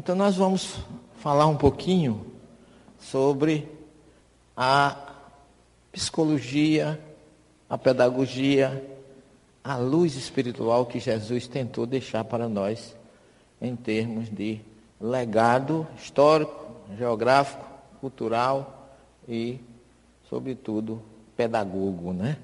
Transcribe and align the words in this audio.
Então 0.00 0.16
nós 0.16 0.34
vamos 0.36 0.78
falar 1.18 1.46
um 1.46 1.58
pouquinho 1.58 2.24
sobre 2.98 3.68
a 4.56 4.96
psicologia, 5.92 6.98
a 7.68 7.76
pedagogia, 7.76 8.82
a 9.62 9.76
luz 9.76 10.16
espiritual 10.16 10.86
que 10.86 10.98
Jesus 10.98 11.46
tentou 11.46 11.84
deixar 11.84 12.24
para 12.24 12.48
nós 12.48 12.96
em 13.60 13.76
termos 13.76 14.30
de 14.30 14.62
legado 14.98 15.86
histórico, 15.98 16.64
geográfico, 16.96 17.66
cultural 18.00 18.96
e, 19.28 19.60
sobretudo, 20.30 21.02
pedagogo, 21.36 22.14
né? 22.14 22.38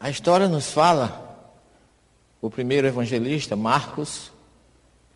A 0.00 0.10
história 0.10 0.48
nos 0.48 0.72
fala, 0.72 1.54
o 2.42 2.50
primeiro 2.50 2.88
evangelista, 2.88 3.54
Marcos, 3.54 4.36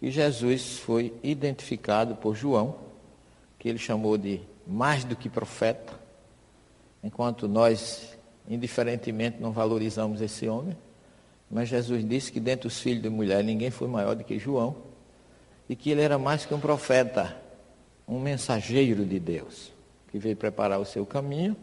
que 0.02 0.10
Jesus 0.10 0.78
foi 0.78 1.14
identificado 1.22 2.16
por 2.16 2.34
João, 2.34 2.74
que 3.56 3.68
ele 3.68 3.78
chamou 3.78 4.18
de 4.18 4.40
mais 4.66 5.04
do 5.04 5.14
que 5.14 5.28
profeta, 5.28 5.92
enquanto 7.04 7.46
nós, 7.46 8.18
indiferentemente, 8.48 9.40
não 9.40 9.52
valorizamos 9.52 10.20
esse 10.20 10.48
homem. 10.48 10.76
Mas 11.48 11.68
Jesus 11.68 12.04
disse 12.04 12.32
que 12.32 12.40
dentre 12.40 12.66
os 12.66 12.80
filhos 12.80 13.00
de 13.00 13.08
mulher 13.08 13.44
ninguém 13.44 13.70
foi 13.70 13.86
maior 13.86 14.16
do 14.16 14.24
que 14.24 14.40
João, 14.40 14.74
e 15.68 15.76
que 15.76 15.92
ele 15.92 16.00
era 16.00 16.18
mais 16.18 16.44
que 16.44 16.52
um 16.52 16.58
profeta, 16.58 17.36
um 18.08 18.18
mensageiro 18.18 19.06
de 19.06 19.20
Deus, 19.20 19.72
que 20.10 20.18
veio 20.18 20.34
preparar 20.34 20.80
o 20.80 20.84
seu 20.84 21.06
caminho, 21.06 21.56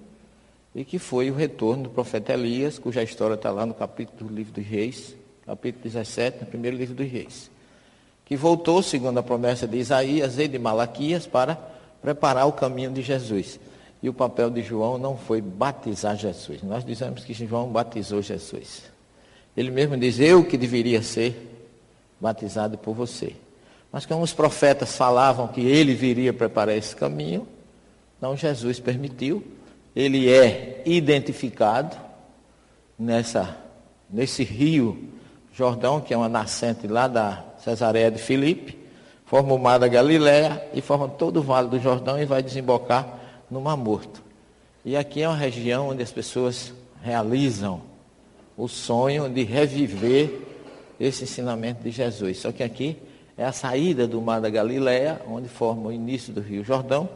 e 0.73 0.85
que 0.85 0.97
foi 0.97 1.29
o 1.29 1.35
retorno 1.35 1.83
do 1.83 1.89
profeta 1.89 2.31
Elias, 2.31 2.79
cuja 2.79 3.03
história 3.03 3.35
está 3.35 3.51
lá 3.51 3.65
no 3.65 3.73
capítulo 3.73 4.29
do 4.29 4.33
livro 4.33 4.53
dos 4.53 4.65
Reis, 4.65 5.13
capítulo 5.45 5.83
17, 5.83 6.39
no 6.39 6.45
primeiro 6.45 6.77
livro 6.77 6.95
dos 6.95 7.11
Reis 7.11 7.51
que 8.29 8.37
voltou, 8.37 8.83
segundo 8.83 9.17
a 9.17 9.23
promessa 9.23 9.67
de 9.67 9.75
Isaías 9.77 10.37
e 10.37 10.47
de 10.47 10.59
Malaquias, 10.59 11.25
para 11.25 11.57
preparar 11.99 12.47
o 12.47 12.53
caminho 12.53 12.91
de 12.91 13.01
Jesus. 13.01 13.59
E 14.03 14.07
o 14.07 14.13
papel 14.13 14.51
de 14.51 14.61
João 14.61 14.99
não 14.99 15.17
foi 15.17 15.41
batizar 15.41 16.15
Jesus. 16.15 16.61
Nós 16.61 16.85
dizemos 16.85 17.25
que 17.25 17.33
João 17.33 17.69
batizou 17.69 18.21
Jesus. 18.21 18.83
Ele 19.57 19.71
mesmo 19.71 19.97
diz, 19.97 20.19
eu 20.19 20.45
que 20.45 20.57
deveria 20.57 21.01
ser 21.01 21.65
batizado 22.21 22.77
por 22.77 22.93
você. 22.93 23.35
Mas 23.91 24.05
como 24.05 24.21
os 24.21 24.31
profetas 24.31 24.95
falavam 24.95 25.47
que 25.47 25.61
ele 25.61 25.95
viria 25.95 26.31
preparar 26.31 26.77
esse 26.77 26.95
caminho, 26.95 27.47
então 28.15 28.37
Jesus 28.37 28.79
permitiu. 28.79 29.43
Ele 29.95 30.29
é 30.29 30.83
identificado 30.85 31.97
nessa, 32.97 33.57
nesse 34.07 34.43
rio 34.43 35.09
Jordão, 35.51 35.99
que 35.99 36.13
é 36.13 36.17
uma 36.17 36.29
nascente 36.29 36.85
lá 36.85 37.07
da 37.07 37.48
Cesareia 37.63 38.09
de 38.09 38.19
Filipe, 38.19 38.77
forma 39.25 39.53
o 39.53 39.59
mar 39.59 39.79
da 39.79 39.87
Galiléia 39.87 40.63
e 40.73 40.81
forma 40.81 41.07
todo 41.07 41.37
o 41.37 41.43
vale 41.43 41.67
do 41.67 41.79
Jordão 41.79 42.19
e 42.19 42.25
vai 42.25 42.41
desembocar 42.41 43.19
no 43.49 43.61
Mar 43.61 43.77
Morto. 43.77 44.23
E 44.83 44.95
aqui 44.95 45.21
é 45.21 45.27
uma 45.27 45.37
região 45.37 45.89
onde 45.89 46.01
as 46.01 46.11
pessoas 46.11 46.73
realizam 47.03 47.81
o 48.57 48.67
sonho 48.67 49.29
de 49.29 49.43
reviver 49.43 50.41
esse 50.99 51.23
ensinamento 51.23 51.83
de 51.83 51.91
Jesus. 51.91 52.39
Só 52.39 52.51
que 52.51 52.63
aqui 52.63 52.97
é 53.37 53.45
a 53.45 53.51
saída 53.51 54.05
do 54.05 54.21
mar 54.21 54.41
da 54.41 54.49
Galiléia, 54.49 55.21
onde 55.29 55.47
forma 55.47 55.87
o 55.87 55.91
início 55.91 56.33
do 56.33 56.41
Rio 56.41 56.63
Jordão, 56.63 57.07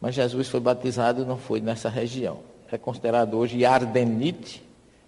mas 0.00 0.14
Jesus 0.14 0.48
foi 0.48 0.60
batizado 0.60 1.26
não 1.26 1.36
foi 1.36 1.60
nessa 1.60 1.88
região. 1.88 2.38
É 2.70 2.78
considerado 2.78 3.34
hoje 3.34 3.60
Yardenite, 3.60 4.62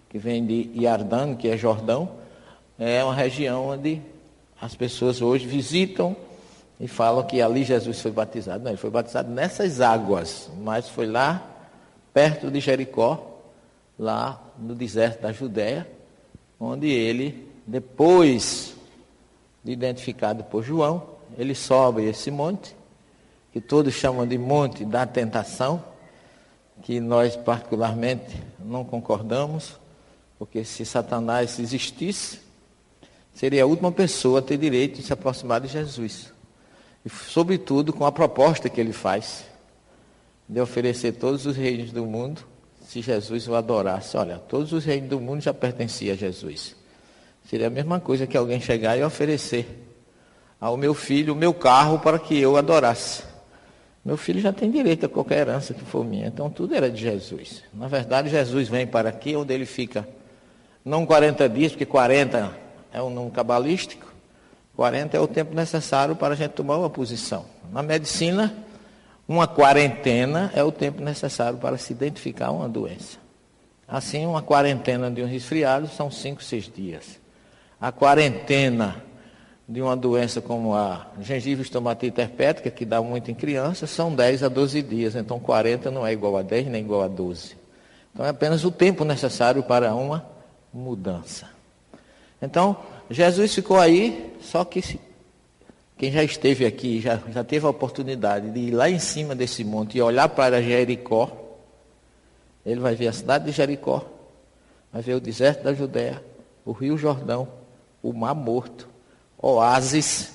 que 0.09 0.17
vem 0.17 0.45
de 0.45 0.69
Yardan, 0.75 1.35
que 1.35 1.47
é 1.47 1.55
Jordão, 1.55 2.09
é 2.77 3.03
uma 3.03 3.13
região 3.13 3.67
onde 3.67 4.01
as 4.61 4.75
pessoas 4.75 5.21
hoje 5.21 5.47
visitam 5.47 6.15
e 6.79 6.87
falam 6.87 7.23
que 7.23 7.41
ali 7.41 7.63
Jesus 7.63 8.01
foi 8.01 8.11
batizado. 8.11 8.63
Não, 8.63 8.71
ele 8.71 8.77
foi 8.77 8.89
batizado 8.89 9.29
nessas 9.29 9.81
águas, 9.81 10.49
mas 10.61 10.87
foi 10.89 11.05
lá 11.05 11.45
perto 12.13 12.49
de 12.49 12.59
Jericó, 12.59 13.39
lá 13.97 14.41
no 14.57 14.75
deserto 14.75 15.21
da 15.21 15.31
Judéia, 15.31 15.87
onde 16.59 16.87
ele, 16.87 17.47
depois 17.67 18.75
de 19.63 19.71
identificado 19.71 20.43
por 20.45 20.63
João, 20.63 21.03
ele 21.37 21.53
sobe 21.53 22.03
esse 22.03 22.31
monte, 22.31 22.75
que 23.51 23.59
todos 23.61 23.93
chamam 23.93 24.27
de 24.27 24.37
monte 24.37 24.85
da 24.85 25.05
tentação, 25.05 25.83
que 26.81 26.99
nós 26.99 27.35
particularmente 27.35 28.41
não 28.57 28.85
concordamos, 28.85 29.77
porque 30.37 30.63
se 30.63 30.85
Satanás 30.85 31.59
existisse, 31.59 32.39
seria 33.39 33.63
a 33.63 33.65
última 33.65 33.89
pessoa 33.89 34.39
a 34.39 34.41
ter 34.41 34.57
direito 34.57 34.97
de 34.97 35.03
se 35.03 35.13
aproximar 35.13 35.61
de 35.61 35.69
Jesus. 35.69 36.33
E, 37.05 37.09
sobretudo, 37.09 37.93
com 37.93 38.05
a 38.05 38.11
proposta 38.11 38.67
que 38.67 38.81
ele 38.81 38.91
faz 38.91 39.45
de 40.47 40.59
oferecer 40.59 41.13
todos 41.13 41.45
os 41.45 41.55
reinos 41.55 41.93
do 41.93 42.05
mundo 42.05 42.41
se 42.85 43.01
Jesus 43.01 43.47
o 43.47 43.55
adorasse. 43.55 44.17
Olha, 44.17 44.37
todos 44.37 44.73
os 44.73 44.83
reinos 44.83 45.09
do 45.09 45.21
mundo 45.21 45.39
já 45.39 45.53
pertenciam 45.53 46.15
a 46.15 46.17
Jesus. 46.17 46.75
Seria 47.49 47.67
a 47.67 47.69
mesma 47.69 47.97
coisa 47.97 48.27
que 48.27 48.35
alguém 48.35 48.59
chegar 48.59 48.97
e 48.97 49.03
oferecer 49.03 49.87
ao 50.59 50.75
meu 50.75 50.93
filho 50.93 51.31
o 51.31 51.37
meu 51.37 51.53
carro 51.53 51.97
para 51.97 52.19
que 52.19 52.37
eu 52.37 52.57
adorasse. 52.57 53.23
Meu 54.03 54.17
filho 54.17 54.41
já 54.41 54.51
tem 54.51 54.69
direito 54.69 55.05
a 55.05 55.09
qualquer 55.09 55.47
herança 55.47 55.73
que 55.73 55.85
for 55.85 56.03
minha. 56.03 56.27
Então 56.27 56.49
tudo 56.49 56.75
era 56.75 56.91
de 56.91 56.99
Jesus. 56.99 57.63
Na 57.73 57.87
verdade, 57.87 58.29
Jesus 58.29 58.67
vem 58.67 58.85
para 58.85 59.07
aqui 59.07 59.33
onde 59.33 59.53
ele 59.53 59.65
fica 59.65 60.05
não 60.83 61.05
40 61.05 61.47
dias, 61.47 61.71
porque 61.71 61.85
40 61.85 62.67
é 62.93 63.01
um 63.01 63.09
número 63.09 63.33
cabalístico. 63.33 64.13
40 64.75 65.17
é 65.17 65.19
o 65.19 65.27
tempo 65.27 65.53
necessário 65.53 66.15
para 66.15 66.33
a 66.33 66.37
gente 66.37 66.51
tomar 66.51 66.77
uma 66.77 66.89
posição. 66.89 67.45
Na 67.71 67.83
medicina, 67.83 68.55
uma 69.27 69.47
quarentena 69.47 70.51
é 70.55 70.63
o 70.63 70.71
tempo 70.71 71.03
necessário 71.03 71.59
para 71.59 71.77
se 71.77 71.93
identificar 71.93 72.51
uma 72.51 72.67
doença. 72.67 73.17
Assim, 73.87 74.25
uma 74.25 74.41
quarentena 74.41 75.11
de 75.11 75.21
um 75.21 75.27
resfriado 75.27 75.87
são 75.87 76.09
5, 76.09 76.43
6 76.43 76.71
dias. 76.73 77.19
A 77.81 77.91
quarentena 77.91 79.03
de 79.67 79.81
uma 79.81 79.95
doença 79.95 80.41
como 80.41 80.73
a 80.73 81.07
gengiva 81.21 81.61
estomatite 81.61 82.19
herpética, 82.19 82.71
que 82.71 82.85
dá 82.85 83.01
muito 83.01 83.29
em 83.29 83.35
crianças, 83.35 83.91
são 83.91 84.13
10 84.13 84.43
a 84.43 84.47
12 84.47 84.81
dias. 84.81 85.15
Então, 85.15 85.39
40 85.39 85.91
não 85.91 86.05
é 86.05 86.11
igual 86.11 86.37
a 86.37 86.41
10 86.41 86.67
nem 86.67 86.81
igual 86.81 87.03
a 87.03 87.07
12. 87.07 87.55
Então, 88.13 88.25
é 88.25 88.29
apenas 88.29 88.63
o 88.65 88.71
tempo 88.71 89.05
necessário 89.05 89.61
para 89.61 89.93
uma 89.93 90.25
mudança. 90.73 91.58
Então, 92.41 92.77
Jesus 93.09 93.53
ficou 93.53 93.77
aí, 93.77 94.33
só 94.41 94.63
que 94.63 94.99
quem 95.97 96.11
já 96.11 96.23
esteve 96.23 96.65
aqui, 96.65 97.01
já, 97.01 97.19
já 97.31 97.43
teve 97.43 97.65
a 97.65 97.69
oportunidade 97.69 98.51
de 98.51 98.59
ir 98.59 98.71
lá 98.71 98.89
em 98.89 98.99
cima 98.99 99.35
desse 99.35 99.63
monte 99.63 99.97
e 99.97 100.01
olhar 100.01 100.29
para 100.29 100.61
Jericó, 100.61 101.29
ele 102.65 102.79
vai 102.79 102.95
ver 102.95 103.07
a 103.07 103.13
cidade 103.13 103.45
de 103.45 103.51
Jericó, 103.51 104.05
vai 104.93 105.01
ver 105.01 105.15
o 105.15 105.19
deserto 105.19 105.63
da 105.63 105.73
Judéia, 105.73 106.23
o 106.63 106.71
rio 106.71 106.97
Jordão, 106.97 107.47
o 108.01 108.13
mar 108.13 108.33
morto, 108.33 108.87
oásis. 109.37 110.33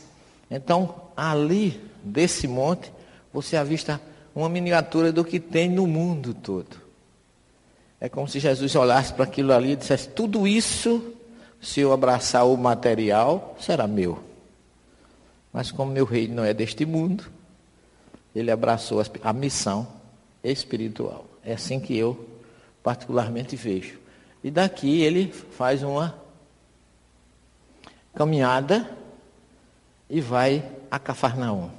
Então, 0.51 0.95
ali, 1.17 1.81
desse 2.03 2.47
monte, 2.47 2.93
você 3.33 3.57
avista 3.57 4.01
uma 4.35 4.49
miniatura 4.49 5.13
do 5.13 5.25
que 5.25 5.41
tem 5.41 5.71
no 5.71 5.87
mundo 5.87 6.35
todo. 6.35 6.77
É 8.01 8.09
como 8.09 8.29
se 8.29 8.39
Jesus 8.39 8.75
olhasse 8.75 9.15
para 9.15 9.25
aquilo 9.25 9.53
ali 9.53 9.73
e 9.73 9.77
dissesse: 9.77 10.09
tudo 10.09 10.47
isso 10.47 11.14
se 11.65 11.81
eu 11.81 11.95
abraçar 11.95 12.47
o 12.47 12.59
material, 12.59 13.57
será 13.59 13.87
meu. 13.87 14.23
Mas 15.51 15.73
como 15.73 15.91
meu 15.91 16.05
reino 16.05 16.35
não 16.35 16.45
é 16.45 16.53
deste 16.53 16.85
mundo, 16.85 17.25
ele 18.37 18.51
abraçou 18.51 19.03
a 19.23 19.33
missão 19.33 19.88
espiritual. 20.43 21.25
É 21.43 21.55
assim 21.55 21.81
que 21.81 21.97
eu 21.97 22.29
particularmente 22.83 23.56
vejo. 23.56 23.99
E 24.43 24.50
daqui 24.50 25.00
ele 25.00 25.33
faz 25.33 25.83
uma 25.83 26.15
caminhada 28.15 28.91
e 30.11 30.21
vai 30.21 30.71
a 30.91 30.99
Cafarnaum. 30.99 31.71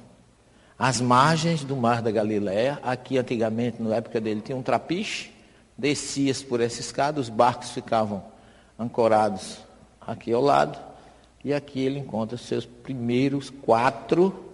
As 0.76 1.00
margens 1.00 1.62
do 1.62 1.76
mar 1.76 2.02
da 2.02 2.10
Galiléia, 2.10 2.80
aqui 2.82 3.18
antigamente, 3.18 3.80
na 3.80 3.94
época 3.94 4.20
dele, 4.20 4.40
tinha 4.40 4.58
um 4.58 4.62
trapiche, 4.62 5.30
descias 5.78 6.42
por 6.42 6.60
essa 6.60 6.80
escada, 6.80 7.20
os 7.20 7.28
barcos 7.28 7.70
ficavam 7.70 8.24
ancorados 8.76 9.64
aqui 10.06 10.32
ao 10.32 10.40
lado, 10.40 10.78
e 11.44 11.52
aqui 11.52 11.80
ele 11.80 11.98
encontra 11.98 12.38
seus 12.38 12.64
primeiros 12.64 13.50
quatro 13.50 14.44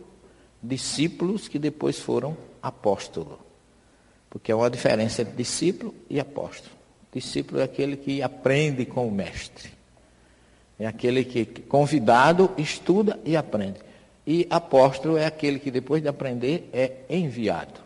discípulos 0.62 1.48
que 1.48 1.58
depois 1.58 1.98
foram 1.98 2.36
apóstolos. 2.62 3.38
Porque 4.30 4.50
é 4.50 4.54
uma 4.54 4.70
diferença 4.70 5.22
entre 5.22 5.34
discípulo 5.34 5.94
e 6.08 6.18
apóstolo. 6.18 6.74
Discípulo 7.12 7.60
é 7.60 7.64
aquele 7.64 7.96
que 7.96 8.22
aprende 8.22 8.86
com 8.86 9.06
o 9.06 9.10
mestre. 9.10 9.70
É 10.78 10.86
aquele 10.86 11.24
que, 11.24 11.44
convidado, 11.44 12.50
estuda 12.56 13.20
e 13.24 13.36
aprende. 13.36 13.78
E 14.26 14.46
apóstolo 14.48 15.16
é 15.18 15.26
aquele 15.26 15.58
que, 15.58 15.70
depois 15.70 16.00
de 16.00 16.08
aprender, 16.08 16.68
é 16.72 17.02
enviado. 17.10 17.80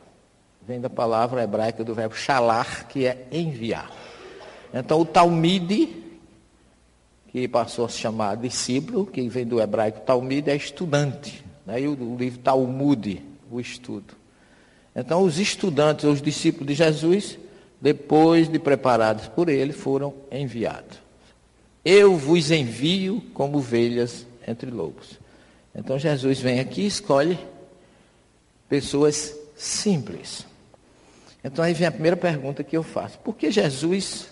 Vem 0.67 0.81
da 0.81 0.91
palavra 0.91 1.43
hebraica 1.43 1.83
do 1.83 1.95
verbo 1.95 2.15
shalar, 2.15 2.87
que 2.89 3.07
é 3.07 3.27
enviar. 3.33 3.91
Então, 4.73 5.01
o 5.01 5.05
Talmide 5.05 6.06
que 7.29 7.47
passou 7.49 7.85
a 7.85 7.89
se 7.89 7.99
chamar 7.99 8.37
discípulo, 8.37 9.07
que 9.07 9.29
vem 9.29 9.47
do 9.47 9.61
hebraico 9.61 10.01
Talmud, 10.01 10.49
é 10.49 10.57
estudante. 10.57 11.45
Né? 11.67 11.83
E 11.83 11.89
o, 11.89 12.17
livro 12.17 12.39
Talmud, 12.39 13.23
o 13.51 13.61
estudo. 13.61 14.15
Então, 14.95 15.23
os 15.23 15.39
estudantes, 15.39 16.05
os 16.05 16.23
discípulos 16.23 16.69
de 16.69 16.75
Jesus, 16.75 17.39
depois 17.81 18.49
de 18.49 18.59
preparados 18.59 19.29
por 19.29 19.49
ele, 19.49 19.73
foram 19.73 20.15
enviados. 20.31 20.99
Eu 21.85 22.17
vos 22.17 22.51
envio 22.51 23.23
como 23.35 23.59
ovelhas 23.59 24.27
entre 24.47 24.71
lobos. 24.71 25.19
Então, 25.75 25.99
Jesus 25.99 26.41
vem 26.41 26.61
aqui 26.61 26.83
e 26.83 26.87
escolhe 26.87 27.39
pessoas 28.69 29.37
simples. 29.55 30.47
Então, 31.45 31.65
aí 31.65 31.75
vem 31.75 31.87
a 31.87 31.93
primeira 31.93 32.17
pergunta 32.17 32.65
que 32.65 32.77
eu 32.77 32.83
faço: 32.83 33.19
por 33.19 33.37
que 33.37 33.51
Jesus, 33.51 34.29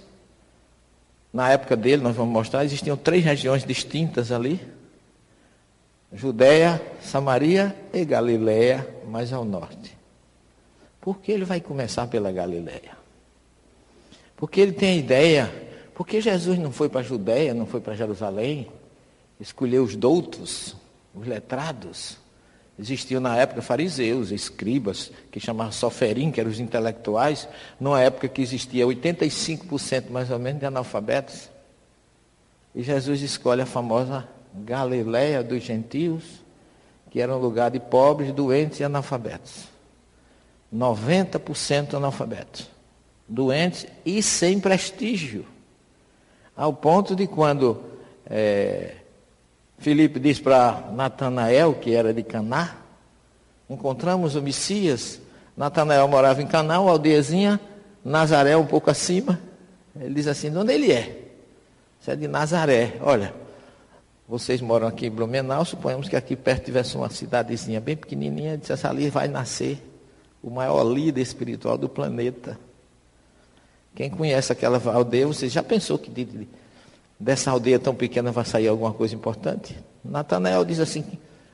na 1.35 1.51
época 1.51 1.77
dele, 1.77 2.01
nós 2.01 2.15
vamos 2.15 2.33
mostrar, 2.33 2.65
existiam 2.65 2.97
três 2.97 3.25
regiões 3.25 3.65
distintas 3.65 4.31
ali: 4.31 4.61
Judéia, 6.13 6.81
Samaria 7.03 7.75
e 7.93 8.05
Galiléia, 8.05 8.89
mais 9.09 9.33
ao 9.33 9.45
norte. 9.45 9.99
Por 11.01 11.19
que 11.19 11.33
ele 11.33 11.45
vai 11.45 11.61
começar 11.61 12.07
pela 12.07 12.31
Galiléia? 12.31 12.97
Porque 14.37 14.61
ele 14.61 14.73
tem 14.73 14.91
a 14.91 14.97
ideia, 14.97 15.67
porque 15.93 16.21
Jesus 16.21 16.57
não 16.57 16.71
foi 16.71 16.89
para 16.89 17.01
a 17.01 17.05
Judéia, 17.05 17.53
não 17.53 17.67
foi 17.67 17.81
para 17.81 17.97
Jerusalém, 17.97 18.69
escolheu 19.41 19.83
os 19.83 19.97
doutos, 19.97 20.77
os 21.13 21.27
letrados. 21.27 22.17
Existiam 22.79 23.21
na 23.21 23.37
época 23.37 23.63
fariseus, 23.63 24.33
escribas, 24.33 25.13
que 25.31 25.39
chamavam 25.39 25.73
soferim, 25.73 26.31
que 26.31 26.41
eram 26.41 26.51
os 26.51 26.59
intelectuais, 26.59 27.49
numa 27.79 28.01
época 28.01 28.29
que 28.29 28.43
existia 28.43 28.85
85% 28.85 30.11
mais 30.11 30.31
ou 30.31 30.39
menos 30.39 30.61
de 30.61 30.67
analfabetos. 30.67 31.49
E 32.75 32.83
Jesus 32.83 33.23
escolhe 33.23 33.63
a 33.63 33.67
famosa 33.67 34.29
Galiléia 34.57 35.43
dos 35.43 35.63
gentios, 35.63 36.23
que 37.11 37.21
era 37.21 37.35
um 37.35 37.41
lugar 37.41 37.71
de 37.71 37.79
pobres, 37.79 38.33
doentes 38.33 38.81
e 38.81 38.85
analfabetos. 38.85 39.69
90% 40.73 41.95
analfabetos, 41.95 42.69
doentes 43.29 43.87
e 44.05 44.21
sem 44.21 44.59
prestígio. 44.59 45.47
Ao 46.57 46.73
ponto 46.73 47.15
de 47.15 47.29
quando 47.29 47.81
é, 48.27 48.97
Filipe 49.79 50.19
diz 50.19 50.39
para 50.41 50.91
Natanael, 50.93 51.75
que 51.75 51.95
era 51.95 52.13
de 52.13 52.23
Caná, 52.23 52.77
encontramos 53.69 54.35
o 54.37 54.43
Messias. 54.43 55.21
Natanael 55.57 56.07
morava 56.09 56.43
em 56.43 56.47
Caná, 56.47 56.81
uma 56.81 56.91
aldeiazinha, 56.91 57.61
Nazaré 58.05 58.57
um 58.57 58.67
pouco 58.67 58.91
acima. 58.91 59.41
Ele 59.99 60.15
diz 60.15 60.27
assim, 60.27 60.51
de 60.51 60.59
onde 60.59 60.73
ele 60.73 60.93
é? 60.93 61.25
Você 62.01 62.13
é 62.13 62.17
de 62.17 62.29
Nazaré. 62.29 62.99
Olha, 63.01 63.35
vocês 64.29 64.61
moram 64.61 64.87
aqui 64.87 65.07
em 65.07 65.11
Blumenau, 65.11 65.65
suponhamos 65.65 66.09
que 66.09 66.17
aqui 66.17 66.35
perto 66.35 66.65
tivesse 66.65 66.97
uma 66.97 67.11
cidadezinha 67.11 67.81
bem 67.81 67.97
pequenininha, 67.97 68.57
disse, 68.57 68.87
ali 68.87 69.11
vai 69.11 69.29
nascer 69.29 69.79
o 70.43 70.51
maior 70.51 70.83
líder 70.83 71.21
espiritual 71.21 71.79
do 71.79 71.89
planeta. 71.89 72.59
Quem 73.95 74.11
conhece 74.11 74.53
aquela 74.53 74.81
aldeia, 74.93 75.27
você 75.27 75.49
já 75.49 75.63
pensou 75.63 75.99
que 75.99 76.11
de, 76.11 76.49
dessa 77.19 77.51
aldeia 77.51 77.79
tão 77.79 77.95
pequena 77.95 78.33
vai 78.33 78.45
sair 78.45 78.69
alguma 78.69 78.93
coisa 78.93 79.15
importante? 79.15 79.77
Natanael 80.05 80.65
diz 80.65 80.81
assim, 80.81 81.05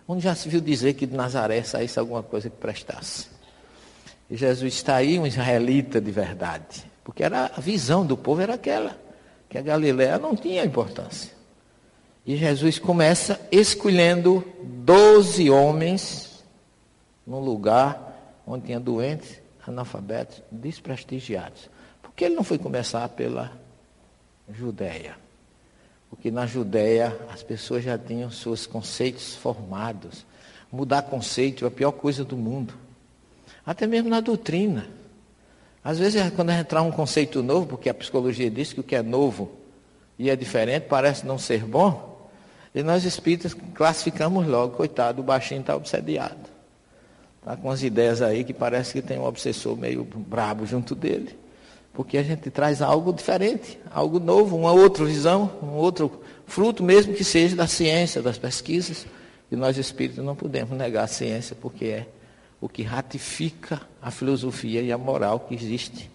onde 0.07 0.23
já 0.23 0.35
se 0.35 0.49
viu 0.49 0.61
dizer 0.61 0.95
que 0.95 1.07
de 1.07 1.17
Nazaré 1.17 1.63
saísse 1.63 1.99
alguma 1.99 2.23
coisa 2.23 2.51
que 2.51 2.57
prestasse? 2.57 3.29
E 4.29 4.37
Jesus 4.37 4.75
está 4.75 4.97
aí, 4.97 5.19
um 5.19 5.27
israelita 5.27 6.01
de 6.01 6.11
verdade. 6.11 6.85
Porque 7.03 7.25
era, 7.25 7.51
a 7.57 7.61
visão 7.61 8.07
do 8.07 8.17
povo 8.17 8.41
era 8.41 8.55
aquela, 8.55 8.97
que 9.49 9.59
a 9.59 9.63
Galiléia 9.63 10.19
não 10.19 10.37
tinha 10.37 10.65
importância. 10.65 11.33
E 12.25 12.37
Jesus 12.37 12.79
começa 12.79 13.41
escolhendo 13.51 14.45
doze 14.63 15.51
homens 15.51 16.45
num 17.27 17.41
lugar 17.41 18.41
onde 18.47 18.67
tinha 18.67 18.79
doentes, 18.79 19.41
analfabetos, 19.67 20.43
desprestigiados. 20.51 21.69
Por 22.03 22.13
que 22.13 22.25
ele 22.25 22.35
não 22.35 22.45
foi 22.45 22.59
começar 22.59 23.09
pela 23.11 23.53
Judéia? 24.49 25.17
Porque 26.11 26.31
na 26.31 26.47
Judéia 26.47 27.17
as 27.33 27.43
pessoas 27.43 27.85
já 27.85 27.97
tinham 27.97 28.31
seus 28.31 28.67
conceitos 28.67 29.37
formados. 29.37 30.27
Mudar 30.71 31.03
conceito 31.03 31.65
é 31.65 31.69
a 31.69 31.71
pior 31.71 31.93
coisa 31.93 32.25
do 32.25 32.37
mundo. 32.37 32.75
Até 33.65 33.87
mesmo 33.87 34.11
na 34.11 34.21
doutrina. 34.21 34.87
Às 35.83 35.99
vezes, 35.99 36.31
quando 36.35 36.51
entrar 36.51 36.83
um 36.83 36.91
conceito 36.91 37.43
novo, 37.43 37.67
porque 37.67 37.89
a 37.89 37.95
psicologia 37.95 38.51
diz 38.51 38.73
que 38.73 38.81
o 38.81 38.83
que 38.83 38.95
é 38.95 39.03
novo 39.03 39.51
e 40.19 40.29
é 40.29 40.37
diferente 40.37 40.85
parece 40.85 41.25
não 41.25 41.39
ser 41.39 41.65
bom, 41.65 42.29
e 42.75 42.83
nós 42.83 43.05
espíritas 43.05 43.55
classificamos 43.75 44.47
logo, 44.47 44.77
coitado, 44.77 45.23
o 45.23 45.25
baixinho 45.25 45.63
está 45.63 45.75
obsediado. 45.75 46.51
Está 47.39 47.57
com 47.57 47.71
as 47.71 47.83
ideias 47.83 48.21
aí 48.21 48.45
que 48.45 48.53
parece 48.53 48.93
que 48.93 49.01
tem 49.01 49.19
um 49.19 49.25
obsessor 49.25 49.77
meio 49.77 50.05
brabo 50.05 50.67
junto 50.67 50.95
dele. 50.95 51.37
Porque 51.93 52.17
a 52.17 52.23
gente 52.23 52.51
traz 52.51 52.81
algo 52.81 53.13
diferente, 53.13 53.79
algo 53.91 54.19
novo, 54.19 54.57
uma 54.57 54.73
outra 54.73 55.05
visão, 55.05 55.51
um 55.63 55.75
outro 55.75 56.21
fruto 56.47 56.83
mesmo 56.83 57.15
que 57.15 57.25
seja 57.25 57.57
da 57.57 57.67
ciência, 57.67 58.23
das 58.23 58.39
pesquisas. 58.39 59.07
E 59.51 59.57
nós 59.57 59.77
espíritos 59.77 60.25
não 60.25 60.37
podemos 60.37 60.77
negar 60.77 61.05
a 61.05 61.09
ciência, 61.09 61.57
porque 61.61 61.87
é 61.87 62.07
o 62.61 62.69
que 62.69 62.83
ratifica 62.83 63.81
a 64.01 64.11
filosofia 64.11 64.83
e 64.83 64.93
a 64.93 64.99
moral 64.99 65.41
que 65.41 65.55
existe 65.55 66.11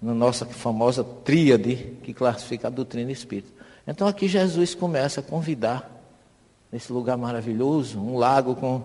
na 0.00 0.14
nossa 0.14 0.44
famosa 0.46 1.02
tríade 1.02 1.76
que 2.02 2.12
classifica 2.12 2.68
a 2.68 2.70
doutrina 2.70 3.10
espírita. 3.10 3.48
Então 3.86 4.06
aqui 4.06 4.28
Jesus 4.28 4.74
começa 4.74 5.20
a 5.20 5.22
convidar 5.22 5.90
nesse 6.70 6.92
lugar 6.92 7.16
maravilhoso, 7.16 7.98
um 7.98 8.16
lago 8.16 8.54
com 8.54 8.82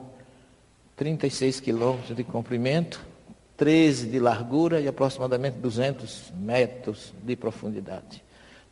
36 0.96 1.60
quilômetros 1.60 2.16
de 2.16 2.24
comprimento, 2.24 3.06
13 3.64 4.08
de 4.08 4.20
largura 4.20 4.82
e 4.82 4.90
aproximadamente 4.90 5.56
200 5.58 6.34
metros 6.36 7.14
de 7.24 7.34
profundidade. 7.34 8.22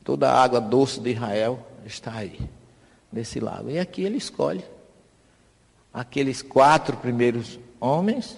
Toda 0.03 0.29
a 0.29 0.43
água 0.43 0.59
doce 0.59 0.99
de 0.99 1.11
Israel 1.11 1.65
está 1.85 2.13
aí, 2.13 2.37
nesse 3.09 3.39
lago. 3.39 3.69
E 3.69 3.79
aqui 3.79 4.03
ele 4.03 4.17
escolhe 4.17 4.65
aqueles 5.93 6.41
quatro 6.41 6.97
primeiros 6.97 7.57
homens 7.79 8.37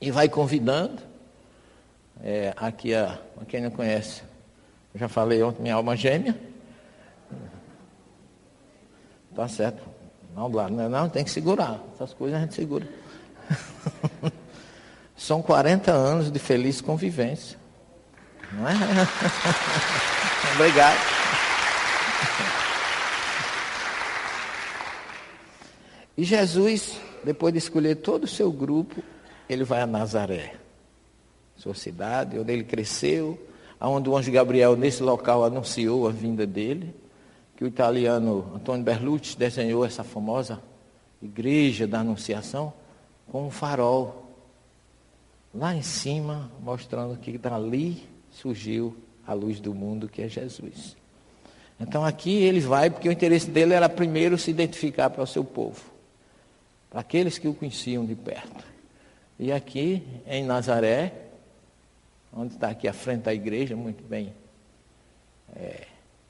e 0.00 0.12
vai 0.12 0.28
convidando. 0.28 1.02
É, 2.22 2.54
aqui, 2.56 2.94
a, 2.94 3.18
quem 3.48 3.60
não 3.60 3.72
conhece, 3.72 4.22
já 4.94 5.08
falei 5.08 5.42
ontem, 5.42 5.62
minha 5.62 5.74
alma 5.74 5.96
gêmea. 5.96 6.38
Tá 9.34 9.48
certo. 9.48 9.82
Não, 10.36 10.48
não, 10.48 10.84
é 10.84 10.88
não, 10.88 11.08
tem 11.08 11.24
que 11.24 11.30
segurar. 11.32 11.82
Essas 11.92 12.14
coisas 12.14 12.38
a 12.38 12.40
gente 12.40 12.54
segura. 12.54 12.86
São 15.18 15.42
40 15.42 15.90
anos 15.90 16.30
de 16.30 16.38
feliz 16.38 16.80
convivência. 16.80 17.58
Não 18.52 18.68
é? 18.68 18.72
Obrigado. 20.54 20.96
E 26.16 26.22
Jesus, 26.22 27.00
depois 27.24 27.52
de 27.52 27.58
escolher 27.58 27.96
todo 27.96 28.24
o 28.24 28.28
seu 28.28 28.52
grupo, 28.52 29.02
ele 29.48 29.64
vai 29.64 29.80
a 29.80 29.86
Nazaré, 29.86 30.54
sua 31.56 31.74
cidade, 31.74 32.38
onde 32.38 32.52
ele 32.52 32.64
cresceu, 32.64 33.38
onde 33.80 34.08
o 34.08 34.16
anjo 34.16 34.30
Gabriel, 34.30 34.76
nesse 34.76 35.02
local, 35.02 35.44
anunciou 35.44 36.06
a 36.06 36.12
vinda 36.12 36.46
dele 36.46 36.94
que 37.56 37.64
o 37.64 37.66
italiano 37.66 38.52
Antônio 38.54 38.84
Berlucci 38.84 39.36
desenhou 39.36 39.84
essa 39.84 40.04
famosa 40.04 40.62
igreja 41.20 41.88
da 41.88 42.00
Anunciação 42.00 42.72
com 43.26 43.48
um 43.48 43.50
farol 43.50 44.27
lá 45.54 45.74
em 45.74 45.82
cima, 45.82 46.50
mostrando 46.60 47.16
que 47.16 47.36
dali 47.38 48.02
surgiu 48.30 48.96
a 49.26 49.32
luz 49.32 49.60
do 49.60 49.74
mundo, 49.74 50.08
que 50.08 50.22
é 50.22 50.28
Jesus. 50.28 50.96
Então 51.80 52.04
aqui 52.04 52.42
ele 52.42 52.60
vai, 52.60 52.90
porque 52.90 53.08
o 53.08 53.12
interesse 53.12 53.50
dele 53.50 53.74
era 53.74 53.88
primeiro 53.88 54.36
se 54.36 54.50
identificar 54.50 55.10
para 55.10 55.22
o 55.22 55.26
seu 55.26 55.44
povo, 55.44 55.82
para 56.90 57.00
aqueles 57.00 57.38
que 57.38 57.46
o 57.46 57.54
conheciam 57.54 58.04
de 58.04 58.14
perto. 58.14 58.64
E 59.38 59.52
aqui 59.52 60.02
em 60.26 60.44
Nazaré, 60.44 61.12
onde 62.32 62.54
está 62.54 62.70
aqui 62.70 62.88
à 62.88 62.92
frente 62.92 63.22
da 63.22 63.34
igreja, 63.34 63.76
muito 63.76 64.02
bem 64.02 64.32
é, 65.54 65.86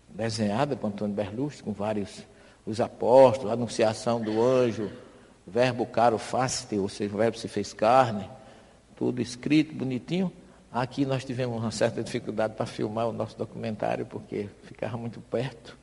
desenhada 0.08 0.76
por 0.76 0.88
Antônio 0.88 1.14
Berlucci, 1.14 1.62
com 1.62 1.72
vários 1.72 2.22
os 2.66 2.80
apóstolos, 2.82 3.50
a 3.50 3.54
anunciação 3.54 4.20
do 4.20 4.42
anjo, 4.42 4.90
verbo 5.46 5.86
caro 5.86 6.18
facite, 6.18 6.76
ou 6.76 6.88
seja, 6.88 7.14
o 7.14 7.16
verbo 7.16 7.38
se 7.38 7.48
fez 7.48 7.72
carne, 7.72 8.28
tudo 8.98 9.22
escrito, 9.22 9.72
bonitinho. 9.72 10.32
Aqui 10.72 11.06
nós 11.06 11.24
tivemos 11.24 11.62
uma 11.62 11.70
certa 11.70 12.02
dificuldade 12.02 12.54
para 12.54 12.66
filmar 12.66 13.08
o 13.08 13.12
nosso 13.12 13.38
documentário, 13.38 14.04
porque 14.04 14.48
ficava 14.64 14.96
muito 14.96 15.20
perto. 15.20 15.78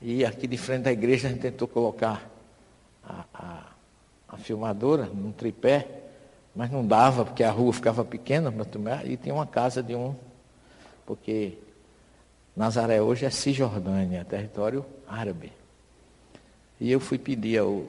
E 0.00 0.24
aqui 0.24 0.46
de 0.46 0.56
frente 0.56 0.84
da 0.84 0.92
igreja 0.92 1.28
a 1.28 1.30
gente 1.30 1.42
tentou 1.42 1.68
colocar 1.68 2.26
a, 3.04 3.24
a, 3.34 3.62
a 4.26 4.36
filmadora 4.38 5.04
num 5.04 5.30
tripé, 5.30 5.86
mas 6.56 6.70
não 6.70 6.84
dava, 6.84 7.26
porque 7.26 7.44
a 7.44 7.50
rua 7.50 7.74
ficava 7.74 8.02
pequena, 8.06 8.52
e 9.04 9.18
tinha 9.18 9.34
uma 9.34 9.46
casa 9.46 9.82
de 9.82 9.94
um, 9.94 10.14
porque 11.04 11.58
Nazaré 12.56 13.02
hoje 13.02 13.26
é 13.26 13.30
Cisjordânia, 13.30 14.24
território 14.24 14.84
árabe. 15.06 15.52
E 16.80 16.90
eu 16.90 17.00
fui 17.00 17.18
pedir 17.18 17.58
ao, 17.58 17.84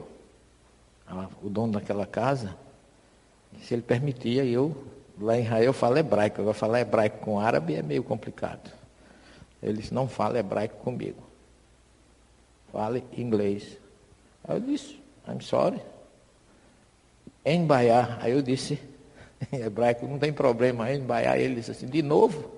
ao 1.08 1.30
dono 1.50 1.72
daquela 1.72 2.06
casa 2.06 2.54
se 3.60 3.74
ele 3.74 3.82
permitia, 3.82 4.46
eu, 4.46 4.76
lá 5.20 5.38
em 5.38 5.44
Israel, 5.44 5.74
falo 5.74 5.98
hebraico. 5.98 6.42
Agora, 6.42 6.54
falar 6.54 6.82
hebraico 6.82 7.20
com 7.20 7.40
árabe 7.40 7.76
é 7.76 7.82
meio 7.82 8.04
complicado. 8.04 8.72
Ele 9.62 9.78
disse, 9.78 9.94
não 9.94 10.08
fala 10.08 10.40
hebraico 10.40 10.78
comigo. 10.78 11.22
Fale 12.72 13.04
inglês. 13.16 13.78
Aí 14.44 14.56
eu 14.56 14.60
disse, 14.60 15.00
I'm 15.28 15.42
sorry. 15.42 15.80
Em 17.46 17.66
Baiá. 17.66 18.18
Aí 18.22 18.32
eu 18.32 18.42
disse, 18.42 18.80
em 19.52 19.62
hebraico, 19.62 20.08
não 20.08 20.18
tem 20.18 20.34
problema. 20.34 20.92
Em 20.92 21.02
Baiá, 21.02 21.38
ele 21.38 21.56
disse 21.56 21.72
assim, 21.72 21.86
de 21.86 22.02
novo? 22.02 22.50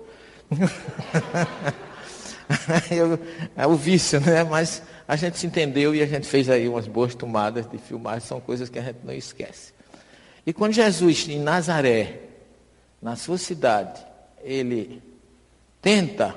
eu, 2.90 3.18
é 3.56 3.66
o 3.66 3.74
vício, 3.74 4.20
né? 4.20 4.44
Mas 4.44 4.82
a 5.06 5.16
gente 5.16 5.38
se 5.38 5.46
entendeu 5.46 5.94
e 5.94 6.02
a 6.02 6.06
gente 6.06 6.26
fez 6.26 6.48
aí 6.48 6.68
umas 6.68 6.86
boas 6.86 7.14
tomadas 7.14 7.66
de 7.66 7.76
filmagem, 7.76 8.20
são 8.20 8.40
coisas 8.40 8.70
que 8.70 8.78
a 8.78 8.82
gente 8.82 9.00
não 9.04 9.12
esquece. 9.12 9.73
E 10.46 10.52
quando 10.52 10.72
Jesus, 10.72 11.28
em 11.28 11.40
Nazaré, 11.40 12.20
na 13.00 13.16
sua 13.16 13.38
cidade, 13.38 14.04
ele 14.42 15.02
tenta, 15.80 16.34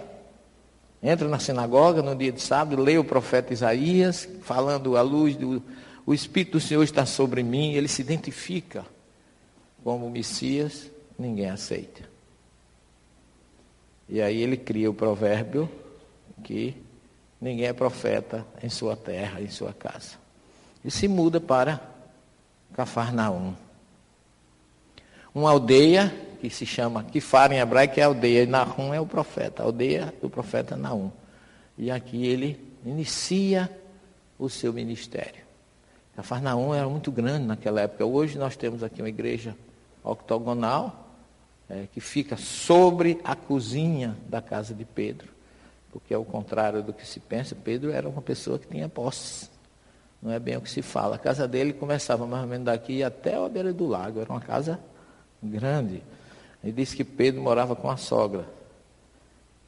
entra 1.01 1.27
na 1.27 1.39
sinagoga 1.39 2.01
no 2.01 2.15
dia 2.15 2.31
de 2.31 2.41
sábado, 2.41 2.81
lê 2.81 2.97
o 2.97 3.03
profeta 3.03 3.53
Isaías, 3.53 4.27
falando 4.41 4.95
à 4.97 5.01
luz 5.01 5.35
do 5.35 5.61
o 6.07 6.13
Espírito 6.13 6.53
do 6.53 6.61
Senhor 6.61 6.83
está 6.83 7.05
sobre 7.05 7.43
mim, 7.43 7.73
ele 7.73 7.89
se 7.89 8.01
identifica 8.01 8.85
como 9.83 10.09
Messias, 10.09 10.89
ninguém 11.19 11.49
aceita. 11.49 12.01
E 14.07 14.21
aí 14.21 14.41
ele 14.41 14.55
cria 14.55 14.89
o 14.89 14.93
provérbio 14.93 15.69
que 16.45 16.81
ninguém 17.41 17.65
é 17.65 17.73
profeta 17.73 18.47
em 18.63 18.69
sua 18.69 18.95
terra, 18.95 19.41
em 19.41 19.49
sua 19.49 19.73
casa. 19.73 20.15
E 20.83 20.89
se 20.89 21.09
muda 21.09 21.41
para 21.41 21.81
Cafarnaum. 22.73 23.53
Uma 25.37 25.51
aldeia 25.51 26.11
que 26.41 26.49
se 26.49 26.65
chama 26.65 27.03
Kifar 27.03 27.51
em 27.51 27.59
hebraico 27.59 27.99
é 27.99 28.01
aldeia, 28.01 28.41
e 28.41 28.47
Nahum 28.47 28.91
é 28.91 28.99
o 28.99 29.05
profeta, 29.05 29.61
a 29.61 29.67
aldeia 29.67 30.11
do 30.19 30.31
profeta 30.31 30.75
Nahum. 30.75 31.11
E 31.77 31.91
aqui 31.91 32.25
ele 32.25 32.59
inicia 32.83 33.69
o 34.39 34.49
seu 34.49 34.73
ministério. 34.73 35.43
Cafarnaum 36.15 36.73
era 36.73 36.89
muito 36.89 37.11
grande 37.11 37.45
naquela 37.45 37.81
época. 37.81 38.03
Hoje 38.03 38.35
nós 38.35 38.55
temos 38.55 38.81
aqui 38.81 38.99
uma 38.99 39.09
igreja 39.09 39.55
octogonal, 40.03 41.07
é, 41.69 41.85
que 41.93 41.99
fica 41.99 42.35
sobre 42.35 43.21
a 43.23 43.35
cozinha 43.35 44.17
da 44.27 44.41
casa 44.41 44.73
de 44.73 44.85
Pedro, 44.85 45.27
porque 45.91 46.15
é 46.15 46.17
o 46.17 46.25
contrário 46.25 46.81
do 46.81 46.91
que 46.91 47.05
se 47.05 47.19
pensa. 47.19 47.53
Pedro 47.53 47.91
era 47.91 48.09
uma 48.09 48.23
pessoa 48.23 48.57
que 48.57 48.65
tinha 48.65 48.89
posses. 48.89 49.51
Não 50.19 50.31
é 50.31 50.39
bem 50.39 50.57
o 50.57 50.61
que 50.61 50.71
se 50.71 50.81
fala. 50.81 51.17
A 51.17 51.19
casa 51.19 51.47
dele 51.47 51.73
começava 51.73 52.25
mais 52.25 52.41
ou 52.41 52.49
menos 52.49 52.65
daqui 52.65 53.03
até 53.03 53.35
a 53.35 53.47
beira 53.47 53.71
do 53.71 53.85
lago. 53.85 54.19
Era 54.19 54.31
uma 54.31 54.41
casa 54.41 54.79
grande. 55.41 56.01
E 56.63 56.71
disse 56.71 56.95
que 56.95 57.03
Pedro 57.03 57.41
morava 57.41 57.75
com 57.75 57.89
a 57.89 57.97
sogra. 57.97 58.45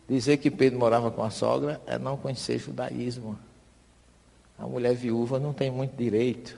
Dizer 0.08 0.38
que 0.38 0.50
Pedro 0.50 0.80
morava 0.80 1.12
com 1.12 1.24
a 1.24 1.30
sogra 1.30 1.80
é 1.86 1.98
não 1.98 2.18
conhecer 2.18 2.58
judaísmo. 2.58 3.38
A 4.58 4.66
mulher 4.66 4.96
viúva 4.96 5.40
não 5.40 5.54
tem 5.54 5.70
muito 5.70 5.96
direito. 5.96 6.58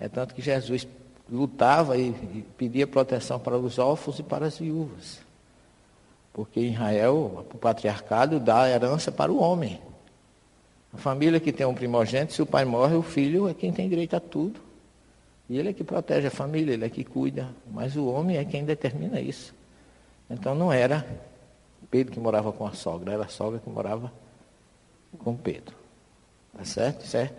É 0.00 0.08
tanto 0.08 0.34
que 0.34 0.42
Jesus 0.42 0.86
lutava 1.30 1.96
e, 1.96 2.12
pedia 2.56 2.86
proteção 2.86 3.38
para 3.38 3.56
os 3.56 3.78
órfãos 3.78 4.18
e 4.18 4.22
para 4.22 4.46
as 4.46 4.58
viúvas. 4.58 5.20
Porque 6.32 6.60
em 6.60 6.72
Israel, 6.72 7.46
o 7.52 7.58
patriarcado 7.58 8.40
dá 8.40 8.68
herança 8.68 9.12
para 9.12 9.32
o 9.32 9.40
homem. 9.40 9.80
A 10.92 10.96
família 10.96 11.38
que 11.38 11.52
tem 11.52 11.66
um 11.66 11.74
primogênito, 11.74 12.32
se 12.32 12.42
o 12.42 12.46
pai 12.46 12.64
morre, 12.64 12.94
o 12.94 13.02
filho 13.02 13.48
é 13.48 13.54
quem 13.54 13.72
tem 13.72 13.88
direito 13.88 14.16
a 14.16 14.20
tudo. 14.20 14.60
E 15.48 15.58
ele 15.58 15.68
é 15.70 15.72
que 15.72 15.84
protege 15.84 16.26
a 16.26 16.30
família, 16.30 16.74
ele 16.74 16.84
é 16.84 16.88
que 16.88 17.04
cuida. 17.04 17.48
Mas 17.70 17.96
o 17.96 18.06
homem 18.06 18.36
é 18.36 18.44
quem 18.44 18.64
determina 18.64 19.20
isso. 19.20 19.54
Então 20.28 20.54
não 20.54 20.72
era 20.72 21.06
Pedro 21.90 22.12
que 22.12 22.20
morava 22.20 22.52
com 22.52 22.66
a 22.66 22.72
sogra, 22.72 23.12
era 23.12 23.24
a 23.24 23.28
sogra 23.28 23.60
que 23.60 23.70
morava 23.70 24.12
com 25.18 25.36
Pedro. 25.36 25.74
Tá 26.56 26.64
certo? 26.64 27.04
Isso 27.04 27.16
é 27.16 27.30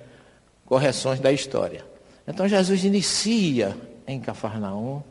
correções 0.65 1.19
da 1.19 1.31
história. 1.31 1.85
Então 2.27 2.47
Jesus 2.47 2.83
inicia 2.83 3.75
em 4.05 4.19
Cafarnaum 4.19 5.01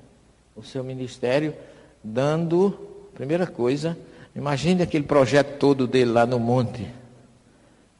o 0.54 0.62
seu 0.62 0.82
ministério 0.82 1.54
dando, 2.02 2.70
primeira 3.14 3.46
coisa, 3.46 3.96
imagine 4.34 4.82
aquele 4.82 5.04
projeto 5.04 5.58
todo 5.58 5.86
dele 5.86 6.12
lá 6.12 6.24
no 6.24 6.38
monte 6.38 6.86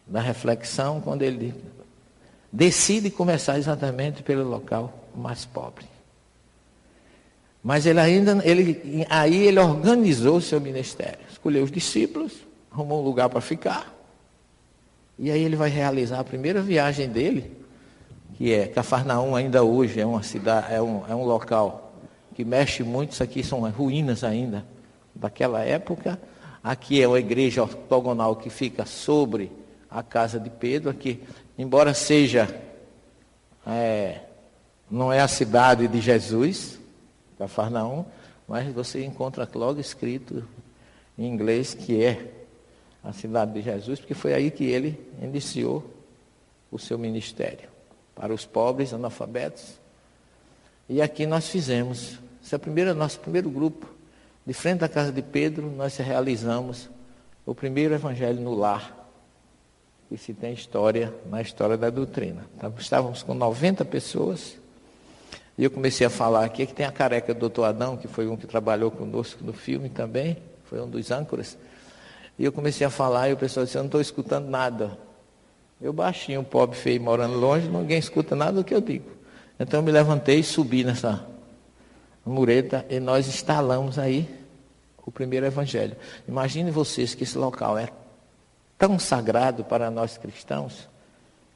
da 0.06 0.20
reflexão, 0.20 1.00
quando 1.00 1.22
ele 1.22 1.52
decide 2.56 3.10
começar 3.10 3.58
exatamente 3.58 4.22
pelo 4.22 4.48
local 4.48 4.90
mais 5.14 5.44
pobre. 5.44 5.84
Mas 7.62 7.84
ele 7.84 8.00
ainda, 8.00 8.40
ele, 8.44 9.06
aí 9.10 9.46
ele 9.46 9.58
organizou 9.60 10.38
o 10.38 10.40
seu 10.40 10.58
ministério, 10.58 11.18
escolheu 11.30 11.64
os 11.64 11.70
discípulos, 11.70 12.32
arrumou 12.72 13.02
um 13.02 13.04
lugar 13.04 13.28
para 13.28 13.42
ficar, 13.42 13.94
e 15.18 15.30
aí 15.30 15.42
ele 15.42 15.54
vai 15.54 15.68
realizar 15.68 16.18
a 16.18 16.24
primeira 16.24 16.62
viagem 16.62 17.10
dele, 17.10 17.52
que 18.38 18.54
é 18.54 18.66
Cafarnaum 18.66 19.36
ainda 19.36 19.62
hoje 19.62 20.00
é 20.00 20.06
uma 20.06 20.22
cidade, 20.22 20.72
é 20.72 20.80
um, 20.80 21.02
é 21.06 21.14
um 21.14 21.24
local 21.24 21.92
que 22.34 22.42
mexe 22.42 22.82
muito, 22.82 23.12
isso 23.12 23.22
aqui 23.22 23.42
são 23.42 23.68
ruínas 23.70 24.24
ainda 24.24 24.64
daquela 25.14 25.62
época. 25.62 26.18
Aqui 26.64 27.02
é 27.02 27.08
uma 27.08 27.18
igreja 27.18 27.62
ortogonal 27.62 28.36
que 28.36 28.50
fica 28.50 28.86
sobre 28.86 29.52
a 29.90 30.02
casa 30.02 30.40
de 30.40 30.50
Pedro, 30.50 30.90
aqui 30.90 31.22
embora 31.58 31.94
seja, 31.94 32.48
é, 33.66 34.20
não 34.90 35.12
é 35.12 35.20
a 35.20 35.28
cidade 35.28 35.88
de 35.88 36.00
Jesus, 36.00 36.78
Cafarnaum, 37.38 38.04
mas 38.48 38.72
você 38.72 39.04
encontra 39.04 39.48
logo 39.54 39.80
escrito 39.80 40.46
em 41.18 41.26
inglês 41.26 41.74
que 41.74 42.02
é 42.02 42.32
a 43.02 43.12
cidade 43.12 43.52
de 43.52 43.62
Jesus, 43.62 44.00
porque 44.00 44.14
foi 44.14 44.34
aí 44.34 44.50
que 44.50 44.64
ele 44.64 44.98
iniciou 45.20 45.84
o 46.70 46.78
seu 46.78 46.98
ministério 46.98 47.68
para 48.14 48.32
os 48.32 48.44
pobres, 48.46 48.92
analfabetos. 48.92 49.78
E 50.88 51.02
aqui 51.02 51.26
nós 51.26 51.48
fizemos, 51.48 52.18
esse 52.42 52.54
é 52.54 52.56
o 52.56 52.60
primeiro, 52.60 52.94
nosso 52.94 53.20
primeiro 53.20 53.50
grupo, 53.50 53.86
de 54.44 54.54
frente 54.54 54.84
à 54.84 54.88
casa 54.88 55.12
de 55.12 55.22
Pedro, 55.22 55.70
nós 55.70 55.96
realizamos 55.96 56.88
o 57.44 57.54
primeiro 57.54 57.94
evangelho 57.94 58.40
no 58.40 58.54
lar 58.54 58.95
que 60.08 60.16
se 60.16 60.32
tem 60.32 60.52
história 60.52 61.12
na 61.28 61.42
história 61.42 61.76
da 61.76 61.90
doutrina. 61.90 62.46
Então, 62.56 62.72
estávamos 62.78 63.22
com 63.22 63.34
90 63.34 63.84
pessoas, 63.84 64.56
e 65.58 65.64
eu 65.64 65.70
comecei 65.70 66.06
a 66.06 66.10
falar 66.10 66.44
aqui 66.44 66.66
que 66.66 66.74
tem 66.74 66.86
a 66.86 66.92
careca 66.92 67.32
do 67.32 67.40
doutor 67.40 67.64
Adão, 67.64 67.96
que 67.96 68.06
foi 68.06 68.28
um 68.28 68.36
que 68.36 68.46
trabalhou 68.46 68.90
conosco 68.90 69.42
no 69.42 69.52
filme 69.52 69.88
também, 69.88 70.36
foi 70.64 70.80
um 70.80 70.88
dos 70.88 71.10
âncoras. 71.10 71.56
E 72.38 72.44
eu 72.44 72.52
comecei 72.52 72.86
a 72.86 72.90
falar 72.90 73.30
e 73.30 73.32
o 73.32 73.36
pessoal 73.36 73.64
disse, 73.64 73.76
eu 73.76 73.82
não 73.82 73.86
estou 73.86 74.00
escutando 74.00 74.48
nada. 74.48 74.98
Eu 75.80 75.92
baixinho, 75.92 76.42
pobre, 76.44 76.76
feio, 76.76 77.00
morando 77.00 77.38
longe, 77.38 77.68
ninguém 77.68 77.98
escuta 77.98 78.36
nada 78.36 78.52
do 78.52 78.64
que 78.64 78.74
eu 78.74 78.80
digo. 78.80 79.10
Então 79.58 79.80
eu 79.80 79.84
me 79.84 79.90
levantei 79.90 80.40
e 80.40 80.44
subi 80.44 80.84
nessa 80.84 81.24
mureta 82.24 82.84
e 82.90 83.00
nós 83.00 83.26
instalamos 83.26 83.98
aí 83.98 84.28
o 85.04 85.10
primeiro 85.10 85.46
evangelho. 85.46 85.96
Imagine 86.28 86.70
vocês 86.70 87.14
que 87.14 87.24
esse 87.24 87.38
local 87.38 87.78
é 87.78 87.88
tão 88.78 88.98
sagrado 88.98 89.64
para 89.64 89.90
nós 89.90 90.18
cristãos, 90.18 90.88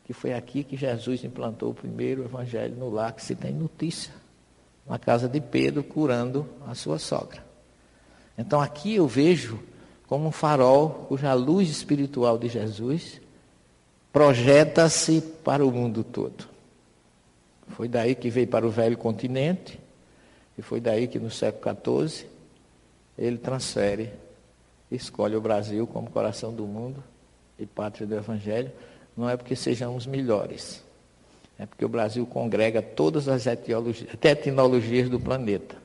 que 0.05 0.13
foi 0.13 0.33
aqui 0.33 0.65
que 0.65 0.77
Jesus 0.77 1.23
implantou 1.25 1.71
o 1.71 1.75
primeiro 1.75 2.25
evangelho 2.25 2.75
no 2.77 2.91
lar 2.91 3.13
que 3.13 3.23
se 3.25 3.35
tem 3.35 3.53
notícia, 3.53 4.13
na 4.87 4.99
casa 4.99 5.29
de 5.29 5.41
Pedro, 5.41 5.85
curando 5.85 6.49
a 6.67 6.75
sua 6.75 6.99
sogra. 6.99 7.45
Então 8.37 8.61
aqui 8.61 8.97
eu 8.97 9.07
vejo 9.07 9.61
como 10.07 10.27
um 10.27 10.33
farol 10.33 11.07
cuja 11.09 11.33
luz 11.35 11.69
espiritual 11.69 12.39
de 12.39 12.49
Jesus 12.49 13.21
projeta-se 14.13 15.21
para 15.45 15.65
o 15.65 15.71
mundo 15.71 16.03
todo. 16.03 16.49
Foi 17.69 17.87
daí 17.87 18.15
que 18.15 18.31
veio 18.31 18.49
para 18.49 18.67
o 18.67 18.71
velho 18.71 18.97
continente, 18.97 19.79
e 20.59 20.63
foi 20.63 20.81
daí 20.81 21.07
que 21.07 21.19
no 21.19 21.31
século 21.31 21.77
XIV 22.09 22.27
ele 23.17 23.39
transfere 23.39 24.11
escolhe 24.91 25.37
o 25.37 25.41
Brasil 25.41 25.87
como 25.87 26.11
coração 26.11 26.53
do 26.53 26.65
mundo 26.65 27.03
e 27.59 27.67
pátria 27.67 28.07
do 28.07 28.15
Evangelho, 28.15 28.71
não 29.17 29.29
é 29.29 29.37
porque 29.37 29.55
sejamos 29.55 30.07
melhores, 30.07 30.83
é 31.59 31.67
porque 31.67 31.85
o 31.85 31.89
Brasil 31.89 32.27
congrega 32.27 32.81
todas 32.81 33.29
as 33.29 33.47
etnologias 33.47 35.09
do 35.09 35.21
planeta. 35.21 35.77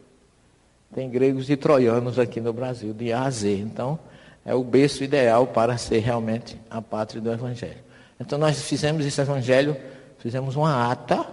Tem 0.93 1.09
gregos 1.09 1.49
e 1.49 1.57
troianos 1.57 2.17
aqui 2.17 2.39
no 2.39 2.53
Brasil, 2.53 2.93
de 2.93 3.11
A 3.11 3.23
a 3.23 3.29
Z. 3.29 3.57
Então, 3.57 3.99
é 4.45 4.55
o 4.55 4.63
berço 4.63 5.03
ideal 5.03 5.47
para 5.47 5.77
ser 5.77 5.99
realmente 5.99 6.57
a 6.69 6.81
pátria 6.81 7.21
do 7.21 7.31
Evangelho. 7.31 7.83
Então, 8.19 8.39
nós 8.39 8.61
fizemos 8.61 9.05
esse 9.05 9.19
Evangelho, 9.19 9.75
fizemos 10.19 10.55
uma 10.55 10.89
ata, 10.89 11.25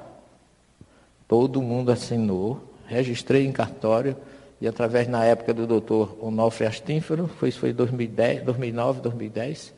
todo 1.28 1.62
mundo 1.62 1.92
assinou, 1.92 2.60
registrei 2.86 3.46
em 3.46 3.52
cartório, 3.52 4.16
e 4.62 4.68
através 4.68 5.08
na 5.08 5.24
época 5.24 5.52
do 5.52 5.66
doutor 5.66 6.16
Onofre 6.20 6.64
Astínfero, 6.64 7.26
foi, 7.26 7.50
foi 7.50 7.72
2010, 7.72 8.44
2009, 8.44 9.00
2010, 9.00 9.74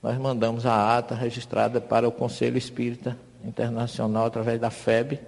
nós 0.00 0.16
mandamos 0.16 0.64
a 0.64 0.96
ata 0.96 1.12
registrada 1.12 1.80
para 1.80 2.06
o 2.06 2.12
Conselho 2.12 2.56
Espírita 2.56 3.18
Internacional 3.44 4.26
através 4.26 4.60
da 4.60 4.70
FEB 4.70 5.18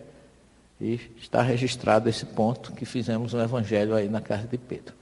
e 0.80 1.00
está 1.20 1.42
registrado 1.42 2.08
esse 2.08 2.24
ponto 2.24 2.70
que 2.70 2.84
fizemos 2.84 3.34
um 3.34 3.40
evangelho 3.40 3.96
aí 3.96 4.08
na 4.08 4.20
casa 4.20 4.46
de 4.46 4.56
Pedro. 4.56 4.94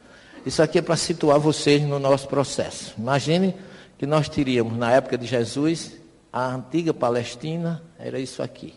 Isso 0.46 0.62
aqui 0.62 0.78
é 0.78 0.82
para 0.82 0.96
situar 0.96 1.38
vocês 1.38 1.82
no 1.82 1.98
nosso 1.98 2.28
processo. 2.28 2.94
Imagine 2.96 3.54
que 3.98 4.06
nós 4.06 4.26
teríamos 4.26 4.74
na 4.74 4.90
época 4.90 5.18
de 5.18 5.26
Jesus 5.26 5.98
a 6.32 6.46
antiga 6.46 6.94
Palestina, 6.94 7.82
era 7.98 8.18
isso 8.18 8.42
aqui. 8.42 8.72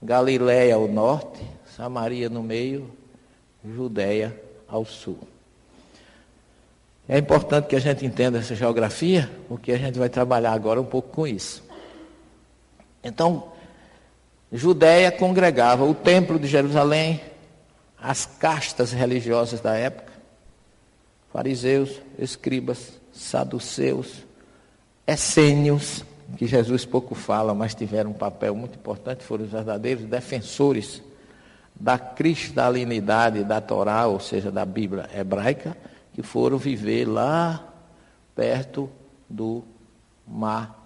Galiléia 0.00 0.76
ao 0.76 0.86
norte, 0.86 1.42
Samaria 1.74 2.30
no 2.30 2.44
meio, 2.44 2.99
Judéia 3.64 4.38
ao 4.68 4.84
sul. 4.84 5.18
É 7.08 7.18
importante 7.18 7.66
que 7.66 7.76
a 7.76 7.80
gente 7.80 8.06
entenda 8.06 8.38
essa 8.38 8.54
geografia, 8.54 9.28
porque 9.48 9.72
a 9.72 9.78
gente 9.78 9.98
vai 9.98 10.08
trabalhar 10.08 10.52
agora 10.52 10.80
um 10.80 10.84
pouco 10.84 11.08
com 11.08 11.26
isso. 11.26 11.62
Então, 13.02 13.52
Judéia 14.52 15.10
congregava 15.10 15.84
o 15.84 15.94
templo 15.94 16.38
de 16.38 16.46
Jerusalém, 16.46 17.20
as 18.00 18.26
castas 18.26 18.92
religiosas 18.92 19.60
da 19.60 19.74
época, 19.74 20.12
fariseus, 21.32 22.00
escribas, 22.18 22.92
saduceus, 23.12 24.24
essênios, 25.06 26.04
que 26.36 26.46
Jesus 26.46 26.84
pouco 26.84 27.14
fala, 27.14 27.54
mas 27.54 27.74
tiveram 27.74 28.10
um 28.10 28.14
papel 28.14 28.54
muito 28.54 28.76
importante, 28.76 29.24
foram 29.24 29.44
os 29.44 29.50
verdadeiros 29.50 30.04
defensores 30.04 31.02
da 31.78 31.98
cristalinidade 31.98 33.44
da 33.44 33.60
Torá, 33.60 34.06
ou 34.06 34.20
seja, 34.20 34.50
da 34.50 34.64
Bíblia 34.64 35.08
hebraica, 35.14 35.76
que 36.12 36.22
foram 36.22 36.58
viver 36.58 37.06
lá 37.06 37.64
perto 38.34 38.90
do 39.28 39.62
Mar 40.26 40.78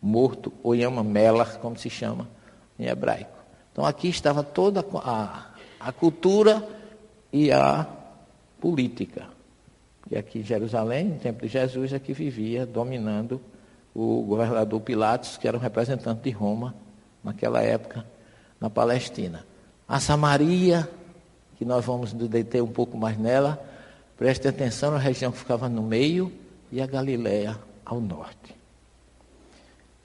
Morto, 0.00 0.52
ou 0.62 0.74
Yama 0.74 1.02
Melar, 1.02 1.58
como 1.58 1.78
se 1.78 1.88
chama 1.88 2.28
em 2.78 2.86
hebraico. 2.86 3.38
Então 3.72 3.84
aqui 3.84 4.08
estava 4.08 4.42
toda 4.42 4.84
a, 5.02 5.46
a 5.80 5.92
cultura 5.92 6.66
e 7.32 7.50
a 7.50 7.86
política. 8.60 9.26
E 10.10 10.16
aqui 10.16 10.40
em 10.40 10.42
Jerusalém, 10.42 11.06
no 11.06 11.18
tempo 11.18 11.42
de 11.42 11.48
Jesus, 11.48 11.92
é 11.92 11.98
que 11.98 12.12
vivia 12.12 12.66
dominando 12.66 13.40
o 13.94 14.22
governador 14.22 14.80
Pilatos, 14.80 15.36
que 15.36 15.48
era 15.48 15.56
um 15.56 15.60
representante 15.60 16.22
de 16.22 16.30
Roma 16.30 16.74
naquela 17.22 17.62
época 17.62 18.04
na 18.60 18.68
Palestina. 18.68 19.44
A 19.88 20.00
Samaria, 20.00 20.88
que 21.56 21.64
nós 21.64 21.84
vamos 21.84 22.12
nos 22.12 22.28
deter 22.28 22.62
um 22.62 22.68
pouco 22.68 22.96
mais 22.96 23.18
nela, 23.18 23.62
preste 24.16 24.48
atenção 24.48 24.90
na 24.90 24.98
região 24.98 25.30
que 25.30 25.38
ficava 25.38 25.68
no 25.68 25.82
meio 25.82 26.32
e 26.72 26.80
a 26.80 26.86
Galiléia 26.86 27.58
ao 27.84 28.00
norte. 28.00 28.54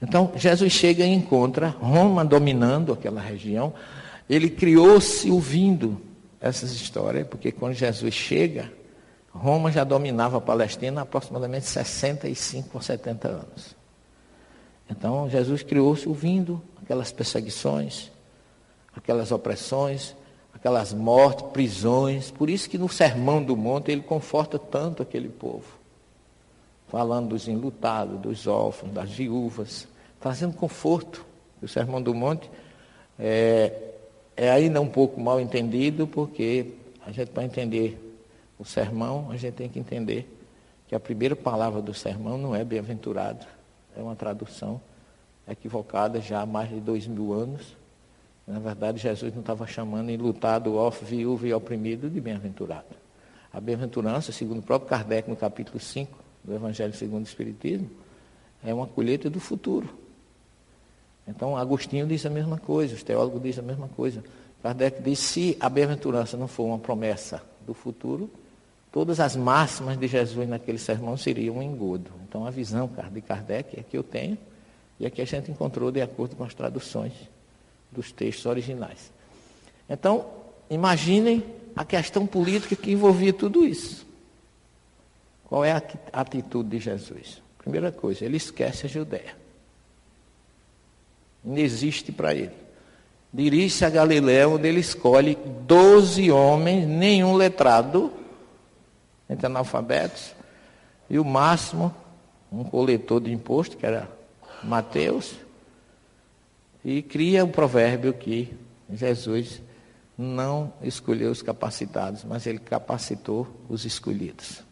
Então, 0.02 0.32
Jesus 0.34 0.72
chega 0.72 1.04
e 1.04 1.12
encontra 1.12 1.68
Roma 1.68 2.24
dominando 2.24 2.92
aquela 2.92 3.20
região. 3.20 3.74
Ele 4.28 4.48
criou-se 4.48 5.30
ouvindo 5.30 6.00
essas 6.40 6.72
histórias, 6.72 7.26
porque 7.26 7.52
quando 7.52 7.74
Jesus 7.74 8.14
chega, 8.14 8.72
Roma 9.32 9.70
já 9.70 9.84
dominava 9.84 10.38
a 10.38 10.40
Palestina 10.40 11.00
há 11.00 11.02
aproximadamente 11.02 11.66
65 11.66 12.70
ou 12.72 12.80
70 12.80 13.28
anos. 13.28 13.76
Então, 14.90 15.28
Jesus 15.28 15.62
criou-se 15.62 16.08
ouvindo 16.08 16.62
aquelas 16.82 17.12
perseguições, 17.12 18.10
aquelas 19.00 19.32
opressões, 19.32 20.14
aquelas 20.52 20.92
mortes, 20.92 21.46
prisões. 21.52 22.30
Por 22.30 22.48
isso 22.48 22.68
que 22.68 22.78
no 22.78 22.88
Sermão 22.88 23.42
do 23.42 23.56
Monte 23.56 23.90
ele 23.90 24.02
conforta 24.02 24.58
tanto 24.58 25.02
aquele 25.02 25.28
povo. 25.28 25.78
Falando 26.88 27.30
dos 27.30 27.48
enlutados, 27.48 28.20
dos 28.20 28.46
órfãos, 28.46 28.92
das 28.92 29.10
viúvas, 29.10 29.88
trazendo 30.20 30.54
conforto. 30.54 31.24
O 31.62 31.68
Sermão 31.68 32.00
do 32.02 32.14
Monte 32.14 32.50
é, 33.18 33.72
é 34.36 34.50
ainda 34.50 34.80
um 34.80 34.88
pouco 34.88 35.20
mal 35.20 35.40
entendido, 35.40 36.06
porque 36.06 36.74
a 37.06 37.12
gente, 37.12 37.30
para 37.30 37.44
entender 37.44 37.98
o 38.58 38.64
sermão, 38.64 39.30
a 39.30 39.36
gente 39.36 39.54
tem 39.54 39.68
que 39.68 39.78
entender 39.78 40.28
que 40.88 40.94
a 40.94 41.00
primeira 41.00 41.36
palavra 41.36 41.80
do 41.80 41.94
sermão 41.94 42.36
não 42.36 42.54
é 42.54 42.64
bem-aventurado, 42.64 43.46
é 43.96 44.02
uma 44.02 44.16
tradução 44.16 44.80
equivocada 45.48 46.20
já 46.20 46.42
há 46.42 46.46
mais 46.46 46.68
de 46.68 46.80
dois 46.80 47.06
mil 47.06 47.32
anos. 47.32 47.79
Na 48.50 48.58
verdade, 48.58 48.98
Jesus 48.98 49.32
não 49.32 49.42
estava 49.42 49.64
chamando 49.64 50.10
enlutado, 50.10 50.74
órfão, 50.74 51.06
viúvo 51.06 51.46
e 51.46 51.54
oprimido 51.54 52.10
de 52.10 52.20
bem-aventurado. 52.20 52.96
A 53.52 53.60
bem-aventurança, 53.60 54.32
segundo 54.32 54.58
o 54.58 54.62
próprio 54.62 54.88
Kardec, 54.88 55.30
no 55.30 55.36
capítulo 55.36 55.78
5 55.78 56.18
do 56.42 56.52
Evangelho 56.52 56.92
segundo 56.92 57.20
o 57.20 57.28
Espiritismo, 57.28 57.88
é 58.64 58.74
uma 58.74 58.88
colheita 58.88 59.30
do 59.30 59.38
futuro. 59.38 59.88
Então, 61.28 61.56
Agostinho 61.56 62.08
diz 62.08 62.26
a 62.26 62.30
mesma 62.30 62.58
coisa, 62.58 62.96
os 62.96 63.04
teólogos 63.04 63.40
dizem 63.40 63.62
a 63.62 63.66
mesma 63.66 63.86
coisa. 63.86 64.24
Kardec 64.60 65.00
diz: 65.00 65.20
se 65.20 65.56
a 65.60 65.68
bem-aventurança 65.68 66.36
não 66.36 66.48
for 66.48 66.64
uma 66.64 66.78
promessa 66.78 67.40
do 67.64 67.72
futuro, 67.72 68.28
todas 68.90 69.20
as 69.20 69.36
máximas 69.36 69.96
de 69.96 70.08
Jesus 70.08 70.48
naquele 70.48 70.78
sermão 70.78 71.16
seriam 71.16 71.58
um 71.58 71.62
engodo. 71.62 72.10
Então, 72.28 72.44
a 72.44 72.50
visão 72.50 72.90
de 73.12 73.20
Kardec 73.20 73.78
é 73.78 73.84
que 73.84 73.96
eu 73.96 74.02
tenho 74.02 74.36
e 74.98 75.06
é 75.06 75.10
que 75.10 75.22
a 75.22 75.24
gente 75.24 75.52
encontrou 75.52 75.92
de 75.92 76.02
acordo 76.02 76.34
com 76.34 76.42
as 76.42 76.52
traduções 76.52 77.12
dos 77.90 78.12
textos 78.12 78.46
originais. 78.46 79.10
Então, 79.88 80.26
imaginem 80.68 81.44
a 81.74 81.84
questão 81.84 82.26
política 82.26 82.76
que 82.76 82.92
envolvia 82.92 83.32
tudo 83.32 83.64
isso. 83.64 84.06
Qual 85.44 85.64
é 85.64 85.72
a 85.72 85.82
atitude 86.12 86.68
de 86.68 86.78
Jesus? 86.78 87.42
Primeira 87.58 87.90
coisa, 87.90 88.24
ele 88.24 88.36
esquece 88.36 88.86
a 88.86 88.88
Judéia. 88.88 89.36
Não 91.44 91.58
existe 91.58 92.12
para 92.12 92.34
ele. 92.34 92.52
Dirige-se 93.32 93.84
a 93.84 93.90
Galiléia, 93.90 94.48
onde 94.48 94.68
ele 94.68 94.80
escolhe 94.80 95.36
doze 95.66 96.30
homens, 96.30 96.86
nenhum 96.86 97.34
letrado, 97.34 98.12
entre 99.28 99.46
analfabetos, 99.46 100.34
e 101.08 101.18
o 101.18 101.24
máximo, 101.24 101.94
um 102.50 102.64
coletor 102.64 103.20
de 103.20 103.32
imposto, 103.32 103.76
que 103.76 103.86
era 103.86 104.08
Mateus, 104.62 105.34
e 106.84 107.02
cria 107.02 107.44
o 107.44 107.48
um 107.48 107.50
provérbio 107.50 108.12
que 108.12 108.52
Jesus 108.92 109.60
não 110.16 110.72
escolheu 110.82 111.30
os 111.30 111.42
capacitados, 111.42 112.24
mas 112.24 112.46
ele 112.46 112.58
capacitou 112.58 113.46
os 113.68 113.84
escolhidos. 113.84 114.62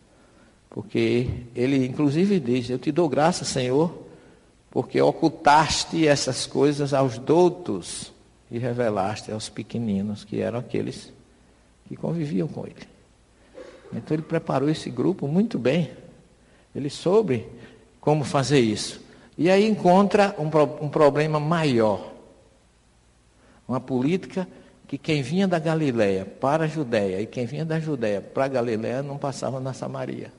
Porque 0.70 1.28
ele 1.54 1.86
inclusive 1.86 2.38
diz: 2.38 2.68
Eu 2.68 2.78
te 2.78 2.92
dou 2.92 3.08
graça, 3.08 3.44
Senhor, 3.44 4.06
porque 4.70 5.00
ocultaste 5.00 6.06
essas 6.06 6.46
coisas 6.46 6.92
aos 6.92 7.18
doutos 7.18 8.12
e 8.50 8.58
revelaste 8.58 9.32
aos 9.32 9.48
pequeninos, 9.48 10.24
que 10.24 10.40
eram 10.40 10.58
aqueles 10.58 11.12
que 11.86 11.96
conviviam 11.96 12.48
com 12.48 12.66
ele. 12.66 12.86
Então 13.92 14.14
ele 14.14 14.22
preparou 14.22 14.68
esse 14.68 14.90
grupo 14.90 15.26
muito 15.26 15.58
bem. 15.58 15.90
Ele 16.74 16.90
soube 16.90 17.46
como 18.00 18.24
fazer 18.24 18.60
isso. 18.60 19.00
E 19.38 19.48
aí 19.48 19.66
encontra 19.66 20.34
um, 20.38 20.84
um 20.84 20.88
problema 20.88 21.40
maior. 21.40 22.12
Uma 23.66 23.80
política 23.80 24.46
que 24.86 24.98
quem 24.98 25.22
vinha 25.22 25.48
da 25.48 25.58
Galiléia 25.58 26.26
para 26.26 26.64
a 26.64 26.68
Judéia 26.68 27.20
e 27.20 27.26
quem 27.26 27.46
vinha 27.46 27.64
da 27.64 27.80
Judéia 27.80 28.20
para 28.20 28.44
a 28.44 28.48
Galiléia 28.48 29.02
não 29.02 29.16
passava 29.16 29.60
na 29.60 29.72
Samaria 29.72 30.32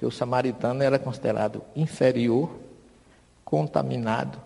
que 0.00 0.06
o 0.06 0.10
samaritano 0.10 0.82
era 0.82 0.98
considerado 0.98 1.60
inferior, 1.76 2.58
contaminado 3.44 4.40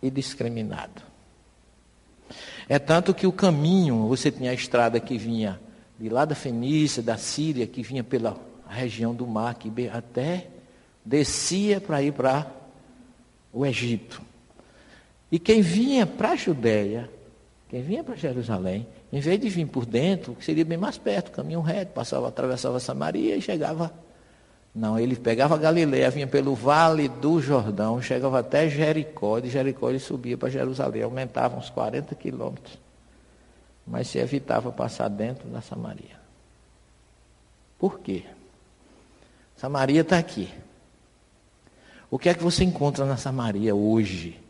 e 0.00 0.08
discriminado. 0.08 1.02
É 2.68 2.78
tanto 2.78 3.12
que 3.12 3.26
o 3.26 3.32
caminho, 3.32 4.06
você 4.06 4.30
tinha 4.30 4.52
a 4.52 4.54
estrada 4.54 5.00
que 5.00 5.18
vinha 5.18 5.60
de 5.98 6.08
lá 6.08 6.24
da 6.24 6.36
Fenícia, 6.36 7.02
da 7.02 7.16
Síria, 7.16 7.66
que 7.66 7.82
vinha 7.82 8.04
pela 8.04 8.36
região 8.68 9.12
do 9.12 9.26
mar, 9.26 9.56
que 9.56 9.72
até 9.88 10.46
descia 11.08 11.80
para 11.80 12.02
ir 12.02 12.12
para 12.12 12.46
o 13.50 13.64
Egito. 13.64 14.20
E 15.32 15.38
quem 15.38 15.62
vinha 15.62 16.06
para 16.06 16.32
a 16.32 16.36
Judéia, 16.36 17.08
quem 17.68 17.82
vinha 17.82 18.04
para 18.04 18.14
Jerusalém, 18.14 18.86
em 19.10 19.20
vez 19.20 19.40
de 19.40 19.48
vir 19.48 19.66
por 19.66 19.86
dentro, 19.86 20.36
seria 20.40 20.64
bem 20.64 20.76
mais 20.76 20.98
perto, 20.98 21.30
caminho 21.30 21.62
reto, 21.62 21.92
passava, 21.92 22.28
atravessava 22.28 22.78
Samaria 22.78 23.36
e 23.36 23.40
chegava 23.40 23.92
não, 24.74 24.98
ele 24.98 25.16
pegava 25.16 25.56
Galileia, 25.56 26.10
vinha 26.10 26.26
pelo 26.26 26.54
vale 26.54 27.08
do 27.08 27.40
Jordão, 27.40 28.00
chegava 28.02 28.38
até 28.40 28.68
Jericó, 28.68 29.40
de 29.40 29.48
Jericó 29.48 29.88
ele 29.88 29.98
subia 29.98 30.36
para 30.36 30.50
Jerusalém, 30.50 31.02
aumentava 31.02 31.56
uns 31.56 31.70
40 31.70 32.14
quilômetros. 32.14 32.78
Mas 33.86 34.08
se 34.08 34.18
evitava 34.18 34.70
passar 34.70 35.08
dentro 35.08 35.48
da 35.48 35.62
Samaria. 35.62 36.20
Por 37.78 37.98
quê? 37.98 38.24
Samaria 39.56 40.02
está 40.02 40.18
aqui. 40.18 40.48
O 42.10 42.18
que 42.18 42.28
é 42.28 42.34
que 42.34 42.42
você 42.42 42.64
encontra 42.64 43.04
na 43.04 43.16
Samaria 43.16 43.74
hoje, 43.74 44.40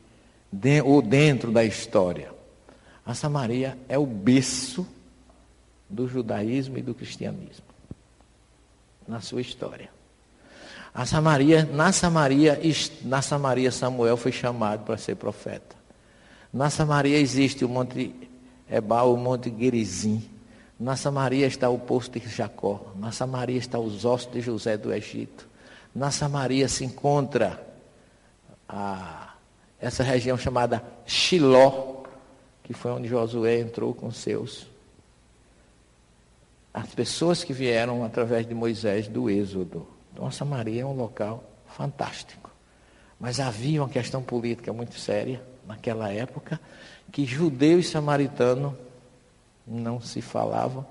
de, 0.51 0.81
ou 0.83 1.03
dentro 1.03 1.51
da 1.51 1.65
história? 1.65 2.31
A 3.05 3.15
Samaria 3.15 3.77
é 3.89 3.99
o 3.99 4.07
berço 4.07 4.87
do 5.89 6.07
judaísmo 6.07 6.79
e 6.79 6.83
do 6.83 6.95
cristianismo 6.95 7.69
na 9.09 9.21
sua 9.23 9.41
história. 9.41 9.89
A 10.95 11.07
Samaria, 11.07 11.65
na 11.65 11.91
Samaria, 11.91 12.61
na 13.03 13.23
Samaria 13.23 13.73
Samuel 13.73 14.17
foi 14.17 14.33
chamado 14.33 14.85
para 14.85 14.99
ser 14.99 15.17
profeta. 15.17 15.77
Na 16.53 16.69
Samaria 16.71 17.19
existe 17.19 17.65
o 17.65 17.69
Monte 17.69 18.15
Ebal, 18.71 19.15
o 19.15 19.17
Monte 19.17 19.53
Gerizim. 19.57 20.29
Na 20.79 20.97
Samaria 20.97 21.47
está 21.47 21.69
o 21.69 21.79
poço 21.79 22.11
de 22.11 22.21
Jacó. 22.29 22.93
Na 22.97 23.11
Samaria 23.13 23.59
está 23.59 23.79
os 23.79 24.05
ossos 24.05 24.33
de 24.33 24.41
José 24.41 24.77
do 24.77 24.93
Egito. 24.93 25.49
Na 25.95 26.11
Samaria 26.11 26.69
se 26.69 26.85
encontra 26.85 27.65
a, 28.69 29.35
essa 29.81 30.03
região 30.03 30.37
chamada 30.37 30.83
Shiló, 31.07 32.03
que 32.63 32.73
foi 32.75 32.91
onde 32.91 33.09
Josué 33.09 33.61
entrou 33.61 33.95
com 33.95 34.11
seus. 34.11 34.67
As 36.73 36.95
pessoas 36.95 37.43
que 37.43 37.53
vieram 37.53 38.05
através 38.05 38.47
de 38.47 38.55
Moisés 38.55 39.09
do 39.09 39.31
Êxodo. 39.31 39.87
Então 40.13 40.27
a 40.27 40.31
Samaria 40.31 40.83
é 40.83 40.87
um 40.87 40.95
local 40.95 41.43
fantástico. 41.67 42.51
Mas 43.19 43.41
havia 43.41 43.83
uma 43.83 43.89
questão 43.89 44.23
política 44.23 44.73
muito 44.73 44.99
séria 44.99 45.43
naquela 45.67 46.13
época, 46.13 46.61
que 47.11 47.25
judeu 47.25 47.79
e 47.79 47.83
samaritano 47.83 48.77
não 49.67 50.01
se 50.01 50.23
falavam. 50.23 50.87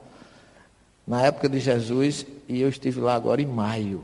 Na 1.05 1.21
época 1.21 1.47
de 1.47 1.59
Jesus, 1.59 2.25
e 2.47 2.61
eu 2.61 2.69
estive 2.69 2.99
lá 2.99 3.15
agora 3.15 3.41
em 3.41 3.45
maio, 3.45 4.03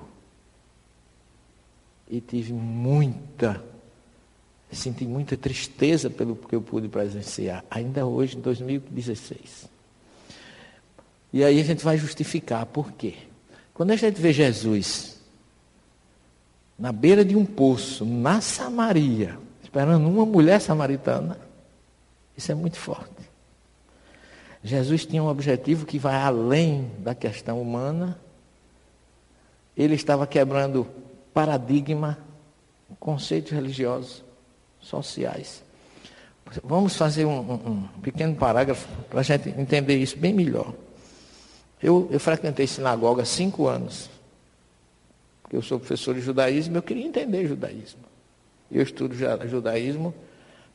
e 2.09 2.21
tive 2.21 2.53
muita, 2.53 3.63
senti 4.71 5.05
muita 5.05 5.37
tristeza 5.37 6.09
pelo 6.09 6.35
que 6.35 6.55
eu 6.55 6.61
pude 6.61 6.87
presenciar, 6.87 7.63
ainda 7.69 8.05
hoje, 8.05 8.37
em 8.37 8.41
2016. 8.41 9.69
E 11.31 11.43
aí 11.43 11.59
a 11.59 11.63
gente 11.63 11.83
vai 11.83 11.97
justificar 11.97 12.65
por 12.65 12.91
quê. 12.91 13.15
Quando 13.73 13.91
a 13.91 13.95
gente 13.95 14.21
vê 14.21 14.31
Jesus 14.31 15.19
na 16.77 16.91
beira 16.91 17.25
de 17.25 17.35
um 17.35 17.45
poço, 17.45 18.05
na 18.05 18.39
Samaria, 18.41 19.37
esperando 19.63 20.07
uma 20.07 20.25
mulher 20.25 20.61
samaritana, 20.61 21.39
isso 22.37 22.51
é 22.51 22.55
muito 22.55 22.77
forte. 22.77 23.11
Jesus 24.63 25.05
tinha 25.05 25.21
um 25.21 25.27
objetivo 25.27 25.85
que 25.85 25.99
vai 25.99 26.15
além 26.15 26.89
da 26.99 27.13
questão 27.13 27.61
humana. 27.61 28.17
Ele 29.75 29.95
estava 29.95 30.25
quebrando 30.25 30.87
paradigma, 31.33 32.17
conceitos 32.99 33.51
religiosos, 33.51 34.23
sociais. 34.79 35.63
Vamos 36.63 36.95
fazer 36.95 37.25
um, 37.25 37.39
um, 37.39 37.53
um 37.53 37.87
pequeno 38.01 38.35
parágrafo 38.35 38.87
para 39.09 39.21
a 39.21 39.23
gente 39.23 39.49
entender 39.49 39.97
isso 39.97 40.17
bem 40.17 40.33
melhor. 40.33 40.73
Eu, 41.81 42.07
eu 42.11 42.19
frequentei 42.19 42.67
sinagoga 42.67 43.23
há 43.23 43.25
cinco 43.25 43.67
anos. 43.67 44.09
Eu 45.51 45.61
sou 45.61 45.79
professor 45.79 46.13
de 46.13 46.21
judaísmo, 46.21 46.77
eu 46.77 46.83
queria 46.83 47.05
entender 47.05 47.47
judaísmo. 47.47 48.01
Eu 48.71 48.83
estudo 48.83 49.15
judaísmo 49.47 50.13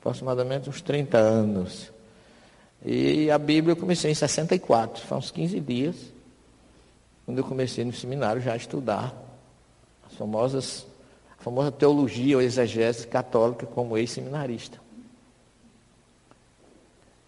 aproximadamente 0.01 0.68
uns 0.68 0.81
30 0.81 1.18
anos. 1.18 1.92
E 2.85 3.31
a 3.31 3.38
Bíblia 3.38 3.73
eu 3.73 3.77
comecei 3.77 4.11
em 4.11 4.14
64, 4.14 5.05
faz 5.05 5.25
uns 5.25 5.31
15 5.33 5.59
dias, 5.61 5.97
quando 7.25 7.38
eu 7.38 7.44
comecei 7.44 7.85
no 7.85 7.92
seminário 7.92 8.40
já 8.40 8.53
a 8.53 8.57
estudar 8.57 9.28
famosas, 10.18 10.85
a 11.38 11.42
famosa 11.42 11.70
teologia 11.70 12.37
ou 12.37 12.42
exegese 12.42 13.07
católica 13.07 13.64
como 13.64 13.96
ex-seminarista. 13.96 14.81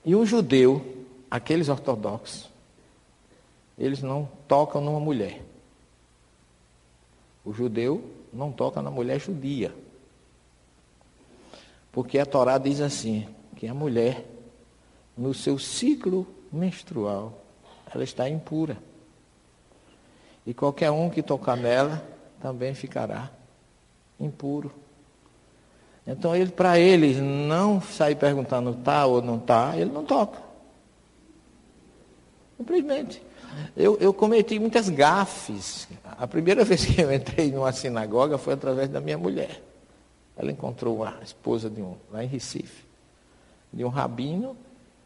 E 0.05 0.17
um 0.17 0.27
judeu, 0.27 1.07
aqueles 1.31 1.69
ortodoxos, 1.69 2.51
eles 3.79 4.03
não 4.03 4.29
tocam 4.49 4.81
numa 4.81 5.01
mulher. 5.01 5.43
O 7.45 7.53
judeu 7.53 8.11
não 8.33 8.51
toca 8.51 8.83
na 8.83 8.91
mulher 8.91 9.21
judia. 9.21 9.73
Porque 11.93 12.19
a 12.19 12.27
Torá 12.27 12.59
diz 12.59 12.81
assim, 12.81 13.27
que 13.57 13.67
a 13.67 13.75
mulher, 13.75 14.27
no 15.17 15.33
seu 15.33 15.59
ciclo 15.59 16.27
menstrual, 16.53 17.39
ela 17.93 18.05
está 18.05 18.29
impura. 18.29 18.77
E 20.47 20.55
qualquer 20.55 20.91
um 20.91 21.11
que 21.11 21.23
tocar 21.23 21.57
nela 21.57 22.03
também 22.41 22.75
ficará 22.75 23.31
impuro. 24.19 24.73
Então, 26.07 26.35
ele, 26.35 26.51
para 26.51 26.79
eles 26.79 27.19
não 27.19 27.81
sair 27.81 28.17
perguntando 28.17 28.71
está 28.71 29.07
ou 29.07 29.23
não 29.23 29.37
está, 29.37 29.77
ele 29.77 29.91
não 29.91 30.05
toca. 30.05 30.41
Simplesmente. 32.57 33.23
Eu, 33.77 33.97
eu 33.99 34.13
cometi 34.13 34.59
muitas 34.59 34.89
gafes. 34.89 35.89
A 36.05 36.27
primeira 36.27 36.65
vez 36.65 36.85
que 36.85 37.01
eu 37.01 37.13
entrei 37.13 37.51
numa 37.53 37.73
sinagoga 37.73 38.39
foi 38.39 38.55
através 38.55 38.89
da 38.89 39.01
minha 39.01 39.19
mulher. 39.19 39.63
Ela 40.37 40.51
encontrou 40.51 41.05
a 41.05 41.19
esposa 41.23 41.69
de 41.69 41.83
um, 41.83 41.95
lá 42.11 42.25
em 42.25 42.27
Recife, 42.27 42.85
de 43.73 43.85
um 43.85 43.89
rabino, 43.89 44.57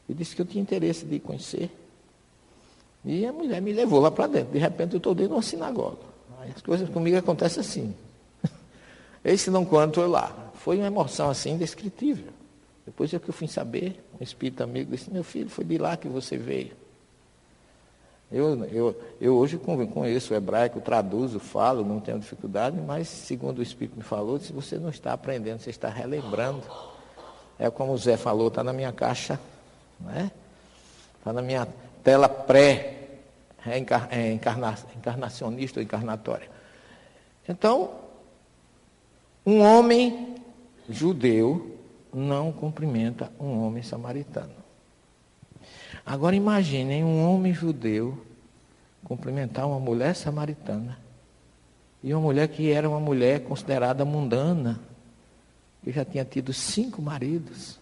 e 0.09 0.15
disse 0.15 0.37
que 0.37 0.43
eu 0.43 0.47
tinha 0.47 0.63
interesse 0.63 1.05
de 1.05 1.19
conhecer. 1.19 1.71
E 3.05 3.27
a 3.27 3.33
mulher 3.33 3.61
me 3.61 3.73
levou 3.73 4.01
lá 4.01 4.11
para 4.11 4.29
dentro. 4.29 4.53
De 4.53 4.59
repente 4.59 4.95
eu 4.95 4.99
estou 4.99 5.15
dentro 5.15 5.31
de 5.31 5.35
uma 5.37 5.43
sinagoga. 5.43 6.14
Aí 6.45 6.53
as 6.55 6.61
coisas 6.61 6.89
comigo 6.91 7.17
acontecem 7.17 7.61
assim. 7.61 7.95
Esse 9.25 9.51
não 9.51 9.65
quanto 9.65 10.01
eu 10.01 10.09
lá. 10.09 10.51
Foi 10.57 10.77
uma 10.77 10.87
emoção 10.87 11.31
assim 11.31 11.53
indescritível. 11.53 12.33
Depois 12.85 13.13
é 13.15 13.19
que 13.19 13.29
eu 13.29 13.33
fui 13.33 13.49
saber, 13.49 14.05
um 14.21 14.23
espírito 14.23 14.63
amigo 14.63 14.91
disse, 14.91 15.11
meu 15.11 15.25
filho, 15.25 15.49
foi 15.49 15.65
de 15.65 15.79
lá 15.79 15.97
que 15.97 16.07
você 16.07 16.37
veio. 16.37 16.73
Eu, 18.31 18.65
eu, 18.65 19.03
eu 19.21 19.37
hoje 19.37 19.57
conheço 19.57 20.35
o 20.35 20.37
hebraico, 20.37 20.81
traduzo, 20.81 21.39
falo, 21.39 21.85
não 21.85 22.01
tenho 22.01 22.19
dificuldade, 22.19 22.77
mas 22.81 23.07
segundo 23.09 23.61
o 23.61 23.63
Espírito 23.63 23.97
me 23.97 24.03
falou, 24.03 24.39
se 24.41 24.53
você 24.53 24.77
não 24.77 24.89
está 24.89 25.13
aprendendo, 25.13 25.61
você 25.61 25.71
está 25.71 25.89
relembrando. 25.89 26.63
É 27.59 27.71
como 27.71 27.93
o 27.93 27.99
Zé 27.99 28.17
falou, 28.17 28.49
está 28.49 28.65
na 28.65 28.73
minha 28.73 28.93
caixa, 28.93 29.39
né? 30.01 30.31
está 31.19 31.33
na 31.33 31.41
minha 31.41 31.69
tela 32.03 32.29
pré-encarnacionista 33.65 35.81
ou 35.81 35.85
encarnatória. 35.85 36.49
Então, 37.49 37.95
um 39.45 39.61
homem 39.61 40.37
judeu 40.89 41.77
não 42.13 42.53
cumprimenta 42.53 43.33
um 43.41 43.65
homem 43.65 43.83
samaritano. 43.83 44.53
Agora 46.05 46.37
imaginem 46.37 47.03
um 47.03 47.27
homem 47.27 47.55
judeu 47.55 48.23
cumprimentar 49.03 49.67
uma 49.67 49.81
mulher 49.81 50.15
samaritana. 50.15 50.99
E 52.03 52.13
uma 52.13 52.21
mulher 52.21 52.49
que 52.49 52.71
era 52.71 52.89
uma 52.89 53.01
mulher 53.01 53.45
considerada 53.45 54.05
mundana, 54.05 54.79
que 55.83 55.91
já 55.91 56.05
tinha 56.05 56.25
tido 56.25 56.53
cinco 56.53 57.01
maridos. 57.01 57.81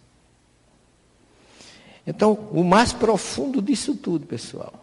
Então, 2.06 2.34
o 2.52 2.62
mais 2.62 2.92
profundo 2.92 3.60
disso 3.60 3.96
tudo, 3.96 4.26
pessoal, 4.26 4.81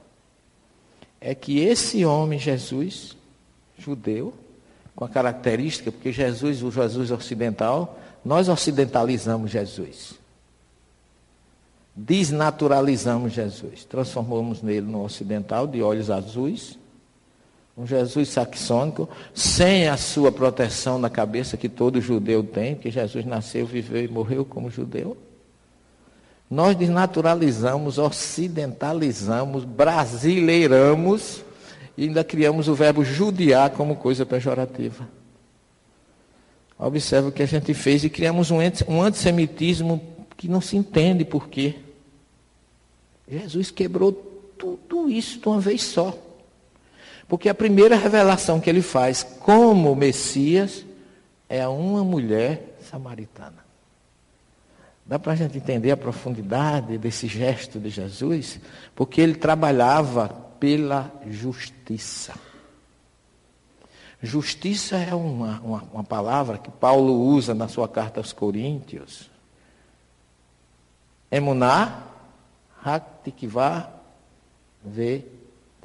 é 1.19 1.35
que 1.35 1.59
esse 1.59 2.05
homem, 2.05 2.39
Jesus, 2.39 3.15
judeu, 3.77 4.33
com 4.95 5.05
a 5.05 5.09
característica, 5.09 5.91
porque 5.91 6.11
Jesus, 6.11 6.61
o 6.63 6.71
Jesus 6.71 7.11
ocidental, 7.11 7.99
nós 8.23 8.49
ocidentalizamos 8.49 9.51
Jesus 9.51 10.19
desnaturalizamos 11.99 13.33
Jesus, 13.33 13.83
transformamos 13.83 14.61
nele 14.61 14.87
no 14.87 15.03
ocidental 15.03 15.67
de 15.67 15.81
olhos 15.81 16.09
azuis, 16.09 16.79
um 17.77 17.85
Jesus 17.85 18.29
saxônico, 18.29 19.09
sem 19.33 19.87
a 19.87 19.97
sua 19.97 20.31
proteção 20.31 20.97
na 20.97 21.09
cabeça 21.09 21.57
que 21.57 21.67
todo 21.67 21.99
judeu 21.99 22.41
tem, 22.41 22.75
que 22.75 22.89
Jesus 22.89 23.25
nasceu, 23.25 23.65
viveu 23.65 24.03
e 24.03 24.07
morreu 24.07 24.45
como 24.45 24.69
judeu. 24.69 25.17
Nós 26.49 26.75
desnaturalizamos, 26.75 27.99
ocidentalizamos, 27.99 29.63
brasileiramos 29.63 31.43
e 31.95 32.05
ainda 32.05 32.23
criamos 32.23 32.67
o 32.67 32.73
verbo 32.73 33.03
judiar 33.03 33.69
como 33.71 33.95
coisa 33.95 34.25
pejorativa. 34.25 35.07
Observe 36.77 37.27
o 37.27 37.31
que 37.31 37.43
a 37.43 37.45
gente 37.45 37.73
fez 37.73 38.03
e 38.03 38.09
criamos 38.09 38.49
um 38.51 39.01
antissemitismo 39.01 40.01
que 40.35 40.47
não 40.47 40.61
se 40.61 40.75
entende 40.75 41.23
por 41.23 41.49
quê. 41.49 41.75
Jesus 43.27 43.69
quebrou 43.69 44.11
tudo 44.57 45.09
isso 45.09 45.39
de 45.39 45.47
uma 45.47 45.59
vez 45.59 45.83
só. 45.83 46.17
Porque 47.27 47.47
a 47.47 47.53
primeira 47.53 47.95
revelação 47.95 48.59
que 48.59 48.69
ele 48.69 48.81
faz 48.81 49.21
como 49.21 49.95
Messias 49.95 50.83
é 51.47 51.61
a 51.61 51.69
uma 51.69 52.03
mulher 52.03 52.75
samaritana. 52.89 53.68
Dá 55.09 55.17
para 55.17 55.33
a 55.33 55.35
gente 55.35 55.57
entender 55.57 55.89
a 55.89 55.97
profundidade 55.97 56.95
desse 56.99 57.27
gesto 57.27 57.79
de 57.79 57.89
Jesus? 57.89 58.59
Porque 58.93 59.19
ele 59.19 59.33
trabalhava 59.33 60.29
pela 60.59 61.11
justiça. 61.25 62.35
Justiça 64.21 64.97
é 64.97 65.15
uma, 65.15 65.59
uma, 65.61 65.83
uma 65.91 66.03
palavra 66.03 66.59
que 66.59 66.69
Paulo 66.69 67.11
usa 67.25 67.55
na 67.55 67.67
sua 67.67 67.89
carta 67.89 68.19
aos 68.19 68.31
Coríntios. 68.31 69.31
Emuná 71.31 72.03
Haktikvá 72.85 73.91
V 74.83 75.25
de 75.25 75.25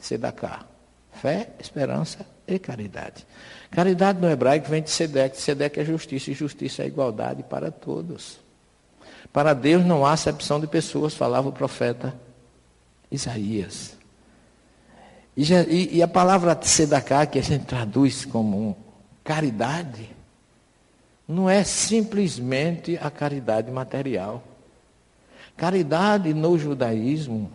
Sedacá. 0.03 0.67
Fé, 1.13 1.49
esperança 1.59 2.27
e 2.47 2.59
caridade. 2.59 3.27
Caridade 3.71 4.21
no 4.21 4.29
hebraico 4.29 4.69
vem 4.69 4.83
de 4.83 4.91
Sedec. 4.91 5.41
Sedec 5.41 5.81
é 5.81 5.85
justiça 5.87 6.31
e 6.31 6.35
justiça 6.35 6.83
é 6.83 6.87
igualdade 6.87 7.43
para 7.43 7.71
todos. 7.71 8.44
Para 9.35 9.53
Deus 9.53 9.85
não 9.85 10.07
há 10.07 10.13
acepção 10.13 10.61
de 10.61 10.69
pessoas, 10.69 11.13
falava 11.13 11.49
o 11.49 11.53
profeta 11.53 12.15
Isaías. 13.11 13.97
E, 15.37 15.43
já, 15.43 15.63
e, 15.63 15.97
e 15.97 16.03
a 16.05 16.07
palavra 16.07 16.57
Sedacá, 16.63 17.27
que 17.27 17.41
a 17.41 17.43
gente 17.43 17.65
traduz 17.65 18.25
como 18.25 18.77
caridade, 19.25 20.09
não 21.27 21.51
é 21.51 21.65
simplesmente 21.65 22.97
a 23.03 23.11
caridade 23.11 23.73
material. 23.73 24.41
Caridade 25.57 26.33
no 26.33 26.57
judaísmo, 26.57 27.51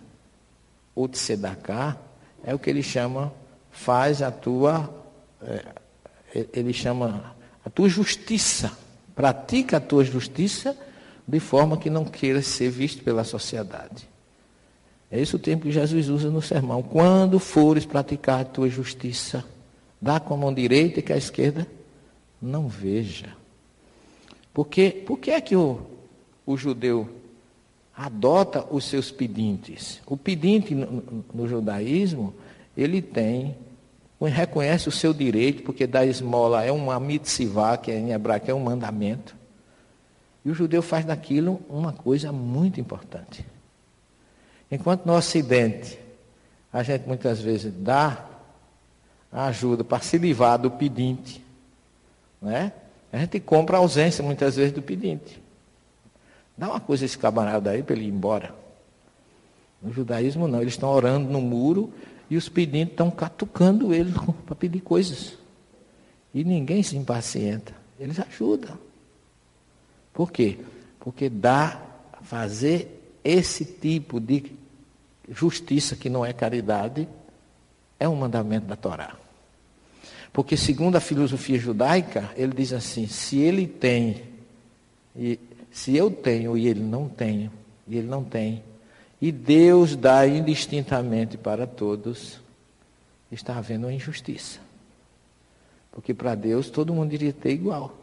ou 0.93 1.07
tzedakah, 1.07 1.97
é 2.43 2.53
o 2.53 2.59
que 2.59 2.69
ele 2.69 2.83
chama, 2.83 3.31
faz 3.71 4.21
a 4.21 4.29
tua, 4.29 4.93
é, 5.41 5.63
ele 6.51 6.73
chama 6.73 7.33
a 7.65 7.69
tua 7.69 7.87
justiça, 7.87 8.69
pratica 9.15 9.77
a 9.77 9.79
tua 9.79 10.03
justiça 10.03 10.75
de 11.29 11.39
forma 11.39 11.77
que 11.77 11.91
não 11.91 12.03
queira 12.03 12.41
ser 12.41 12.71
visto 12.71 13.03
pela 13.03 13.23
sociedade. 13.23 14.09
É 15.11 15.19
esse 15.19 15.35
o 15.35 15.39
tempo 15.39 15.63
que 15.63 15.71
Jesus 15.71 16.09
usa 16.09 16.29
no 16.31 16.41
sermão. 16.41 16.81
Quando 16.81 17.37
fores 17.37 17.85
praticar 17.85 18.41
a 18.41 18.45
tua 18.45 18.67
justiça, 18.67 19.45
dá 20.01 20.19
com 20.19 20.33
a 20.33 20.37
mão 20.37 20.51
direita 20.51 20.99
e 20.99 21.03
com 21.03 21.13
a 21.13 21.17
esquerda, 21.17 21.67
não 22.41 22.67
veja. 22.67 23.27
Por 24.53 24.65
que 24.65 25.05
é 25.27 25.39
que 25.39 25.55
o, 25.55 25.81
o 26.47 26.57
judeu 26.57 27.07
adota 27.95 28.65
os 28.71 28.85
seus 28.85 29.11
pedintes? 29.11 30.01
O 30.07 30.17
pedinte 30.17 30.73
no, 30.73 31.23
no 31.31 31.47
judaísmo, 31.47 32.33
ele 32.75 33.03
tem, 33.03 33.55
reconhece 34.19 34.89
o 34.89 34.91
seu 34.91 35.13
direito, 35.13 35.61
porque 35.61 35.85
dar 35.85 36.07
esmola 36.07 36.63
é 36.63 36.71
uma 36.71 36.99
mitzvah, 36.99 37.77
que 37.77 37.91
em 37.91 38.11
hebraico 38.13 38.49
é 38.49 38.53
um 38.53 38.59
mandamento. 38.59 39.38
E 40.43 40.49
o 40.49 40.54
judeu 40.54 40.82
faz 40.82 41.06
daquilo 41.06 41.62
uma 41.69 41.91
coisa 41.91 42.32
muito 42.32 42.80
importante. 42.80 43.45
Enquanto 44.71 45.06
no 45.06 45.13
Ocidente, 45.15 45.99
a 46.71 46.84
gente 46.84 47.08
muitas 47.08 47.41
vezes 47.41 47.73
dá 47.73 48.25
ajuda 49.32 49.84
para 49.84 50.02
se 50.02 50.17
livrar 50.17 50.60
do 50.60 50.71
pedinte, 50.71 51.43
né? 52.41 52.71
A 53.12 53.17
gente 53.17 53.39
compra 53.39 53.78
a 53.78 53.80
ausência 53.80 54.23
muitas 54.23 54.56
vezes 54.56 54.71
do 54.71 54.82
pedinte. 54.82 55.41
Dá 56.58 56.69
uma 56.69 56.80
coisa 56.80 57.04
a 57.04 57.08
esse 57.08 57.17
camarada 57.17 57.71
aí 57.71 57.82
para 57.82 57.95
ele 57.95 58.06
ir 58.06 58.10
embora. 58.10 58.54
No 59.82 59.91
judaísmo 59.91 60.47
não, 60.47 60.62
eles 60.62 60.73
estão 60.73 60.89
orando 60.89 61.30
no 61.30 61.41
muro 61.41 61.91
e 62.30 62.38
os 62.38 62.47
pedintes 62.49 62.91
estão 62.91 63.10
catucando 63.10 63.93
ele 63.93 64.13
para 64.45 64.56
pedir 64.56 64.82
coisas. 64.82 65.38
E 66.34 66.43
ninguém 66.43 66.84
se 66.84 66.95
impacienta. 66.95 67.73
Eles 67.99 68.19
ajudam. 68.19 68.78
Por 70.13 70.32
quê? 70.32 70.60
Porque 71.00 71.30
dá 71.30 71.82
fazer 72.24 73.19
esse 73.24 73.65
tipo 73.65 74.19
de 74.19 74.52
justiça 75.30 75.95
que 75.95 76.10
não 76.10 76.26
é 76.26 76.34
caridade 76.34 77.08
é 78.00 78.08
um 78.08 78.15
mandamento 78.15 78.65
da 78.65 78.76
Torá. 78.76 79.15
Porque, 80.32 80.56
segundo 80.56 80.95
a 80.95 81.00
filosofia 81.02 81.58
judaica, 81.58 82.32
ele 82.36 82.54
diz 82.54 82.72
assim: 82.72 83.08
se 83.08 83.39
ele 83.39 83.67
tem, 83.67 84.24
e, 85.15 85.39
se 85.72 85.95
eu 85.95 86.10
tenho 86.10 86.58
e 86.58 86.67
ele 86.67 86.82
não 86.82 87.10
tem, 87.10 87.52
e 87.88 87.98
ele 87.98 88.08
não 88.08 88.24
tem, 88.24 88.63
e 89.22 89.32
Deus 89.32 89.95
dá 89.95 90.26
indistintamente 90.28 91.38
para 91.38 91.67
todos, 91.67 92.39
está 93.32 93.58
havendo 93.58 93.86
uma 93.88 93.93
injustiça. 93.93 94.60
Porque 95.91 96.13
para 96.13 96.36
Deus 96.36 96.69
todo 96.69 96.93
mundo 96.93 97.10
diria 97.10 97.34
ter 97.34 97.52
igual. 97.52 97.98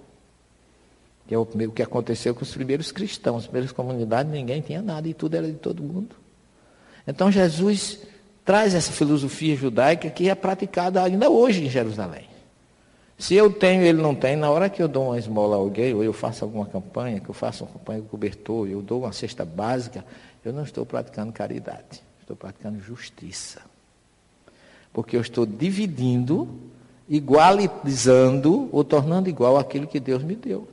Que 1.27 1.35
é 1.35 1.39
o 1.39 1.47
que 1.47 1.83
aconteceu 1.83 2.35
com 2.35 2.43
os 2.43 2.53
primeiros 2.53 2.93
cristãos, 2.93 3.39
as 3.39 3.47
primeiras 3.47 3.73
comunidades, 3.73 4.31
ninguém 4.31 4.61
tinha 4.61 4.81
nada 4.81 5.09
e 5.09 5.15
tudo 5.15 5.35
era 5.35 5.47
de 5.47 5.55
todo 5.55 5.83
mundo. 5.83 6.15
Então 7.07 7.31
Jesus 7.31 8.01
traz 8.45 8.75
essa 8.75 8.93
filosofia 8.93 9.57
judaica 9.57 10.09
que 10.09 10.29
é 10.29 10.35
praticada 10.35 11.03
ainda 11.03 11.29
hoje 11.29 11.65
em 11.65 11.69
Jerusalém. 11.69 12.27
Se 13.19 13.35
eu 13.35 13.51
tenho 13.51 13.83
ele 13.83 14.01
não 14.01 14.15
tem, 14.15 14.37
na 14.37 14.51
hora 14.51 14.69
que 14.69 14.83
eu 14.83 14.87
dou 14.87 15.07
uma 15.07 15.19
esmola 15.19 15.57
a 15.57 15.59
alguém, 15.59 15.95
ou 15.95 16.05
eu 16.05 16.13
faço 16.13 16.45
alguma 16.45 16.67
campanha, 16.67 17.19
que 17.19 17.29
eu 17.29 17.35
faço 17.35 17.65
uma 17.65 17.73
campanha 17.73 18.03
de 18.03 18.09
cobertor, 18.09 18.69
eu 18.69 18.83
dou 18.83 19.01
uma 19.01 19.13
cesta 19.13 19.45
básica, 19.45 20.05
eu 20.45 20.53
não 20.53 20.63
estou 20.63 20.85
praticando 20.85 21.33
caridade, 21.33 22.03
estou 22.21 22.37
praticando 22.37 22.79
justiça. 22.79 23.63
Porque 24.93 25.17
eu 25.17 25.21
estou 25.21 25.47
dividindo, 25.47 26.49
igualizando 27.09 28.69
ou 28.71 28.85
tornando 28.85 29.31
igual 29.31 29.57
aquilo 29.57 29.87
que 29.87 29.99
Deus 29.99 30.23
me 30.23 30.37
deu. 30.37 30.69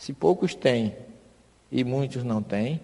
Se 0.00 0.14
poucos 0.14 0.54
têm 0.54 0.96
e 1.70 1.84
muitos 1.84 2.24
não 2.24 2.42
têm, 2.42 2.80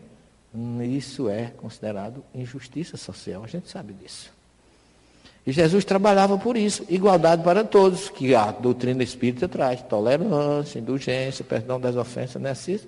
isso 0.85 1.31
é 1.31 1.47
considerado 1.47 2.23
injustiça 2.35 2.99
social, 2.99 3.43
a 3.43 3.47
gente 3.47 3.71
sabe 3.71 3.95
disso. 3.95 4.31
E 5.47 5.51
Jesus 5.51 5.83
trabalhava 5.83 6.37
por 6.37 6.59
isso, 6.59 6.85
igualdade 6.91 7.43
para 7.43 7.65
todos, 7.65 8.11
que 8.11 8.35
a 8.35 8.53
doutrina 8.53 9.03
espírita 9.03 9.49
traz, 9.49 9.81
tolerância, 9.81 10.79
indulgência, 10.79 11.43
perdão 11.43 11.81
das 11.81 11.97
ofensas, 11.97 12.41
não 12.41 12.51
é 12.51 12.53
assim? 12.53 12.79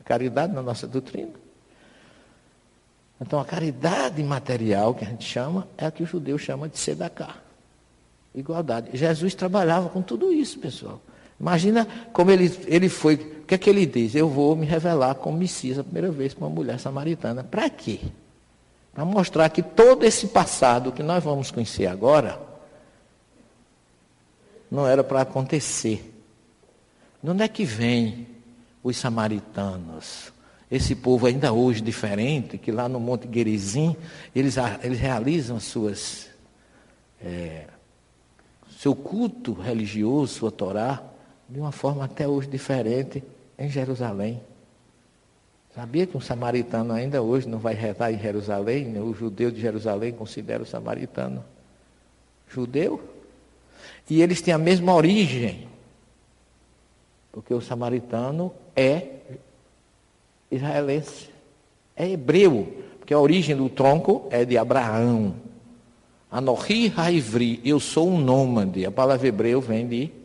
A 0.00 0.02
caridade 0.02 0.52
na 0.52 0.62
nossa 0.62 0.88
doutrina. 0.88 1.30
Então 3.20 3.38
a 3.38 3.44
caridade 3.44 4.20
material, 4.20 4.94
que 4.94 5.04
a 5.04 5.08
gente 5.08 5.24
chama, 5.24 5.68
é 5.78 5.86
a 5.86 5.92
que 5.92 6.02
o 6.02 6.06
judeu 6.06 6.36
chama 6.38 6.68
de 6.68 6.76
sedacá. 6.76 7.36
Igualdade. 8.34 8.90
Jesus 8.94 9.32
trabalhava 9.32 9.88
com 9.90 10.02
tudo 10.02 10.32
isso, 10.32 10.58
pessoal. 10.58 11.00
Imagina 11.40 11.88
como 12.12 12.30
ele, 12.30 12.54
ele 12.66 12.88
foi. 12.90 13.14
O 13.14 13.46
que 13.46 13.54
é 13.54 13.58
que 13.58 13.70
ele 13.70 13.86
diz? 13.86 14.14
Eu 14.14 14.28
vou 14.28 14.54
me 14.54 14.66
revelar 14.66 15.14
como 15.14 15.38
Messias 15.38 15.78
a 15.78 15.82
primeira 15.82 16.10
vez 16.10 16.34
para 16.34 16.46
uma 16.46 16.54
mulher 16.54 16.78
samaritana. 16.78 17.42
Para 17.42 17.70
quê? 17.70 17.98
Para 18.92 19.04
mostrar 19.04 19.48
que 19.48 19.62
todo 19.62 20.04
esse 20.04 20.28
passado 20.28 20.92
que 20.92 21.02
nós 21.02 21.24
vamos 21.24 21.50
conhecer 21.50 21.86
agora 21.86 22.38
não 24.70 24.86
era 24.86 25.02
para 25.02 25.22
acontecer. 25.22 26.14
De 27.22 27.30
onde 27.30 27.42
é 27.42 27.48
que 27.48 27.64
vem 27.64 28.26
os 28.82 28.96
samaritanos? 28.98 30.32
Esse 30.70 30.94
povo 30.94 31.26
ainda 31.26 31.52
hoje 31.52 31.80
diferente, 31.80 32.56
que 32.56 32.70
lá 32.70 32.88
no 32.88 33.00
Monte 33.00 33.28
Gerizim, 33.32 33.96
eles, 34.34 34.56
eles 34.82 35.00
realizam 35.00 35.56
as 35.56 35.64
suas, 35.64 36.28
é, 37.20 37.64
seu 38.78 38.94
culto 38.94 39.52
religioso, 39.52 40.34
sua 40.34 40.52
Torá, 40.52 41.09
de 41.50 41.58
uma 41.58 41.72
forma 41.72 42.04
até 42.04 42.28
hoje 42.28 42.48
diferente 42.48 43.22
em 43.58 43.68
Jerusalém. 43.68 44.40
Sabia 45.74 46.06
que 46.06 46.16
um 46.16 46.20
samaritano 46.20 46.92
ainda 46.92 47.22
hoje 47.22 47.48
não 47.48 47.58
vai 47.58 47.74
rezar 47.74 48.12
em 48.12 48.18
Jerusalém? 48.18 48.96
O 48.98 49.12
judeu 49.12 49.50
de 49.50 49.60
Jerusalém 49.60 50.12
considera 50.12 50.62
o 50.62 50.66
samaritano 50.66 51.44
judeu. 52.48 53.00
E 54.08 54.22
eles 54.22 54.40
têm 54.40 54.54
a 54.54 54.58
mesma 54.58 54.94
origem. 54.94 55.68
Porque 57.32 57.54
o 57.54 57.60
samaritano 57.60 58.52
é 58.74 59.06
israelense. 60.50 61.30
É 61.96 62.08
hebreu. 62.08 62.84
Porque 62.98 63.14
a 63.14 63.18
origem 63.18 63.56
do 63.56 63.68
tronco 63.68 64.26
é 64.30 64.44
de 64.44 64.58
Abraão. 64.58 65.34
Anohi 66.30 66.88
Raivri, 66.88 67.60
eu 67.64 67.78
sou 67.78 68.08
um 68.08 68.20
nômade. 68.20 68.84
A 68.84 68.90
palavra 68.90 69.26
hebreu 69.28 69.60
vem 69.60 69.86
de 69.86 70.19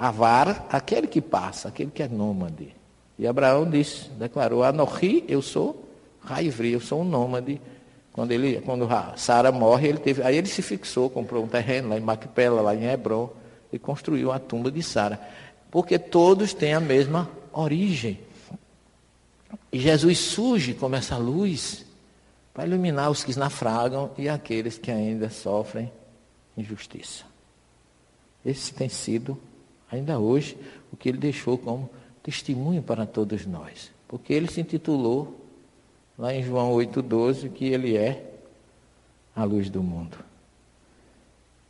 Avar, 0.00 0.66
aquele 0.70 1.06
que 1.06 1.20
passa, 1.20 1.68
aquele 1.68 1.90
que 1.90 2.02
é 2.02 2.08
nômade. 2.08 2.74
E 3.18 3.26
Abraão 3.26 3.68
disse, 3.68 4.08
declarou, 4.12 4.64
Anohi, 4.64 5.26
eu 5.28 5.42
sou 5.42 5.86
Raivri, 6.22 6.72
eu 6.72 6.80
sou 6.80 7.02
um 7.02 7.04
nômade. 7.04 7.60
Quando, 8.10 8.32
ele, 8.32 8.62
quando 8.62 8.88
Sara 9.16 9.52
morre, 9.52 9.88
ele 9.88 9.98
teve, 9.98 10.22
aí 10.22 10.36
ele 10.36 10.46
se 10.46 10.62
fixou, 10.62 11.10
comprou 11.10 11.44
um 11.44 11.46
terreno 11.46 11.90
lá 11.90 11.98
em 11.98 12.00
Macpela, 12.00 12.62
lá 12.62 12.74
em 12.74 12.84
Hebron, 12.84 13.30
e 13.70 13.78
construiu 13.78 14.32
a 14.32 14.38
tumba 14.38 14.70
de 14.70 14.82
Sara. 14.82 15.20
Porque 15.70 15.98
todos 15.98 16.54
têm 16.54 16.72
a 16.72 16.80
mesma 16.80 17.30
origem. 17.52 18.18
E 19.70 19.78
Jesus 19.78 20.18
surge 20.18 20.72
como 20.72 20.96
essa 20.96 21.18
luz 21.18 21.84
para 22.54 22.66
iluminar 22.66 23.10
os 23.10 23.22
que 23.22 23.38
naufragam 23.38 24.10
e 24.16 24.28
aqueles 24.28 24.78
que 24.78 24.90
ainda 24.90 25.28
sofrem 25.28 25.92
injustiça. 26.56 27.24
Esse 28.44 28.72
tem 28.72 28.88
sido 28.88 29.38
ainda 29.90 30.18
hoje, 30.18 30.56
o 30.92 30.96
que 30.96 31.08
ele 31.08 31.18
deixou 31.18 31.58
como 31.58 31.90
testemunho 32.22 32.82
para 32.82 33.06
todos 33.06 33.46
nós. 33.46 33.90
Porque 34.08 34.32
ele 34.32 34.50
se 34.50 34.60
intitulou, 34.60 35.36
lá 36.18 36.34
em 36.34 36.42
João 36.42 36.72
8,12, 36.72 37.50
que 37.50 37.66
ele 37.66 37.96
é 37.96 38.32
a 39.34 39.44
luz 39.44 39.70
do 39.70 39.82
mundo. 39.82 40.18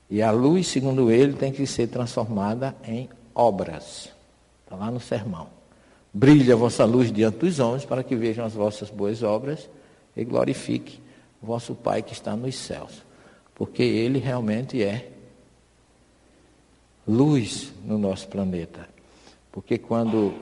E 0.09 0.23
a 0.23 0.31
luz, 0.31 0.67
segundo 0.67 1.11
ele, 1.11 1.35
tem 1.35 1.53
que 1.53 1.67
ser 1.67 1.87
transformada 1.87 2.75
em 2.85 3.09
obras. 3.35 4.11
Está 4.65 4.77
lá 4.77 4.91
no 4.91 4.99
sermão. 4.99 5.49
Brilha 6.13 6.55
a 6.55 6.57
vossa 6.57 6.85
luz 6.85 7.13
diante 7.13 7.39
dos 7.39 7.61
homens, 7.61 7.85
para 7.85 8.03
que 8.03 8.17
vejam 8.17 8.45
as 8.45 8.55
vossas 8.55 8.91
boas 8.91 9.23
obras 9.23 9.69
e 10.17 10.25
glorifique 10.25 11.01
vosso 11.43 11.75
Pai 11.75 12.03
que 12.03 12.13
está 12.13 12.37
nos 12.37 12.55
céus. 12.57 13.03
Porque 13.55 13.83
Ele 13.83 14.19
realmente 14.19 14.83
é 14.83 15.11
luz 17.07 17.73
no 17.85 17.99
nosso 17.99 18.29
planeta. 18.29 18.89
Porque 19.53 19.79
quando 19.79 20.35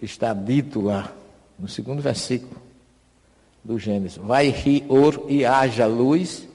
está 0.00 0.32
dito 0.32 0.80
lá, 0.80 1.12
no 1.58 1.68
segundo 1.68 2.00
versículo 2.00 2.60
do 3.62 3.78
Gênesis, 3.78 4.18
vai 4.18 4.54
or 4.88 5.26
e 5.28 5.44
haja 5.44 5.86
luz, 5.86 6.46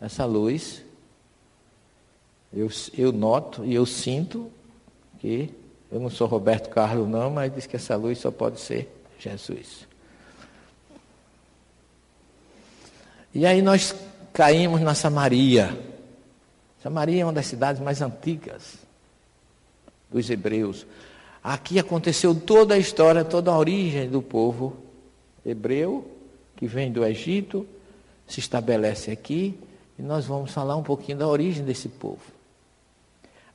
essa 0.00 0.24
luz, 0.24 0.82
eu, 2.52 2.68
eu 2.96 3.12
noto 3.12 3.64
e 3.64 3.74
eu 3.74 3.86
sinto 3.86 4.50
que, 5.18 5.50
eu 5.90 6.00
não 6.00 6.10
sou 6.10 6.26
Roberto 6.26 6.68
Carlos 6.70 7.08
não, 7.08 7.30
mas 7.30 7.54
diz 7.54 7.66
que 7.66 7.76
essa 7.76 7.96
luz 7.96 8.18
só 8.18 8.30
pode 8.30 8.60
ser 8.60 8.90
Jesus. 9.18 9.86
E 13.34 13.44
aí 13.44 13.62
nós 13.62 13.94
caímos 14.32 14.80
na 14.80 14.94
Samaria. 14.94 15.76
Samaria 16.82 17.22
é 17.22 17.24
uma 17.24 17.32
das 17.32 17.46
cidades 17.46 17.82
mais 17.82 18.00
antigas 18.00 18.83
dos 20.14 20.30
hebreus. 20.30 20.86
Aqui 21.42 21.78
aconteceu 21.78 22.34
toda 22.34 22.74
a 22.74 22.78
história, 22.78 23.24
toda 23.24 23.50
a 23.50 23.58
origem 23.58 24.08
do 24.08 24.22
povo 24.22 24.76
hebreu, 25.44 26.10
que 26.56 26.66
vem 26.66 26.90
do 26.90 27.04
Egito, 27.04 27.66
se 28.26 28.40
estabelece 28.40 29.10
aqui, 29.10 29.58
e 29.98 30.02
nós 30.02 30.24
vamos 30.24 30.52
falar 30.52 30.76
um 30.76 30.82
pouquinho 30.82 31.18
da 31.18 31.28
origem 31.28 31.64
desse 31.64 31.88
povo. 31.88 32.22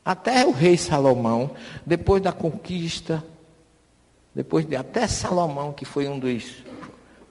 Até 0.05 0.45
o 0.45 0.51
rei 0.51 0.77
Salomão, 0.77 1.51
depois 1.85 2.21
da 2.21 2.31
conquista, 2.31 3.23
depois 4.35 4.65
de 4.65 4.75
até 4.75 5.07
Salomão, 5.07 5.73
que 5.73 5.85
foi 5.85 6.07
um 6.07 6.19
dos 6.19 6.63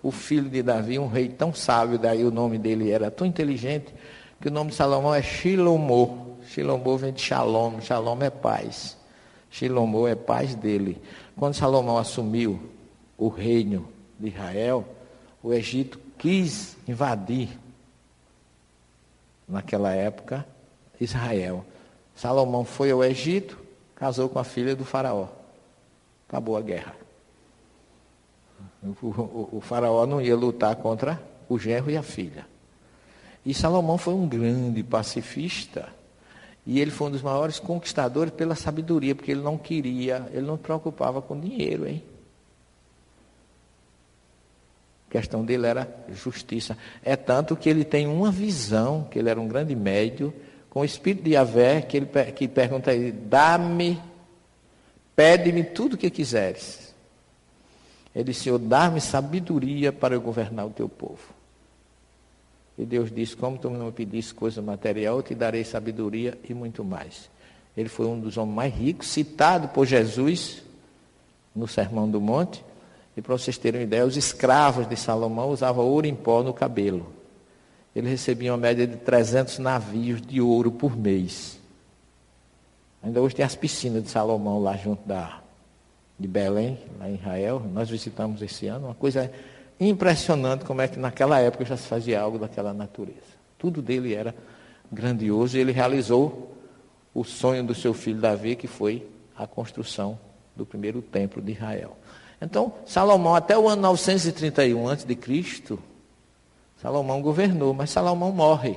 o 0.03 0.11
filho 0.11 0.49
de 0.49 0.63
Davi, 0.63 0.99
um 0.99 1.09
rei 1.09 1.29
tão 1.29 1.53
sábio, 1.53 1.99
daí 1.99 2.25
o 2.25 2.31
nome 2.31 2.57
dele 2.57 2.91
era 2.91 3.11
tão 3.11 3.27
inteligente, 3.27 3.93
que 4.41 4.49
o 4.49 4.51
nome 4.51 4.71
de 4.71 4.77
Salomão 4.77 5.15
é 5.15 5.23
Shilomô. 5.23 6.37
Shilomô 6.49 6.97
vem 6.97 7.13
de 7.13 7.21
Shalom, 7.21 7.81
Shalom 7.81 8.19
é 8.23 8.31
paz. 8.31 8.98
Shilomô 9.51 10.07
é 10.07 10.15
paz 10.15 10.55
dele. 10.55 11.01
Quando 11.37 11.55
Salomão 11.55 11.97
assumiu 11.99 12.61
o 13.17 13.29
reino 13.29 13.89
de 14.19 14.29
Israel, 14.29 14.87
o 15.43 15.53
Egito 15.53 16.01
quis 16.19 16.77
invadir, 16.87 17.49
naquela 19.49 19.95
época, 19.95 20.47
Israel. 21.01 21.65
Salomão 22.15 22.65
foi 22.65 22.91
ao 22.91 23.03
Egito, 23.03 23.59
casou 23.95 24.29
com 24.29 24.39
a 24.39 24.45
filha 24.45 24.77
do 24.77 24.85
faraó. 24.85 25.29
Acabou 26.29 26.57
a 26.57 26.61
guerra. 26.61 26.95
O, 28.83 29.07
o, 29.07 29.49
o, 29.53 29.61
faraó 29.61 30.05
não 30.07 30.21
ia 30.21 30.37
lutar 30.37 30.77
contra 30.77 31.21
o 31.49 31.59
genro 31.59 31.91
e 31.91 31.97
a 31.97 32.03
filha. 32.03 32.47
E 33.47 33.55
Salomão 33.55 33.97
foi 33.97 34.15
um 34.15 34.29
grande 34.29 34.83
pacifista. 34.83 35.89
E 36.71 36.79
ele 36.81 36.91
foi 36.91 37.09
um 37.09 37.11
dos 37.11 37.23
maiores 37.23 37.59
conquistadores 37.59 38.31
pela 38.31 38.55
sabedoria, 38.55 39.15
porque 39.15 39.31
ele 39.31 39.41
não 39.41 39.57
queria, 39.57 40.29
ele 40.35 40.47
não 40.47 40.59
se 40.59 40.63
preocupava 40.63 41.23
com 41.23 41.41
dinheiro, 41.41 41.89
hein? 41.89 42.05
A 45.09 45.13
questão 45.13 45.43
dele 45.43 45.67
era 45.67 45.89
justiça. 46.13 46.77
É 47.03 47.17
tanto 47.17 47.57
que 47.57 47.71
ele 47.71 47.87
tem 47.87 48.07
uma 48.07 48.31
visão, 48.31 49.09
que 49.11 49.19
ele 49.19 49.31
era 49.31 49.41
um 49.41 49.49
grande 49.49 49.75
médio, 49.75 50.31
com 50.69 50.81
o 50.81 50.85
espírito 50.85 51.25
de 51.25 51.31
Yahvé, 51.31 51.81
que 51.81 51.97
ele 51.97 52.07
que 52.37 52.47
pergunta 52.47 52.91
a 52.91 52.95
ele, 52.95 53.13
dá-me, 53.13 53.99
pede-me 55.17 55.65
tudo 55.65 55.95
o 55.95 55.97
que 55.97 56.11
quiseres. 56.11 56.95
Ele 58.15 58.25
disse, 58.25 58.43
Senhor, 58.43 58.59
dá-me 58.59 59.01
sabedoria 59.01 59.91
para 59.91 60.15
eu 60.15 60.21
governar 60.21 60.67
o 60.67 60.71
teu 60.71 60.87
povo. 60.87 61.38
E 62.79 62.87
Deus 62.87 63.11
disse, 63.11 63.37
como 63.37 63.59
tu 63.59 63.69
não 63.69 63.91
pediste 63.91 64.33
coisa 64.33 64.63
material, 64.63 65.17
eu 65.17 65.23
te 65.23 65.35
darei 65.35 65.65
sabedoria 65.65 66.39
e 66.49 66.55
muito 66.55 66.85
mais. 66.85 67.29
Ele 67.77 67.89
foi 67.89 68.07
um 68.07 68.19
dos 68.19 68.37
homens 68.37 68.55
mais 68.55 68.75
ricos, 68.75 69.09
citado 69.09 69.69
por 69.69 69.85
Jesus 69.85 70.63
no 71.55 71.67
Sermão 71.67 72.09
do 72.09 72.21
Monte. 72.21 72.65
E 73.17 73.21
para 73.21 73.37
vocês 73.37 73.59
terem 73.59 73.81
uma 73.81 73.85
ideia, 73.85 74.07
os 74.07 74.17
escravos 74.17 74.89
de 74.89 74.95
Salomão 74.95 75.51
usavam 75.51 75.85
ouro 75.85 76.07
em 76.07 76.15
pó 76.15 76.43
no 76.45 76.55
cabelo. 76.55 77.13
Ele 77.97 78.09
recebia 78.09 78.53
uma 78.53 78.59
média 78.59 78.87
de 78.87 78.97
300 78.97 79.59
navios 79.59 80.23
de 80.23 80.41
ouro 80.41 80.71
por 80.71 80.97
mês. 80.97 81.59
Ainda 83.03 83.21
hoje 83.21 83.35
tem 83.35 83.45
as 83.45 83.57
piscinas 83.57 84.05
de 84.05 84.11
Salomão 84.11 84.63
lá 84.63 84.77
junto 84.77 85.07
da, 85.07 85.41
de 86.19 86.29
Belém, 86.29 86.79
lá 86.97 87.09
em 87.09 87.15
Israel. 87.15 87.61
Nós 87.73 87.91
visitamos 87.91 88.41
esse 88.41 88.69
ano. 88.69 88.87
Uma 88.87 88.95
coisa 88.95 89.33
impressionante 89.81 90.65
como 90.65 90.81
é 90.81 90.89
que 90.89 90.99
naquela 90.99 91.39
época 91.39 91.65
já 91.65 91.77
se 91.77 91.87
fazia 91.87 92.21
algo 92.21 92.39
daquela 92.39 92.73
natureza. 92.73 93.39
Tudo 93.57 93.81
dele 93.81 94.15
era 94.15 94.35
grandioso 94.91 95.57
e 95.57 95.61
ele 95.61 95.73
realizou 95.73 96.53
o 97.15 97.25
sonho 97.25 97.65
do 97.65 97.75
seu 97.75 97.95
filho 97.95 98.21
Davi, 98.21 98.57
que 98.57 98.67
foi 98.67 99.07
a 99.37 99.47
construção 99.47 100.19
do 100.57 100.67
primeiro 100.67 101.01
templo 101.01 101.41
de 101.41 101.53
Israel. 101.53 101.97
Então, 102.41 102.73
Salomão, 102.87 103.35
até 103.35 103.59
o 103.59 103.69
ano 103.69 103.83
931 103.83 104.89
a.C., 104.89 105.79
Salomão 106.81 107.21
governou, 107.21 107.75
mas 107.75 107.91
Salomão 107.91 108.31
morre. 108.31 108.77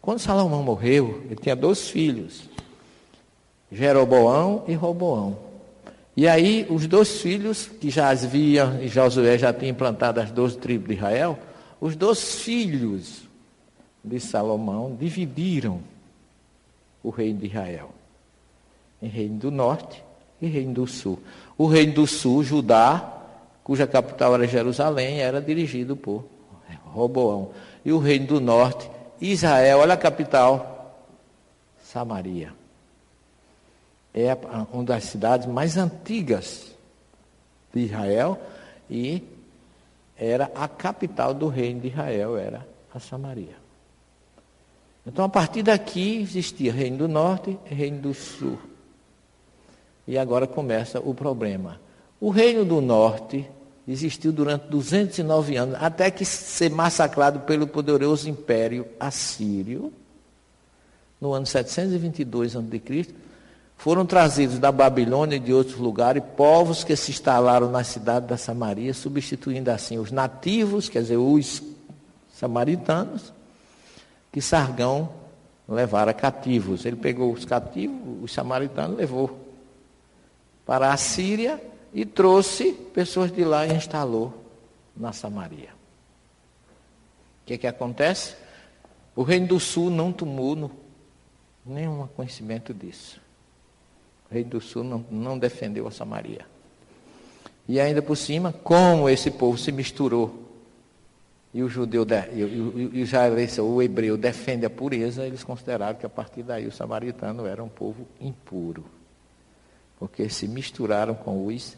Quando 0.00 0.18
Salomão 0.18 0.62
morreu, 0.62 1.22
ele 1.26 1.36
tinha 1.36 1.54
dois 1.54 1.88
filhos, 1.90 2.48
Jeroboão 3.70 4.64
e 4.66 4.74
Roboão. 4.74 5.47
E 6.18 6.26
aí, 6.26 6.66
os 6.68 6.88
dois 6.88 7.20
filhos, 7.20 7.68
que 7.68 7.90
já 7.90 8.10
as 8.10 8.24
viam, 8.24 8.82
e 8.82 8.88
Josué 8.88 9.38
já 9.38 9.52
tinha 9.52 9.70
implantado 9.70 10.18
as 10.18 10.32
doze 10.32 10.58
tribos 10.58 10.88
de 10.88 10.94
Israel, 10.94 11.38
os 11.80 11.94
dois 11.94 12.40
filhos 12.40 13.22
de 14.02 14.18
Salomão 14.18 14.96
dividiram 14.98 15.80
o 17.04 17.10
reino 17.10 17.38
de 17.38 17.46
Israel 17.46 17.94
em 19.00 19.06
reino 19.06 19.38
do 19.38 19.52
norte 19.52 20.02
e 20.42 20.48
reino 20.48 20.74
do 20.74 20.88
sul. 20.88 21.20
O 21.56 21.68
reino 21.68 21.92
do 21.94 22.04
sul, 22.04 22.42
Judá, 22.42 23.22
cuja 23.62 23.86
capital 23.86 24.34
era 24.34 24.48
Jerusalém, 24.48 25.20
era 25.20 25.40
dirigido 25.40 25.96
por 25.96 26.24
Roboão. 26.86 27.52
E 27.84 27.92
o 27.92 27.98
reino 27.98 28.26
do 28.26 28.40
norte, 28.40 28.90
Israel, 29.20 29.78
olha 29.78 29.94
a 29.94 29.96
capital, 29.96 31.00
Samaria 31.80 32.57
é 34.14 34.36
uma 34.72 34.84
das 34.84 35.04
cidades 35.04 35.46
mais 35.46 35.76
antigas 35.76 36.74
de 37.72 37.80
Israel 37.80 38.40
e 38.90 39.22
era 40.16 40.50
a 40.54 40.66
capital 40.66 41.32
do 41.32 41.48
reino 41.48 41.80
de 41.80 41.88
Israel, 41.88 42.36
era 42.36 42.66
a 42.92 42.98
Samaria. 42.98 43.56
Então, 45.06 45.24
a 45.24 45.28
partir 45.28 45.62
daqui 45.62 46.20
existia 46.20 46.72
reino 46.72 46.98
do 46.98 47.08
norte 47.08 47.56
e 47.70 47.74
reino 47.74 48.00
do 48.00 48.14
sul. 48.14 48.58
E 50.06 50.18
agora 50.18 50.46
começa 50.46 51.00
o 51.00 51.14
problema. 51.14 51.80
O 52.20 52.30
reino 52.30 52.64
do 52.64 52.80
norte 52.80 53.48
existiu 53.86 54.32
durante 54.32 54.66
209 54.68 55.56
anos, 55.56 55.76
até 55.80 56.10
que 56.10 56.24
ser 56.24 56.70
massacrado 56.70 57.40
pelo 57.40 57.66
poderoso 57.66 58.28
império 58.28 58.86
assírio, 58.98 59.92
no 61.20 61.32
ano 61.32 61.46
722 61.46 62.54
a.C., 62.56 63.14
foram 63.78 64.04
trazidos 64.04 64.58
da 64.58 64.72
Babilônia 64.72 65.36
e 65.36 65.40
de 65.40 65.52
outros 65.52 65.76
lugares 65.76 66.20
povos 66.36 66.82
que 66.82 66.96
se 66.96 67.12
instalaram 67.12 67.70
na 67.70 67.84
cidade 67.84 68.26
da 68.26 68.36
Samaria, 68.36 68.92
substituindo 68.92 69.70
assim 69.70 69.98
os 69.98 70.10
nativos, 70.10 70.88
quer 70.88 71.00
dizer, 71.00 71.16
os 71.16 71.62
samaritanos, 72.34 73.32
que 74.32 74.40
Sargão 74.40 75.08
levara 75.68 76.12
cativos. 76.12 76.84
Ele 76.84 76.96
pegou 76.96 77.32
os 77.32 77.44
cativos, 77.44 77.96
os 78.20 78.32
samaritanos, 78.32 78.96
levou 78.96 79.46
para 80.66 80.92
a 80.92 80.96
Síria 80.96 81.62
e 81.94 82.04
trouxe 82.04 82.72
pessoas 82.72 83.30
de 83.30 83.44
lá 83.44 83.64
e 83.64 83.74
instalou 83.74 84.34
na 84.96 85.12
Samaria. 85.12 85.70
O 87.42 87.46
que, 87.46 87.56
que 87.56 87.66
acontece? 87.68 88.34
O 89.14 89.22
reino 89.22 89.46
do 89.46 89.60
sul 89.60 89.88
não 89.88 90.12
tomou 90.12 90.68
nenhum 91.64 92.08
conhecimento 92.08 92.74
disso. 92.74 93.27
O 94.30 94.34
rei 94.34 94.44
do 94.44 94.60
sul 94.60 94.84
não, 94.84 95.04
não 95.10 95.38
defendeu 95.38 95.86
a 95.86 95.90
Samaria. 95.90 96.44
E 97.68 97.78
ainda 97.78 98.00
por 98.00 98.16
cima, 98.16 98.52
como 98.52 99.08
esse 99.08 99.30
povo 99.30 99.58
se 99.58 99.70
misturou 99.70 100.48
e 101.52 101.62
o 101.62 101.68
judeu 101.68 102.06
e 102.34 102.42
o, 102.42 102.96
israelense, 102.96 103.60
o 103.60 103.82
hebreu 103.82 104.16
defende 104.16 104.66
a 104.66 104.70
pureza, 104.70 105.26
eles 105.26 105.42
consideraram 105.42 105.98
que 105.98 106.04
a 106.04 106.08
partir 106.08 106.42
daí 106.42 106.66
o 106.66 106.72
samaritano 106.72 107.46
era 107.46 107.64
um 107.64 107.68
povo 107.68 108.06
impuro. 108.20 108.84
Porque 109.98 110.28
se 110.28 110.46
misturaram 110.46 111.14
com 111.14 111.46
os 111.46 111.76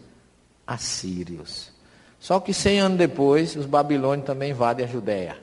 assírios. 0.67 1.73
Só 2.19 2.39
que 2.39 2.53
cem 2.53 2.81
anos 2.81 2.99
depois, 2.99 3.57
os 3.57 3.65
babilônios 3.65 4.27
também 4.27 4.51
invadem 4.51 4.85
a 4.85 4.89
Judéia. 4.89 5.39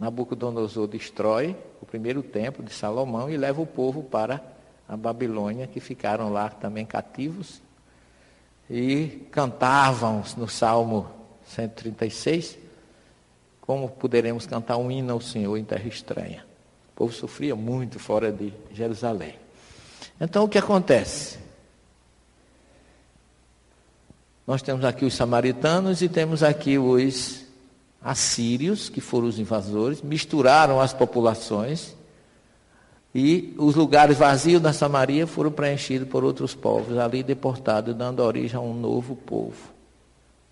Nabucodonosor 0.00 0.88
destrói 0.88 1.56
o 1.80 1.86
primeiro 1.86 2.22
templo 2.22 2.64
de 2.64 2.72
Salomão 2.72 3.30
e 3.30 3.36
leva 3.36 3.62
o 3.62 3.66
povo 3.66 4.02
para 4.02 4.42
a 4.88 4.96
Babilônia, 4.96 5.66
que 5.66 5.80
ficaram 5.80 6.32
lá 6.32 6.48
também 6.48 6.84
cativos, 6.84 7.60
e 8.68 9.26
cantavam 9.30 10.22
no 10.36 10.48
Salmo 10.48 11.08
136, 11.46 12.58
como 13.60 13.88
poderemos 13.88 14.46
cantar 14.46 14.76
um 14.76 14.90
hino 14.90 15.12
ao 15.12 15.20
Senhor 15.20 15.56
em 15.56 15.64
terra 15.64 15.88
estranha? 15.88 16.44
O 16.92 16.96
povo 16.96 17.12
sofria 17.12 17.56
muito 17.56 17.98
fora 17.98 18.30
de 18.30 18.52
Jerusalém. 18.72 19.34
Então 20.20 20.44
o 20.44 20.48
que 20.48 20.58
acontece? 20.58 21.38
Nós 24.46 24.60
temos 24.60 24.84
aqui 24.84 25.04
os 25.04 25.14
samaritanos 25.14 26.02
e 26.02 26.08
temos 26.08 26.42
aqui 26.42 26.78
os 26.78 27.44
assírios, 28.02 28.90
que 28.90 29.00
foram 29.00 29.26
os 29.26 29.38
invasores, 29.38 30.02
misturaram 30.02 30.78
as 30.78 30.92
populações 30.92 31.96
e 33.14 33.54
os 33.56 33.76
lugares 33.76 34.18
vazios 34.18 34.60
da 34.60 34.72
Samaria 34.72 35.24
foram 35.24 35.52
preenchidos 35.52 36.08
por 36.08 36.24
outros 36.24 36.52
povos, 36.52 36.98
ali 36.98 37.22
deportados, 37.22 37.94
dando 37.94 38.20
origem 38.20 38.56
a 38.56 38.60
um 38.60 38.74
novo 38.74 39.14
povo, 39.14 39.72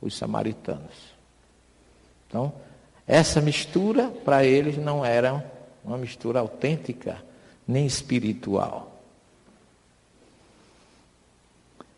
os 0.01 0.17
samaritanos. 0.17 1.13
Então, 2.29 2.53
essa 3.05 3.41
mistura 3.41 4.09
para 4.25 4.45
eles 4.45 4.77
não 4.77 5.05
era 5.05 5.45
uma 5.85 5.99
mistura 5.99 6.39
autêntica 6.39 7.21
nem 7.67 7.85
espiritual. 7.85 8.93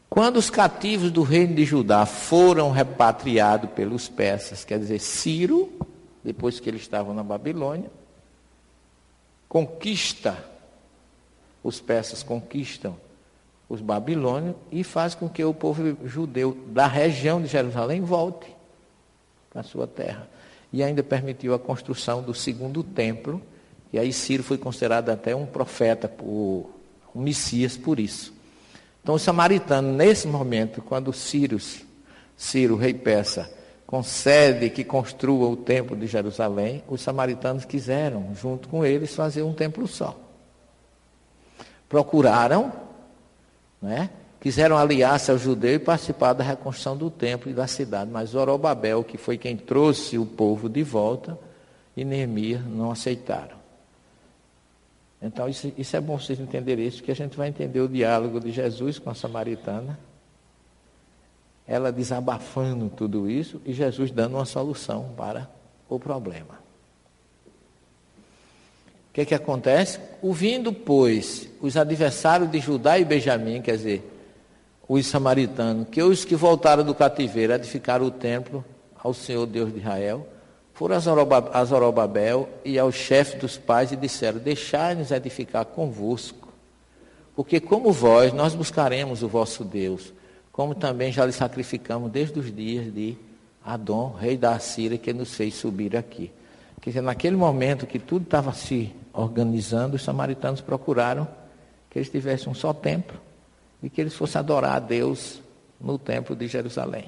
Quando 0.09 0.37
os 0.37 0.49
cativos 0.49 1.11
do 1.11 1.23
reino 1.23 1.57
de 1.57 1.65
Judá 1.65 2.07
foram 2.07 2.71
repatriados 2.71 3.69
pelos 3.73 4.09
persas, 4.09 4.65
quer 4.65 4.79
dizer, 4.79 5.01
Ciro, 5.01 5.71
depois 6.23 6.59
que 6.59 6.71
eles 6.71 6.83
estavam 6.83 7.13
na 7.13 7.23
Babilônia, 7.23 7.91
conquista, 9.47 10.54
os 11.65 11.81
persas 11.81 12.23
conquistam 12.23 12.95
os 13.69 13.81
babilônios 13.81 14.55
e 14.71 14.85
faz 14.85 15.15
com 15.15 15.29
que 15.29 15.43
o 15.43 15.55
povo 15.55 15.97
judeu 16.05 16.57
da 16.69 16.87
região 16.87 17.41
de 17.41 17.49
Jerusalém 17.49 18.03
volte 18.03 18.55
para 19.51 19.63
sua 19.63 19.87
terra. 19.87 20.29
E 20.71 20.83
ainda 20.83 21.03
permitiu 21.03 21.55
a 21.55 21.59
construção 21.59 22.23
do 22.23 22.35
segundo 22.35 22.83
templo, 22.83 23.41
e 23.93 23.99
aí 23.99 24.13
Ciro 24.13 24.43
foi 24.43 24.59
considerado 24.59 25.09
até 25.09 25.35
um 25.35 25.47
profeta, 25.47 26.13
um 26.23 26.65
Messias 27.15 27.77
por 27.77 27.99
isso. 27.99 28.35
Então, 29.03 29.15
os 29.15 29.23
samaritanos, 29.23 29.95
nesse 29.97 30.27
momento, 30.27 30.83
quando 30.83 31.13
Ciro, 31.13 31.59
Ciro, 32.37 32.77
rei 32.77 32.93
persa, 32.93 33.51
concede 33.87 34.69
que 34.71 34.83
construa 34.83 35.49
o 35.49 35.57
templo 35.57 35.97
de 35.97 36.07
Jerusalém, 36.07 36.83
os 36.89 37.01
samaritanos 37.01 37.65
quiseram, 37.65 38.35
junto 38.35 38.69
com 38.69 38.85
eles, 38.85 39.15
fazer 39.15 39.43
um 39.43 39.53
templo 39.53 39.87
só. 39.87 40.24
Procuraram, 41.95 42.73
né, 43.81 44.11
quiseram 44.41 44.77
aliar-se 44.77 45.31
ao 45.31 45.39
judeu 45.39 45.75
e 45.75 45.79
participar 45.79 46.33
da 46.33 46.43
reconstrução 46.43 46.97
do 46.97 47.09
templo 47.09 47.49
e 47.49 47.55
da 47.55 47.69
cidade, 47.69 48.11
mas 48.11 48.31
Zorobabel, 48.31 49.05
que 49.05 49.17
foi 49.17 49.39
quem 49.39 49.57
trouxe 49.57 50.19
o 50.19 50.27
povo 50.27 50.69
de 50.69 50.83
volta, 50.83 51.39
e 51.97 52.05
Neemias 52.05 52.67
não 52.67 52.91
aceitaram. 52.91 53.57
Então, 55.23 55.49
isso, 55.49 55.73
isso 55.79 55.97
é 55.97 56.01
bom 56.01 56.19
vocês 56.19 56.41
entenderem 56.41 56.85
isso, 56.85 57.01
que 57.01 57.13
a 57.13 57.15
gente 57.15 57.37
vai 57.37 57.47
entender 57.47 57.81
o 57.81 57.89
diálogo 57.89 58.41
de 58.41 58.51
Jesus 58.51 58.99
com 58.99 59.11
a 59.11 59.15
samaritana, 59.15 59.97
ela 61.65 61.93
desabafando 61.93 62.89
tudo 62.89 63.31
isso 63.31 63.63
e 63.65 63.73
Jesus 63.73 64.11
dando 64.11 64.35
uma 64.35 64.45
solução 64.45 65.11
para 65.17 65.49
o 65.89 66.01
problema. 66.01 66.64
Que, 69.15 69.21
é 69.21 69.25
que 69.25 69.35
acontece? 69.35 70.01
Ouvindo, 70.21 70.73
pois, 70.73 71.49
os 71.61 71.77
adversários 71.77 72.51
de 72.51 72.59
Judá 72.59 72.99
e 72.99 73.05
Benjamim, 73.05 73.63
quer 73.63 73.77
dizer, 73.77 74.11
os 74.89 75.07
samaritanos, 75.07 75.87
que 75.89 76.03
os 76.03 76.25
que 76.25 76.35
voltaram 76.35 76.83
do 76.83 76.93
cativeiro 76.97 77.53
edificaram 77.53 78.07
o 78.07 78.11
templo 78.11 78.65
ao 79.01 79.15
Senhor 79.15 79.47
Deus 79.47 79.73
de 79.73 79.79
Israel, 79.79 80.27
foram 80.73 80.97
a 80.97 81.65
Zorobabel 81.65 82.49
e 82.65 82.77
ao 82.77 82.91
chefe 82.91 83.37
dos 83.37 83.57
pais 83.57 83.93
e 83.93 83.97
disseram: 83.97 84.41
Deixai-nos 84.41 85.13
edificar 85.13 85.65
convosco, 85.65 86.49
porque 87.37 87.61
como 87.61 87.93
vós, 87.93 88.33
nós 88.33 88.53
buscaremos 88.53 89.23
o 89.23 89.29
vosso 89.29 89.63
Deus, 89.65 90.13
como 90.51 90.75
também 90.75 91.13
já 91.13 91.25
lhe 91.25 91.31
sacrificamos 91.31 92.11
desde 92.11 92.41
os 92.41 92.53
dias 92.53 92.93
de 92.93 93.17
Adom, 93.65 94.13
rei 94.19 94.37
da 94.37 94.57
Assíria, 94.57 94.99
que 94.99 95.13
nos 95.13 95.33
fez 95.35 95.55
subir 95.55 95.97
aqui. 95.97 96.33
Quer 96.81 96.91
dizer, 96.91 97.01
naquele 97.01 97.37
momento 97.37 97.87
que 97.87 98.01
tudo 98.01 98.25
estava 98.25 98.53
se 98.53 98.93
organizando, 99.15 99.97
os 99.97 100.03
samaritanos 100.03 100.61
procuraram 100.61 101.27
que 101.89 101.99
eles 101.99 102.11
tivessem 102.11 102.51
um 102.51 102.55
só 102.55 102.73
templo 102.73 103.19
e 103.83 103.89
que 103.89 104.01
eles 104.01 104.15
fossem 104.15 104.39
adorar 104.39 104.77
a 104.77 104.81
Deus 104.81 105.41
no 105.81 105.99
templo 105.99 106.37
de 106.37 106.47
Jerusalém. 106.49 107.05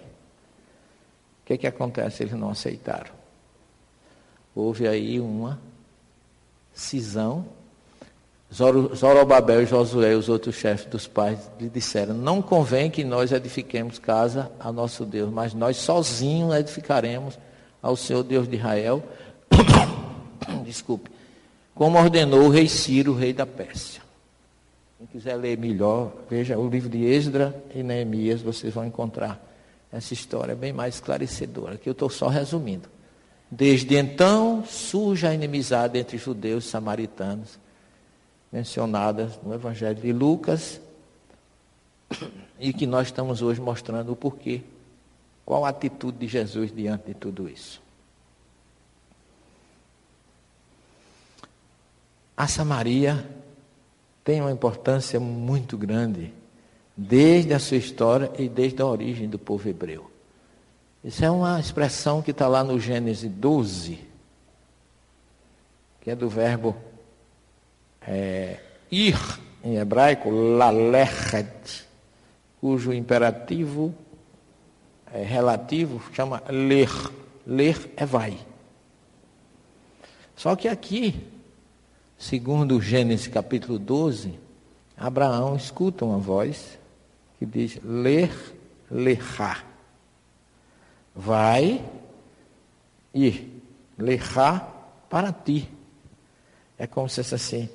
O 1.43 1.47
que, 1.47 1.59
que 1.59 1.67
acontece? 1.67 2.23
Eles 2.23 2.35
não 2.35 2.51
aceitaram 2.51 3.17
houve 4.57 4.89
aí 4.89 5.21
uma 5.21 5.61
cisão. 6.73 7.45
Zorobabel 8.51 9.63
e 9.63 9.67
Josué, 9.67 10.15
os 10.15 10.29
outros 10.29 10.55
chefes 10.55 10.87
dos 10.87 11.07
pais, 11.07 11.39
lhe 11.61 11.69
disseram: 11.69 12.15
Não 12.15 12.41
convém 12.41 12.91
que 12.91 13.05
nós 13.05 13.33
edifiquemos 13.33 13.99
casa 13.99 14.51
a 14.59 14.73
nosso 14.73 15.05
Deus, 15.05 15.31
mas 15.31 15.53
nós 15.53 15.77
sozinhos 15.77 16.55
edificaremos 16.55 17.39
ao 17.83 17.97
Senhor 17.97 18.23
Deus 18.23 18.49
de 18.49 18.57
Israel. 18.57 19.03
Desculpe. 20.65 21.11
Como 21.77 21.99
ordenou 21.99 22.47
o 22.47 22.49
rei 22.49 22.66
Ciro, 22.68 23.12
rei 23.12 23.35
da 23.35 23.45
Pérsia. 23.45 24.01
Quem 24.97 25.07
quiser 25.07 25.37
ler 25.37 25.59
melhor, 25.59 26.11
veja 26.29 26.59
o 26.59 26.66
livro 26.66 26.89
de 26.89 27.05
Esdra 27.05 27.55
e 27.74 27.83
Neemias, 27.83 28.41
vocês 28.41 28.72
vão 28.72 28.87
encontrar 28.87 29.39
essa 29.93 30.14
história 30.14 30.57
bem 30.57 30.72
mais 30.72 30.95
esclarecedora, 30.95 31.77
que 31.77 31.87
eu 31.87 31.93
estou 31.93 32.09
só 32.09 32.29
resumindo. 32.29 32.89
Desde 33.51 33.95
então 33.95 34.64
surge 34.64 35.27
a 35.27 35.35
inimizade 35.35 35.99
entre 35.99 36.16
judeus 36.16 36.64
e 36.64 36.68
samaritanos, 36.68 37.59
mencionadas 38.51 39.39
no 39.43 39.53
Evangelho 39.53 40.01
de 40.01 40.14
Lucas, 40.14 40.81
e 42.59 42.72
que 42.72 42.87
nós 42.87 43.09
estamos 43.09 43.43
hoje 43.43 43.61
mostrando 43.61 44.12
o 44.12 44.16
porquê. 44.16 44.62
Qual 45.45 45.66
a 45.66 45.68
atitude 45.68 46.16
de 46.16 46.27
Jesus 46.27 46.74
diante 46.74 47.09
de 47.09 47.14
tudo 47.14 47.51
isso? 47.51 47.85
A 52.37 52.47
Samaria 52.47 53.26
tem 54.22 54.41
uma 54.41 54.53
importância 54.53 55.18
muito 55.18 55.78
grande, 55.78 56.34
desde 56.97 57.55
a 57.55 57.59
sua 57.59 57.76
história 57.76 58.30
e 58.39 58.49
desde 58.49 58.82
a 58.82 58.87
origem 58.87 59.28
do 59.28 59.39
povo 59.39 59.68
hebreu. 59.68 60.11
Isso 61.03 61.24
é 61.24 61.30
uma 61.30 61.61
expressão 61.61 62.20
que 62.20 62.32
está 62.32 62.49
lá 62.49 62.64
no 62.64 62.80
Gênesis 62.80 63.30
12, 63.30 64.01
que 66.01 66.11
é 66.11 66.16
do 66.16 66.28
verbo 66.28 66.76
é, 68.01 68.61
ir, 68.91 69.16
em 69.62 69.76
hebraico, 69.76 70.30
lalechet, 70.30 71.87
cujo 72.61 72.93
imperativo 72.93 73.95
é, 75.12 75.22
relativo 75.22 76.03
chama 76.12 76.43
ler. 76.49 76.91
Ler 77.47 77.93
é 77.97 78.05
vai. 78.05 78.37
Só 80.34 80.57
que 80.57 80.68
aqui, 80.68 81.24
segundo 82.19 82.81
Gênesis 82.81 83.29
capítulo 83.29 83.79
12, 83.79 84.39
Abraão 84.97 85.57
escuta 85.57 86.05
uma 86.05 86.19
voz 86.19 86.79
que 87.39 87.47
diz 87.47 87.79
ler, 87.83 88.31
lerá 88.91 89.64
vai 91.17 91.83
ir 93.14 93.62
lerrar 93.99 94.69
para 95.09 95.33
ti. 95.33 95.67
É 96.79 96.87
como 96.87 97.09
se 97.09 97.23
fosse 97.23 97.35
assim, 97.35 97.69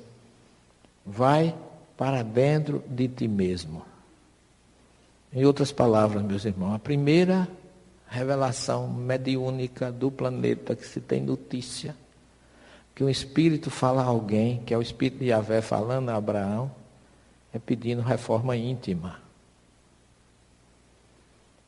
vai 1.04 1.52
para 1.96 2.22
dentro 2.22 2.84
de 2.86 3.08
ti 3.08 3.26
mesmo. 3.26 3.84
Em 5.32 5.44
outras 5.44 5.72
palavras, 5.72 6.22
meus 6.22 6.44
irmãos, 6.44 6.74
a 6.74 6.78
primeira 6.78 7.48
revelação 8.06 8.86
mediúnica 8.86 9.90
do 9.90 10.10
planeta 10.10 10.76
que 10.76 10.86
se 10.86 11.00
tem 11.00 11.20
notícia, 11.20 11.96
que 12.94 13.02
um 13.02 13.08
espírito 13.08 13.70
fala 13.70 14.02
a 14.02 14.06
alguém, 14.06 14.62
que 14.64 14.74
é 14.74 14.78
o 14.78 14.82
espírito 14.82 15.18
de 15.18 15.26
Yahvé 15.26 15.60
falando 15.60 16.10
a 16.10 16.16
Abraão, 16.16 16.70
é 17.52 17.58
pedindo 17.58 18.02
reforma 18.02 18.56
íntima. 18.56 19.20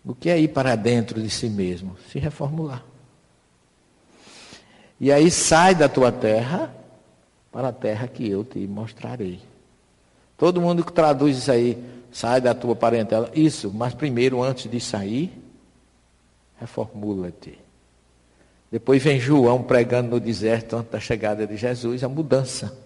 O 0.05 0.14
que 0.14 0.29
é 0.29 0.39
ir 0.39 0.49
para 0.49 0.77
dentro 0.77 1.22
de 1.22 1.31
si 1.31 1.49
mesmo? 1.49 1.97
Se 2.11 2.18
reformular. 2.18 2.85
E 5.01 5.11
aí 5.11 5.31
sai 5.31 5.75
da 5.75 5.89
tua 5.89 6.12
terra 6.12 6.75
para 7.51 7.68
a 7.68 7.72
terra 7.72 8.07
que 8.07 8.29
eu 8.29 8.45
te 8.45 8.59
mostrarei. 8.66 9.41
Todo 10.37 10.61
mundo 10.61 10.85
que 10.85 10.93
traduz 10.93 11.39
isso 11.39 11.51
aí, 11.51 11.83
sai 12.12 12.41
da 12.41 12.55
tua 12.55 12.77
parentela, 12.77 13.31
isso, 13.35 13.72
mas 13.72 13.95
primeiro, 13.95 14.43
antes 14.43 14.70
de 14.70 14.81
sair, 14.81 15.33
reformula-te. 16.61 17.64
Depois 18.75 19.01
vem 19.01 19.20
João 19.20 19.62
pregando 19.62 20.11
no 20.11 20.18
deserto, 20.18 20.75
antes 20.75 20.91
da 20.91 20.99
chegada 20.99 21.47
de 21.47 21.57
Jesus, 21.57 22.03
a 22.03 22.09
mudança. 22.09 22.77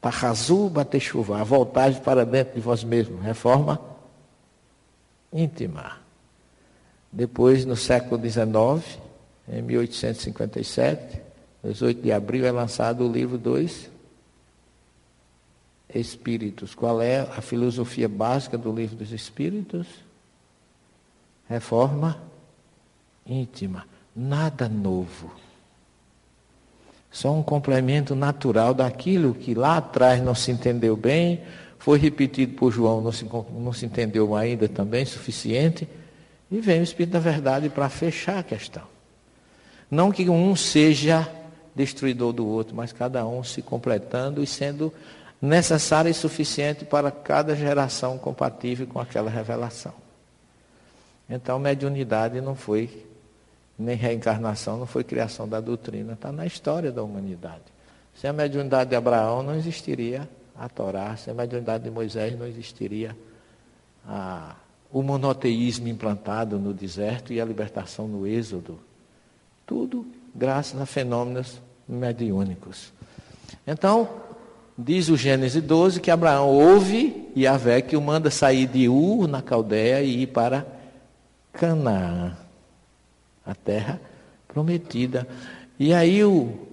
Parrazu 0.00 0.68
bater 0.68 0.98
chuva, 0.98 1.40
a 1.40 1.44
voltagem 1.44 2.02
para 2.02 2.26
dentro 2.26 2.54
de 2.56 2.60
vós 2.60 2.82
mesmos. 2.82 3.22
Reforma 3.22 3.80
íntima. 5.32 5.98
Depois, 7.12 7.64
no 7.64 7.76
século 7.76 8.20
XIX, 8.20 8.98
em 9.48 9.62
1857, 9.62 11.22
18 11.62 12.02
de 12.02 12.10
abril, 12.10 12.44
é 12.44 12.50
lançado 12.50 13.08
o 13.08 13.12
livro 13.12 13.38
Dois 13.38 13.88
Espíritos. 15.94 16.74
Qual 16.74 17.00
é 17.00 17.20
a 17.20 17.40
filosofia 17.40 18.08
básica 18.08 18.58
do 18.58 18.74
livro 18.74 18.96
dos 18.96 19.12
Espíritos? 19.12 19.86
Reforma 21.48 22.20
íntima. 23.24 23.93
Nada 24.14 24.68
novo. 24.68 25.32
Só 27.10 27.32
um 27.32 27.42
complemento 27.42 28.14
natural 28.14 28.74
daquilo 28.74 29.34
que 29.34 29.54
lá 29.54 29.76
atrás 29.76 30.22
não 30.22 30.34
se 30.34 30.50
entendeu 30.50 30.96
bem, 30.96 31.42
foi 31.78 31.98
repetido 31.98 32.54
por 32.54 32.72
João, 32.72 33.00
não 33.00 33.12
se, 33.12 33.24
não 33.24 33.72
se 33.72 33.86
entendeu 33.86 34.34
ainda 34.34 34.68
também 34.68 35.04
suficiente, 35.04 35.88
e 36.50 36.60
vem 36.60 36.80
o 36.80 36.82
Espírito 36.82 37.12
da 37.12 37.18
Verdade 37.18 37.68
para 37.68 37.88
fechar 37.88 38.38
a 38.38 38.42
questão. 38.42 38.82
Não 39.90 40.10
que 40.10 40.28
um 40.28 40.56
seja 40.56 41.28
destruidor 41.74 42.32
do 42.32 42.46
outro, 42.46 42.74
mas 42.74 42.92
cada 42.92 43.26
um 43.26 43.44
se 43.44 43.60
completando 43.62 44.42
e 44.42 44.46
sendo 44.46 44.92
necessário 45.40 46.10
e 46.10 46.14
suficiente 46.14 46.84
para 46.84 47.10
cada 47.10 47.54
geração 47.54 48.16
compatível 48.18 48.86
com 48.86 48.98
aquela 48.98 49.30
revelação. 49.30 49.92
Então, 51.28 51.58
mediunidade 51.58 52.40
não 52.40 52.54
foi, 52.54 53.06
nem 53.78 53.96
reencarnação, 53.96 54.78
não 54.78 54.86
foi 54.86 55.02
criação 55.02 55.48
da 55.48 55.60
doutrina, 55.60 56.12
está 56.12 56.30
na 56.30 56.46
história 56.46 56.92
da 56.92 57.02
humanidade. 57.02 57.62
Sem 58.14 58.30
a 58.30 58.32
mediunidade 58.32 58.90
de 58.90 58.96
Abraão 58.96 59.42
não 59.42 59.54
existiria 59.54 60.28
a 60.56 60.68
Torá, 60.68 61.16
sem 61.16 61.32
a 61.32 61.36
mediunidade 61.36 61.84
de 61.84 61.90
Moisés 61.90 62.38
não 62.38 62.46
existiria 62.46 63.16
a, 64.06 64.54
o 64.92 65.02
monoteísmo 65.02 65.88
implantado 65.88 66.58
no 66.58 66.72
deserto 66.72 67.32
e 67.32 67.40
a 67.40 67.44
libertação 67.44 68.06
no 68.06 68.26
êxodo. 68.26 68.78
Tudo 69.66 70.06
graças 70.34 70.80
a 70.80 70.86
fenômenos 70.86 71.60
mediúnicos. 71.88 72.92
Então, 73.66 74.08
diz 74.76 75.08
o 75.08 75.16
Gênesis 75.16 75.62
12 75.62 76.00
que 76.00 76.10
Abraão 76.10 76.48
ouve 76.48 77.28
Yahvé 77.36 77.82
que 77.82 77.96
o 77.96 78.00
manda 78.00 78.30
sair 78.30 78.66
de 78.66 78.88
Ur, 78.88 79.26
na 79.26 79.42
Caldeia, 79.42 80.02
e 80.02 80.22
ir 80.22 80.26
para 80.28 80.66
Canaã, 81.52 82.36
a 83.44 83.54
terra 83.54 84.00
prometida. 84.48 85.26
E 85.78 85.92
aí 85.92 86.24
o 86.24 86.68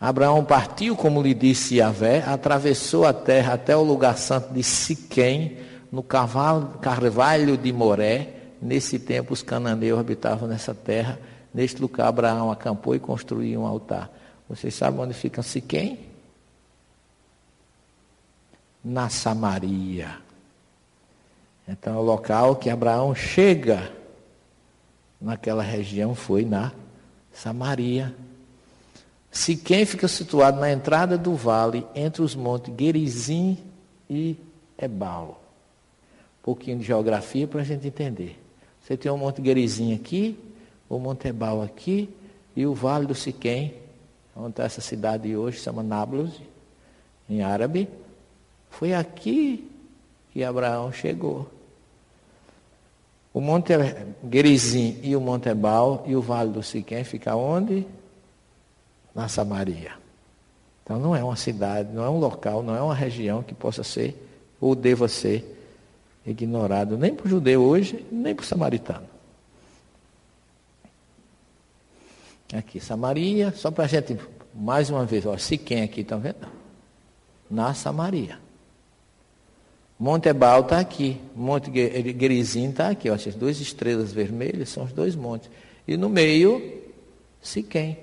Abraão 0.00 0.44
partiu, 0.44 0.94
como 0.94 1.22
lhe 1.22 1.34
disse 1.34 1.76
Yahvé, 1.76 2.22
atravessou 2.22 3.04
a 3.04 3.12
terra 3.12 3.54
até 3.54 3.76
o 3.76 3.82
lugar 3.82 4.16
santo 4.16 4.52
de 4.52 4.62
Siquém, 4.62 5.58
no 5.90 6.02
carvalho 6.02 7.56
de 7.56 7.72
Moré. 7.72 8.34
Nesse 8.60 8.98
tempo 8.98 9.32
os 9.32 9.42
cananeus 9.42 9.98
habitavam 9.98 10.48
nessa 10.48 10.74
terra. 10.74 11.18
Neste 11.52 11.80
lugar 11.80 12.08
Abraão 12.08 12.52
acampou 12.52 12.94
e 12.94 13.00
construiu 13.00 13.62
um 13.62 13.66
altar. 13.66 14.10
Vocês 14.48 14.74
sabem 14.74 15.00
onde 15.00 15.14
fica 15.14 15.42
Siquém? 15.42 15.98
Na 18.84 19.08
Samaria. 19.08 20.16
Então, 21.66 21.98
o 21.98 22.02
local 22.02 22.56
que 22.56 22.70
Abraão 22.70 23.14
chega 23.14 23.92
naquela 25.20 25.62
região 25.62 26.14
foi 26.14 26.44
na 26.44 26.72
Samaria. 27.32 28.14
Siquém 29.30 29.84
fica 29.84 30.08
situado 30.08 30.58
na 30.58 30.70
entrada 30.70 31.18
do 31.18 31.34
vale 31.34 31.86
entre 31.94 32.22
os 32.22 32.34
montes 32.34 32.72
Gerizim 32.78 33.58
e 34.08 34.36
Ebal. 34.76 35.42
Um 36.40 36.42
pouquinho 36.42 36.78
de 36.78 36.84
geografia 36.84 37.46
para 37.46 37.60
a 37.60 37.64
gente 37.64 37.86
entender. 37.86 38.38
Você 38.80 38.96
tem 38.96 39.12
o 39.12 39.18
Monte 39.18 39.44
Gerizim 39.44 39.94
aqui, 39.94 40.38
o 40.88 40.98
Monte 40.98 41.28
Ebal 41.28 41.60
aqui 41.60 42.08
e 42.56 42.64
o 42.66 42.74
Vale 42.74 43.06
do 43.06 43.14
Siquém, 43.14 43.74
onde 44.34 44.50
está 44.50 44.64
essa 44.64 44.80
cidade 44.80 45.36
hoje, 45.36 45.60
chama 45.60 45.82
Nablus, 45.82 46.40
em 47.28 47.42
árabe. 47.42 47.86
Foi 48.70 48.94
aqui 48.94 49.70
que 50.32 50.42
Abraão 50.42 50.90
chegou. 50.90 51.50
O 53.32 53.40
Monte 53.40 53.72
Gerizim 54.32 54.98
e 55.02 55.14
o 55.14 55.20
Monte 55.20 55.48
Ebal 55.48 56.04
e 56.06 56.16
o 56.16 56.22
Vale 56.22 56.50
do 56.50 56.62
Siquém 56.62 57.04
fica 57.04 57.36
onde? 57.36 57.86
Na 59.14 59.28
Samaria. 59.28 59.92
Então 60.82 60.98
não 60.98 61.14
é 61.14 61.22
uma 61.22 61.36
cidade, 61.36 61.92
não 61.92 62.04
é 62.04 62.08
um 62.08 62.18
local, 62.18 62.62
não 62.62 62.74
é 62.74 62.80
uma 62.80 62.94
região 62.94 63.42
que 63.42 63.54
possa 63.54 63.84
ser 63.84 64.16
ou 64.60 64.74
deva 64.74 65.06
ser 65.06 65.56
ignorado 66.26 66.96
nem 66.96 67.14
para 67.14 67.26
o 67.26 67.28
judeu 67.28 67.62
hoje, 67.62 68.04
nem 68.10 68.34
para 68.34 68.42
o 68.42 68.46
samaritano. 68.46 69.06
Aqui, 72.54 72.80
Samaria, 72.80 73.52
só 73.52 73.70
para 73.70 73.84
a 73.84 73.86
gente, 73.86 74.18
mais 74.54 74.88
uma 74.88 75.04
vez, 75.04 75.26
ó, 75.26 75.36
Siquém 75.36 75.82
aqui, 75.82 76.00
estão 76.00 76.18
vendo? 76.18 76.48
Na 77.50 77.74
Samaria. 77.74 78.38
Monte 79.98 80.28
Ebal 80.28 80.60
está 80.60 80.78
aqui, 80.78 81.20
Monte 81.34 81.72
Gerizim 81.72 82.70
está 82.70 82.90
aqui, 82.90 83.10
ó, 83.10 83.14
essas 83.14 83.34
duas 83.34 83.60
estrelas 83.60 84.12
vermelhas 84.12 84.68
são 84.68 84.84
os 84.84 84.92
dois 84.92 85.16
montes. 85.16 85.50
E 85.86 85.96
no 85.96 86.08
meio, 86.08 86.82
Siquém, 87.42 87.98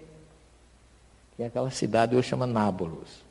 que 1.35 1.43
é 1.43 1.45
aquela 1.47 1.71
cidade 1.71 2.15
hoje 2.15 2.27
chama 2.27 2.45
Nábulos. 2.45 3.23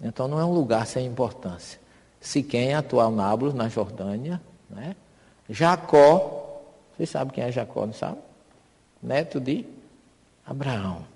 Então 0.00 0.26
não 0.26 0.40
é 0.40 0.44
um 0.44 0.52
lugar 0.52 0.86
sem 0.86 1.06
importância. 1.06 1.78
Siquém, 2.20 2.70
é 2.70 2.74
atual 2.74 3.12
Nábulos, 3.12 3.54
na 3.54 3.68
Jordânia. 3.68 4.40
Né? 4.68 4.96
Jacó, 5.48 6.62
vocês 6.96 7.10
sabem 7.10 7.34
quem 7.34 7.44
é 7.44 7.52
Jacó, 7.52 7.86
não 7.86 7.92
sabe? 7.92 8.18
Neto 9.02 9.40
de 9.40 9.64
Abraão. 10.46 11.13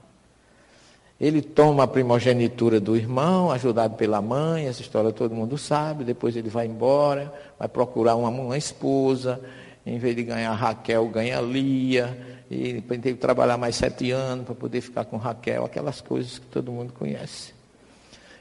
Ele 1.20 1.42
toma 1.42 1.82
a 1.82 1.86
primogenitura 1.86 2.78
do 2.78 2.96
irmão, 2.96 3.50
ajudado 3.50 3.96
pela 3.96 4.22
mãe, 4.22 4.66
essa 4.66 4.80
história 4.80 5.10
todo 5.10 5.34
mundo 5.34 5.58
sabe. 5.58 6.04
Depois 6.04 6.36
ele 6.36 6.48
vai 6.48 6.66
embora, 6.66 7.32
vai 7.58 7.66
procurar 7.66 8.14
uma, 8.14 8.28
uma 8.28 8.56
esposa. 8.56 9.40
Em 9.84 9.98
vez 9.98 10.14
de 10.14 10.22
ganhar 10.22 10.52
Raquel, 10.52 11.08
ganha 11.08 11.40
Lia. 11.40 12.16
E 12.48 12.80
teve 12.82 13.14
que 13.14 13.14
trabalhar 13.14 13.58
mais 13.58 13.74
sete 13.74 14.10
anos 14.12 14.46
para 14.46 14.54
poder 14.54 14.80
ficar 14.80 15.04
com 15.06 15.16
Raquel, 15.16 15.64
aquelas 15.64 16.00
coisas 16.00 16.38
que 16.38 16.46
todo 16.46 16.70
mundo 16.70 16.92
conhece. 16.92 17.52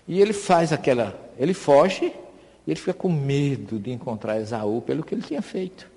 E 0.08 0.22
ele 0.22 0.34
faz 0.34 0.72
aquela. 0.72 1.20
Ele 1.38 1.54
foge, 1.54 2.06
e 2.06 2.72
ele 2.72 2.80
fica 2.80 2.94
com 2.94 3.10
medo 3.12 3.80
de 3.80 3.92
encontrar 3.92 4.40
Esaú 4.40 4.82
pelo 4.82 5.04
que 5.04 5.16
ele 5.16 5.24
tinha 5.24 5.42
feito. 5.42 5.90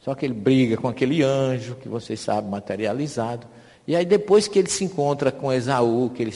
Só 0.00 0.14
que 0.14 0.26
ele 0.26 0.34
briga 0.34 0.76
com 0.76 0.88
aquele 0.88 1.22
anjo, 1.22 1.74
que 1.76 1.88
vocês 1.88 2.20
sabem, 2.20 2.50
materializado. 2.50 3.46
E 3.90 3.96
aí 3.96 4.04
depois 4.04 4.46
que 4.46 4.56
ele 4.56 4.70
se 4.70 4.84
encontra 4.84 5.32
com 5.32 5.52
Esaú, 5.52 6.10
que 6.10 6.22
ele 6.22 6.34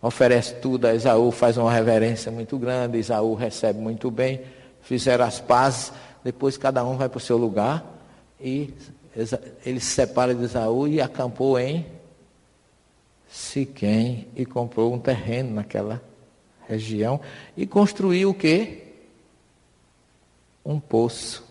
oferece 0.00 0.54
tudo 0.62 0.86
a 0.86 0.94
Esaú, 0.94 1.30
faz 1.30 1.58
uma 1.58 1.70
reverência 1.70 2.32
muito 2.32 2.56
grande, 2.56 2.96
Esaú 2.96 3.34
recebe 3.34 3.78
muito 3.78 4.10
bem, 4.10 4.40
fizeram 4.80 5.26
as 5.26 5.38
pazes, 5.38 5.92
depois 6.24 6.56
cada 6.56 6.82
um 6.82 6.96
vai 6.96 7.06
para 7.06 7.18
o 7.18 7.20
seu 7.20 7.36
lugar 7.36 7.84
e 8.40 8.72
ele 9.66 9.78
se 9.78 9.90
separa 9.92 10.34
de 10.34 10.42
Esaú 10.42 10.88
e 10.88 11.02
acampou 11.02 11.58
em 11.58 11.84
Siquém 13.28 14.28
e 14.34 14.46
comprou 14.46 14.94
um 14.94 14.98
terreno 14.98 15.56
naquela 15.56 16.02
região 16.66 17.20
e 17.58 17.66
construiu 17.66 18.30
o 18.30 18.34
quê? 18.34 18.84
Um 20.64 20.80
poço. 20.80 21.44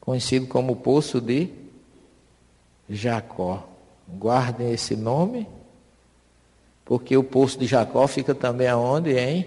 Conhecido 0.00 0.48
como 0.48 0.74
Poço 0.74 1.20
de 1.20 1.67
Jacó. 2.88 3.68
Guardem 4.08 4.72
esse 4.72 4.96
nome, 4.96 5.46
porque 6.84 7.16
o 7.16 7.22
poço 7.22 7.58
de 7.58 7.66
Jacó 7.66 8.06
fica 8.06 8.34
também 8.34 8.66
aonde? 8.66 9.12
Em 9.12 9.46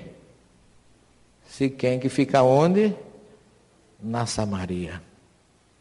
Siquém, 1.48 2.00
que 2.00 2.10
fica 2.10 2.44
onde? 2.44 2.96
Na 4.02 4.26
Samaria. 4.26 5.02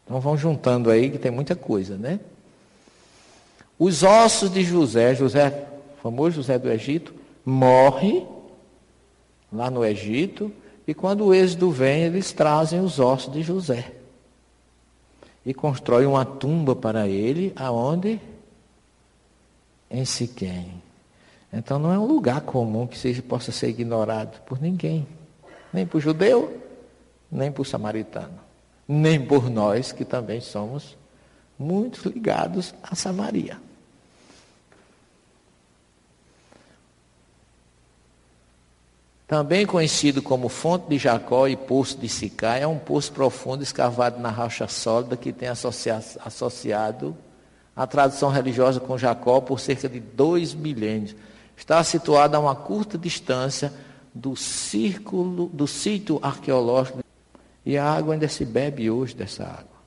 Então 0.05 0.19
vão 0.19 0.37
juntando 0.37 0.91
aí, 0.91 1.11
que 1.11 1.19
tem 1.19 1.31
muita 1.31 1.55
coisa, 1.55 1.97
né? 1.97 2.19
Os 3.79 4.03
ossos 4.03 4.51
de 4.51 4.63
José, 4.63 5.15
José, 5.15 5.67
famoso 6.03 6.37
José 6.37 6.59
do 6.59 6.71
Egito, 6.71 7.15
morre 7.45 8.27
lá 9.53 9.71
no 9.71 9.85
Egito, 9.85 10.51
e 10.87 10.95
quando 10.95 11.27
o 11.27 11.35
êxodo 11.35 11.71
vem, 11.71 12.05
eles 12.05 12.33
trazem 12.33 12.81
os 12.81 12.99
ossos 12.99 13.33
de 13.33 13.43
José 13.43 14.00
e 15.45 15.55
constrói 15.55 16.07
uma 16.07 16.25
tumba 16.25 16.77
para 16.77 17.09
ele, 17.09 17.53
aonde? 17.57 18.21
Em 19.91 20.05
Siquém. 20.05 20.83
Então 21.53 21.79
não 21.79 21.93
é 21.93 21.99
um 21.99 22.07
lugar 22.07 22.43
comum 22.43 22.87
que 22.87 22.97
seja, 22.97 23.23
possa 23.23 23.51
ser 23.51 23.69
ignorado 23.69 24.41
por 24.43 24.61
ninguém, 24.61 25.07
nem 25.73 25.85
por 25.85 26.01
judeu, 26.01 26.63
nem 27.31 27.51
por 27.51 27.67
samaritano, 27.67 28.39
nem 28.87 29.25
por 29.25 29.51
nós 29.51 29.91
que 29.91 30.05
também 30.05 30.41
somos 30.41 30.97
muito 31.59 32.09
ligados 32.09 32.75
a 32.83 32.95
Samaria. 32.95 33.59
Também 39.31 39.65
conhecido 39.65 40.21
como 40.21 40.49
Fonte 40.49 40.89
de 40.89 40.99
Jacó 40.99 41.47
e 41.47 41.57
Poço 41.57 41.97
de 41.97 42.09
Sicá, 42.09 42.57
é 42.57 42.67
um 42.67 42.81
poço 42.81 43.13
profundo 43.13 43.63
escavado 43.63 44.19
na 44.19 44.29
rocha 44.29 44.67
sólida 44.67 45.17
que 45.17 45.33
tem 45.33 45.49
associado 45.49 47.17
a 47.77 47.87
tradição 47.87 48.29
religiosa 48.29 48.81
com 48.81 48.99
Jacó 48.99 49.41
por 49.41 49.61
cerca 49.61 49.89
de 49.89 50.01
dois 50.01 50.53
milênios. 50.53 51.15
Está 51.57 51.85
situado 51.85 52.37
a 52.37 52.41
uma 52.41 52.57
curta 52.57 52.99
distância 52.99 53.73
do 54.13 54.35
círculo, 54.35 55.49
do 55.53 55.69
sítio 55.69 56.19
arqueológico. 56.21 56.99
E 57.65 57.79
a 57.79 57.89
água 57.89 58.15
ainda 58.15 58.27
se 58.27 58.45
bebe 58.45 58.91
hoje 58.91 59.15
dessa 59.15 59.45
água. 59.45 59.79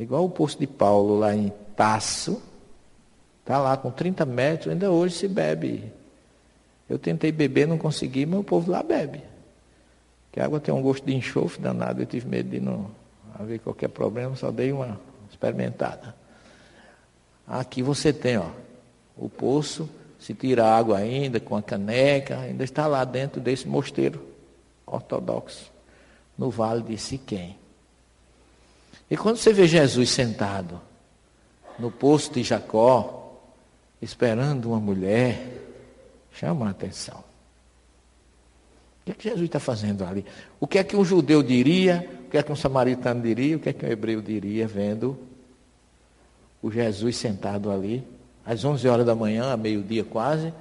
Igual 0.00 0.24
o 0.24 0.30
poço 0.30 0.58
de 0.58 0.66
Paulo 0.66 1.18
lá 1.18 1.36
em 1.36 1.52
Taço. 1.76 2.40
Está 3.42 3.58
lá 3.58 3.76
com 3.76 3.90
30 3.90 4.24
metros, 4.24 4.72
ainda 4.72 4.90
hoje 4.90 5.14
se 5.14 5.28
bebe 5.28 5.97
eu 6.88 6.98
tentei 6.98 7.30
beber, 7.30 7.66
não 7.66 7.76
consegui, 7.76 8.24
mas 8.24 8.40
o 8.40 8.44
povo 8.44 8.70
lá 8.70 8.82
bebe. 8.82 9.22
Que 10.32 10.40
a 10.40 10.44
água 10.44 10.60
tem 10.60 10.72
um 10.72 10.80
gosto 10.80 11.04
de 11.04 11.14
enxofre 11.14 11.60
danado, 11.60 12.02
eu 12.02 12.06
tive 12.06 12.26
medo 12.26 12.48
de 12.48 12.60
não 12.60 12.90
haver 13.38 13.60
qualquer 13.60 13.88
problema, 13.88 14.34
só 14.36 14.50
dei 14.50 14.72
uma 14.72 14.98
experimentada. 15.30 16.14
Aqui 17.46 17.82
você 17.82 18.12
tem, 18.12 18.38
ó, 18.38 18.50
o 19.16 19.28
poço, 19.28 19.88
se 20.18 20.34
tira 20.34 20.66
água 20.66 20.98
ainda 20.98 21.38
com 21.38 21.56
a 21.56 21.62
caneca, 21.62 22.38
ainda 22.38 22.64
está 22.64 22.86
lá 22.86 23.04
dentro 23.04 23.40
desse 23.40 23.68
mosteiro 23.68 24.26
ortodoxo, 24.86 25.70
no 26.36 26.50
vale 26.50 26.82
de 26.82 26.98
Siquém. 26.98 27.56
E 29.10 29.16
quando 29.16 29.36
você 29.36 29.52
vê 29.52 29.66
Jesus 29.66 30.10
sentado 30.10 30.80
no 31.78 31.90
poço 31.90 32.32
de 32.32 32.42
Jacó, 32.42 33.40
esperando 34.02 34.66
uma 34.66 34.80
mulher, 34.80 35.67
Chama 36.38 36.68
a 36.68 36.70
atenção. 36.70 37.18
O 39.00 39.04
que, 39.06 39.10
é 39.10 39.14
que 39.14 39.28
Jesus 39.28 39.46
está 39.46 39.58
fazendo 39.58 40.04
ali? 40.04 40.24
O 40.60 40.68
que 40.68 40.78
é 40.78 40.84
que 40.84 40.94
um 40.94 41.04
judeu 41.04 41.42
diria? 41.42 42.08
O 42.26 42.30
que 42.30 42.38
é 42.38 42.42
que 42.42 42.52
um 42.52 42.56
samaritano 42.56 43.22
diria? 43.22 43.56
O 43.56 43.60
que 43.60 43.70
é 43.70 43.72
que 43.72 43.84
um 43.84 43.88
hebreu 43.88 44.22
diria 44.22 44.68
vendo 44.68 45.18
o 46.62 46.70
Jesus 46.70 47.16
sentado 47.16 47.70
ali, 47.70 48.04
às 48.44 48.64
11 48.64 48.88
horas 48.88 49.06
da 49.06 49.14
manhã, 49.14 49.52
a 49.52 49.56
meio-dia 49.56 50.04
quase, 50.04 50.52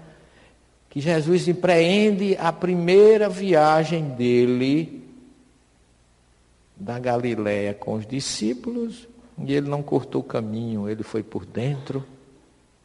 que 0.89 0.99
Jesus 0.99 1.47
empreende 1.47 2.35
a 2.37 2.51
primeira 2.51 3.29
viagem 3.29 4.09
dele 4.09 5.03
da 6.75 6.97
Galiléia 6.99 7.73
com 7.73 7.93
os 7.95 8.05
discípulos, 8.05 9.07
e 9.39 9.53
ele 9.53 9.69
não 9.69 9.83
cortou 9.83 10.21
o 10.21 10.23
caminho, 10.23 10.89
ele 10.89 11.03
foi 11.03 11.21
por 11.21 11.45
dentro 11.45 12.03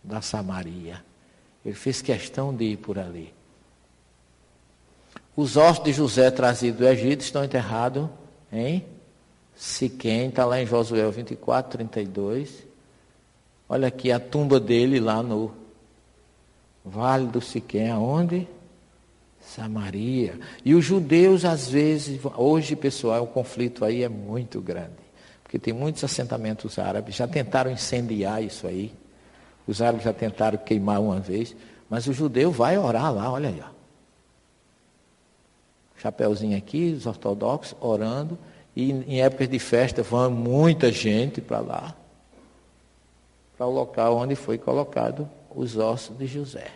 da 0.03 0.21
Samaria. 0.21 1.12
Ele 1.65 1.75
fez 1.75 2.03
questão 2.03 2.55
de 2.55 2.65
ir 2.65 2.77
por 2.77 2.99
ali. 2.99 3.33
Os 5.35 5.57
ossos 5.57 5.85
de 5.85 5.93
José 5.93 6.31
trazidos 6.31 6.81
do 6.81 6.87
Egito 6.87 7.23
estão 7.23 7.45
enterrados 7.45 8.09
em 8.53 8.85
Siquém, 9.57 10.29
está 10.29 10.45
lá 10.45 10.61
em 10.61 10.67
Josué 10.67 11.09
24, 11.11 11.79
32. 11.79 12.67
Olha 13.69 13.89
aqui 13.89 14.11
a 14.11 14.19
tumba 14.19 14.59
dele 14.59 14.99
lá 14.99 15.23
no 15.23 15.55
Vale 16.85 17.29
do 17.29 17.41
Siquém, 17.41 17.91
aonde? 17.91 18.49
Samaria. 19.41 20.39
E 20.65 20.75
os 20.75 20.85
judeus, 20.85 21.45
às 21.45 21.69
vezes, 21.69 22.21
hoje, 22.37 22.75
pessoal, 22.77 23.25
o 23.25 23.27
conflito 23.27 23.85
aí 23.85 24.03
é 24.03 24.09
muito 24.09 24.61
grande. 24.61 25.03
Porque 25.43 25.59
tem 25.59 25.73
muitos 25.73 26.03
assentamentos 26.03 26.79
árabes, 26.79 27.15
já 27.15 27.29
tentaram 27.29 27.71
incendiar 27.71 28.43
isso 28.43 28.67
aí. 28.67 28.93
Os 29.67 29.81
árabes 29.81 30.05
já 30.05 30.13
tentaram 30.13 30.59
queimar 30.59 31.01
uma 31.01 31.21
vez, 31.21 31.55
mas 31.89 32.07
o 32.07 32.13
judeu 32.13 32.51
vai 32.51 32.79
orar 32.79 33.13
lá, 33.13 33.31
olha 33.31 33.49
aí. 33.49 33.63
Ó. 33.63 33.71
Chapeuzinho 35.99 36.57
aqui, 36.57 36.95
os 36.97 37.07
ortodoxos 37.07 37.77
orando, 37.81 38.39
e 38.75 38.91
em 38.91 39.21
épocas 39.23 39.49
de 39.49 39.59
festa 39.59 40.03
vão 40.03 40.31
muita 40.31 40.91
gente 40.91 41.41
para 41.41 41.61
lá, 41.61 41.95
para 43.57 43.67
o 43.67 43.71
local 43.71 44.17
onde 44.17 44.35
foi 44.35 44.59
colocado 44.59 45.29
os 45.55 45.77
ossos 45.77 46.17
de 46.17 46.27
José. 46.27 46.71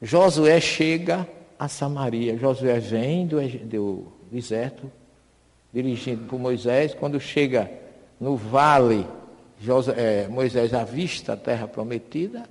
Josué 0.00 0.60
chega 0.60 1.26
a 1.58 1.68
Samaria. 1.68 2.36
Josué 2.36 2.78
vem 2.78 3.26
do, 3.26 3.40
do 3.40 4.12
deserto, 4.30 4.90
dirigido 5.72 6.26
por 6.26 6.38
Moisés. 6.38 6.94
Quando 6.94 7.18
chega 7.18 7.70
no 8.20 8.36
vale 8.36 9.06
José, 9.60 9.94
é, 9.96 10.28
Moisés 10.28 10.74
avista 10.74 11.32
a 11.32 11.36
terra 11.36 11.66
prometida 11.66 12.44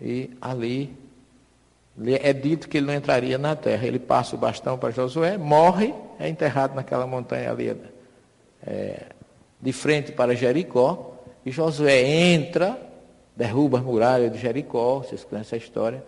e 0.00 0.30
ali 0.40 0.94
é 2.20 2.32
dito 2.32 2.68
que 2.68 2.76
ele 2.76 2.86
não 2.86 2.94
entraria 2.94 3.38
na 3.38 3.56
terra. 3.56 3.86
Ele 3.86 3.98
passa 3.98 4.36
o 4.36 4.38
bastão 4.38 4.78
para 4.78 4.90
Josué, 4.90 5.38
morre, 5.38 5.94
é 6.18 6.28
enterrado 6.28 6.74
naquela 6.74 7.06
montanha 7.06 7.50
ali, 7.50 7.76
é, 8.66 9.06
de 9.60 9.72
frente 9.72 10.12
para 10.12 10.36
Jericó. 10.36 11.14
E 11.44 11.50
Josué 11.50 12.02
entra, 12.02 12.78
derruba 13.34 13.78
as 13.78 13.84
muralhas 13.84 14.32
de 14.32 14.38
Jericó, 14.38 14.98
vocês 14.98 15.24
conhecem 15.24 15.56
essa 15.56 15.64
história, 15.64 16.04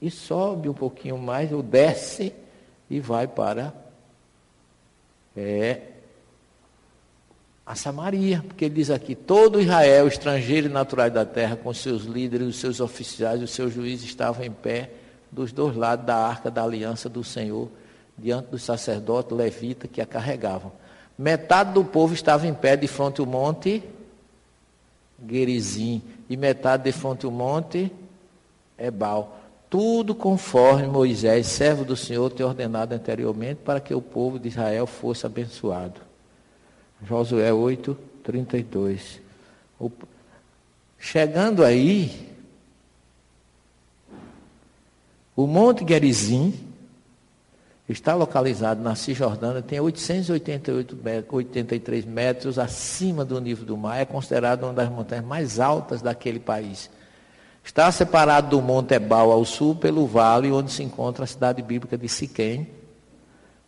e 0.00 0.10
sobe 0.10 0.68
um 0.68 0.74
pouquinho 0.74 1.16
mais, 1.16 1.52
ou 1.52 1.62
desce 1.62 2.34
e 2.90 2.98
vai 2.98 3.28
para 3.28 3.72
é, 5.36 5.80
a 7.64 7.74
Samaria, 7.74 8.42
porque 8.46 8.64
ele 8.64 8.74
diz 8.74 8.90
aqui: 8.90 9.14
todo 9.14 9.60
Israel, 9.60 10.08
estrangeiro 10.08 10.66
e 10.66 10.70
natural 10.70 11.10
da 11.10 11.24
terra, 11.24 11.56
com 11.56 11.72
seus 11.72 12.02
líderes, 12.02 12.48
os 12.48 12.56
seus 12.56 12.80
oficiais, 12.80 13.42
os 13.42 13.50
seus 13.50 13.72
juízes, 13.72 14.06
estavam 14.06 14.44
em 14.44 14.50
pé 14.50 14.90
dos 15.30 15.52
dois 15.52 15.76
lados 15.76 16.04
da 16.04 16.16
arca 16.16 16.50
da 16.50 16.62
aliança 16.62 17.08
do 17.08 17.24
Senhor, 17.24 17.68
diante 18.18 18.50
dos 18.50 18.62
sacerdotes 18.62 19.36
levitas 19.36 19.90
que 19.90 20.00
a 20.00 20.06
carregavam. 20.06 20.72
Metade 21.16 21.72
do 21.72 21.84
povo 21.84 22.14
estava 22.14 22.46
em 22.46 22.54
pé 22.54 22.76
de 22.76 22.86
frente 22.86 23.20
ao 23.20 23.26
monte 23.26 23.82
Gerizim, 25.28 26.02
e 26.28 26.36
metade 26.36 26.84
de 26.84 26.92
frente 26.92 27.24
ao 27.24 27.32
monte 27.32 27.92
Ebal. 28.76 29.38
Tudo 29.70 30.14
conforme 30.14 30.86
Moisés, 30.86 31.46
servo 31.46 31.84
do 31.84 31.96
Senhor, 31.96 32.30
tinha 32.30 32.46
ordenado 32.46 32.94
anteriormente 32.94 33.60
para 33.64 33.80
que 33.80 33.94
o 33.94 34.02
povo 34.02 34.38
de 34.38 34.48
Israel 34.48 34.86
fosse 34.86 35.24
abençoado. 35.24 36.11
Josué 37.06 37.52
8, 37.52 37.96
32. 38.22 39.20
Chegando 40.98 41.64
aí, 41.64 42.30
o 45.34 45.46
Monte 45.46 45.84
Gerizim 45.86 46.54
está 47.88 48.14
localizado 48.14 48.80
na 48.80 48.94
Cisjordânia, 48.94 49.60
tem 49.60 49.80
888 49.80 50.96
metros, 50.96 51.34
83 51.34 52.04
metros 52.04 52.58
acima 52.58 53.24
do 53.24 53.40
nível 53.40 53.64
do 53.64 53.76
mar, 53.76 53.98
é 53.98 54.04
considerado 54.04 54.62
uma 54.64 54.72
das 54.72 54.88
montanhas 54.88 55.24
mais 55.24 55.58
altas 55.58 56.00
daquele 56.00 56.38
país. 56.38 56.88
Está 57.64 57.90
separado 57.92 58.50
do 58.50 58.62
Monte 58.62 58.94
Ebal 58.94 59.30
ao 59.30 59.44
sul 59.44 59.74
pelo 59.74 60.06
vale 60.06 60.50
onde 60.50 60.72
se 60.72 60.82
encontra 60.82 61.24
a 61.24 61.26
cidade 61.26 61.62
bíblica 61.62 61.96
de 61.96 62.08
Siquém, 62.08 62.68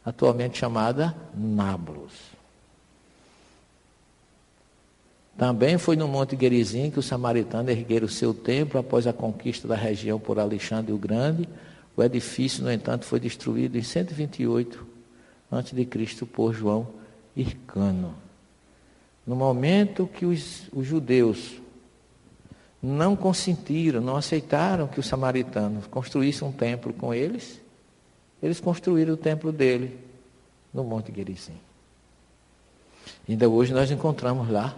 atualmente 0.04 0.58
chamada 0.58 1.14
Nablus. 1.34 2.33
Também 5.36 5.78
foi 5.78 5.96
no 5.96 6.06
Monte 6.06 6.36
Gerizim 6.40 6.90
que 6.90 6.98
os 6.98 7.06
samaritanos 7.06 7.70
ergueram 7.70 8.06
o 8.06 8.10
seu 8.10 8.32
templo 8.32 8.78
após 8.78 9.06
a 9.06 9.12
conquista 9.12 9.66
da 9.66 9.74
região 9.74 10.18
por 10.18 10.38
Alexandre 10.38 10.92
o 10.92 10.98
Grande. 10.98 11.48
O 11.96 12.02
edifício, 12.02 12.62
no 12.62 12.70
entanto, 12.70 13.04
foi 13.04 13.18
destruído 13.18 13.76
em 13.76 13.82
128 13.82 14.86
a.C. 15.50 16.26
por 16.26 16.52
João 16.52 16.86
Hircano. 17.36 18.14
No 19.26 19.34
momento 19.34 20.06
que 20.06 20.24
os, 20.24 20.68
os 20.72 20.86
judeus 20.86 21.54
não 22.82 23.16
consentiram, 23.16 24.00
não 24.00 24.16
aceitaram 24.16 24.86
que 24.86 25.00
os 25.00 25.06
samaritanos 25.06 25.86
construíssem 25.86 26.46
um 26.46 26.52
templo 26.52 26.92
com 26.92 27.14
eles, 27.14 27.60
eles 28.42 28.60
construíram 28.60 29.14
o 29.14 29.16
templo 29.16 29.50
dele 29.50 29.98
no 30.72 30.84
Monte 30.84 31.12
Gerizim. 31.14 31.58
Ainda 33.28 33.48
hoje 33.48 33.72
nós 33.72 33.90
encontramos 33.90 34.50
lá 34.50 34.76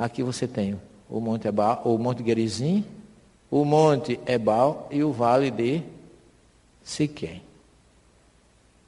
Aqui 0.00 0.22
você 0.22 0.48
tem 0.48 0.80
o 1.10 1.20
Monte 1.20 1.46
Ebal, 1.46 1.82
o 1.84 1.98
Monte 1.98 2.24
Gerizim, 2.24 2.86
o 3.50 3.66
Monte 3.66 4.18
Ebal 4.26 4.88
e 4.90 5.04
o 5.04 5.12
Vale 5.12 5.50
de 5.50 5.82
Siquém. 6.82 7.42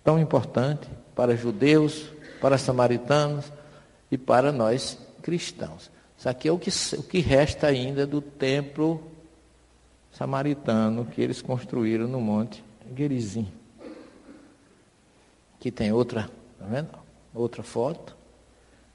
Tão 0.02 0.18
importante 0.18 0.88
para 1.14 1.36
judeus, 1.36 2.06
para 2.40 2.56
samaritanos 2.56 3.52
e 4.10 4.16
para 4.16 4.50
nós 4.50 4.98
cristãos. 5.20 5.90
Isso 6.16 6.30
aqui 6.30 6.48
é 6.48 6.52
o 6.52 6.58
que, 6.58 6.70
o 6.96 7.02
que 7.02 7.18
resta 7.18 7.66
ainda 7.66 8.06
do 8.06 8.22
templo 8.22 9.02
samaritano 10.12 11.04
que 11.04 11.20
eles 11.20 11.42
construíram 11.42 12.08
no 12.08 12.22
Monte 12.22 12.64
Gerizim. 12.96 13.52
Aqui 15.56 15.70
tem 15.70 15.92
outra, 15.92 16.30
tá 16.58 16.64
vendo? 16.64 16.88
Outra 17.34 17.62
foto 17.62 18.16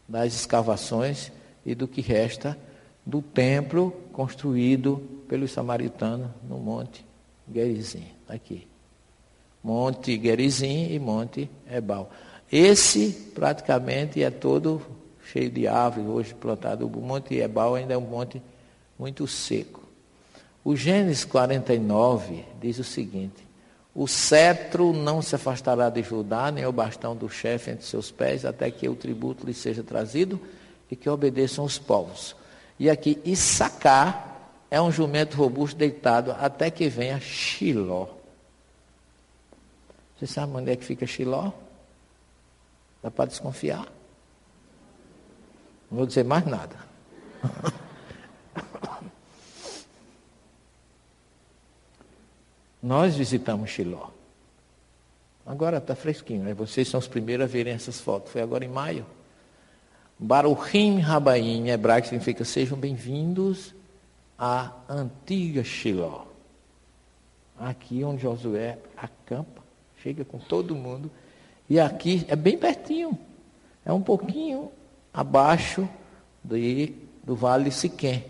das 0.10 0.34
escavações 0.34 1.32
e 1.68 1.76
do 1.76 1.86
que 1.86 2.00
resta 2.00 2.58
do 3.06 3.22
templo 3.22 3.92
construído 4.14 5.02
pelos 5.28 5.52
samaritanos 5.52 6.30
no 6.48 6.58
Monte 6.58 7.06
Gerizim, 7.54 8.06
aqui. 8.28 8.66
Monte 9.62 10.20
Gerizim 10.20 10.94
e 10.94 10.98
Monte 10.98 11.50
Ebal. 11.70 12.10
Esse 12.50 13.12
praticamente 13.36 14.24
é 14.24 14.32
todo 14.32 14.82
cheio 15.30 15.50
de 15.52 15.68
árvores, 15.68 16.10
hoje 16.10 16.34
plantado. 16.34 16.88
O 16.88 17.02
Monte 17.02 17.36
Ebal 17.36 17.76
ainda 17.76 17.94
é 17.94 17.98
um 17.98 18.02
monte 18.02 18.42
muito 18.98 19.28
seco. 19.28 19.84
O 20.64 20.74
Gênesis 20.74 21.26
49 21.26 22.46
diz 22.62 22.80
o 22.80 22.84
seguinte: 22.84 23.46
O 23.94 24.08
cetro 24.08 24.94
não 24.94 25.22
se 25.22 25.36
afastará 25.36 25.90
de 25.90 26.02
Judá, 26.02 26.50
nem 26.50 26.66
o 26.66 26.72
bastão 26.72 27.14
do 27.14 27.28
chefe 27.28 27.72
entre 27.72 27.86
seus 27.86 28.10
pés, 28.10 28.46
até 28.46 28.72
que 28.72 28.88
o 28.88 28.96
tributo 28.96 29.46
lhe 29.46 29.54
seja 29.54 29.84
trazido 29.84 30.40
e 30.90 30.96
que 30.96 31.10
obedeçam 31.10 31.66
os 31.66 31.78
povos. 31.78 32.36
E 32.80 32.90
aqui, 32.90 33.22
Issacar 33.26 34.40
é 34.70 34.82
um 34.82 34.92
jumento 34.92 35.38
robusto 35.38 35.78
deitado 35.78 36.32
até 36.40 36.70
que 36.70 36.90
venha 36.90 37.20
Shiló. 37.20 38.08
Você 40.18 40.28
sabe 40.28 40.56
onde 40.56 40.72
é 40.72 40.76
que 40.76 40.84
fica 40.86 41.06
Shiló? 41.06 41.52
Dá 43.02 43.10
para 43.12 43.26
desconfiar? 43.26 43.86
Não 45.90 45.98
vou 45.98 46.06
dizer 46.06 46.24
mais 46.24 46.46
nada. 46.46 46.76
Nós 52.82 53.16
visitamos 53.16 53.70
Shiló. 53.70 54.10
Agora 55.46 55.78
está 55.78 55.96
fresquinho, 55.96 56.44
né? 56.44 56.54
Vocês 56.54 56.88
são 56.88 57.00
os 57.00 57.08
primeiros 57.08 57.46
a 57.46 57.48
verem 57.48 57.74
essas 57.74 58.02
fotos. 58.02 58.32
Foi 58.32 58.42
agora 58.42 58.66
em 58.66 58.70
maio. 58.70 59.06
Baruchim 60.20 61.00
Rabaim, 61.00 61.68
em 61.68 61.70
hebraico 61.70 62.08
significa 62.08 62.44
sejam 62.44 62.78
bem-vindos 62.78 63.74
à 64.38 64.72
antiga 64.90 65.64
Shiló. 65.64 66.26
Aqui 67.60 68.04
onde 68.04 68.24
Josué 68.24 68.80
acampa, 68.96 69.62
chega 70.02 70.26
com 70.26 70.40
todo 70.40 70.76
mundo. 70.76 71.12
E 71.70 71.80
aqui 71.80 72.26
é 72.28 72.36
bem 72.36 72.58
pertinho. 72.58 73.18
É 73.86 73.94
um 73.94 74.02
pouquinho 74.02 74.72
abaixo 75.14 75.88
de, 76.44 76.94
do 77.24 77.36
Vale 77.36 77.72
Siquém. 77.72 78.26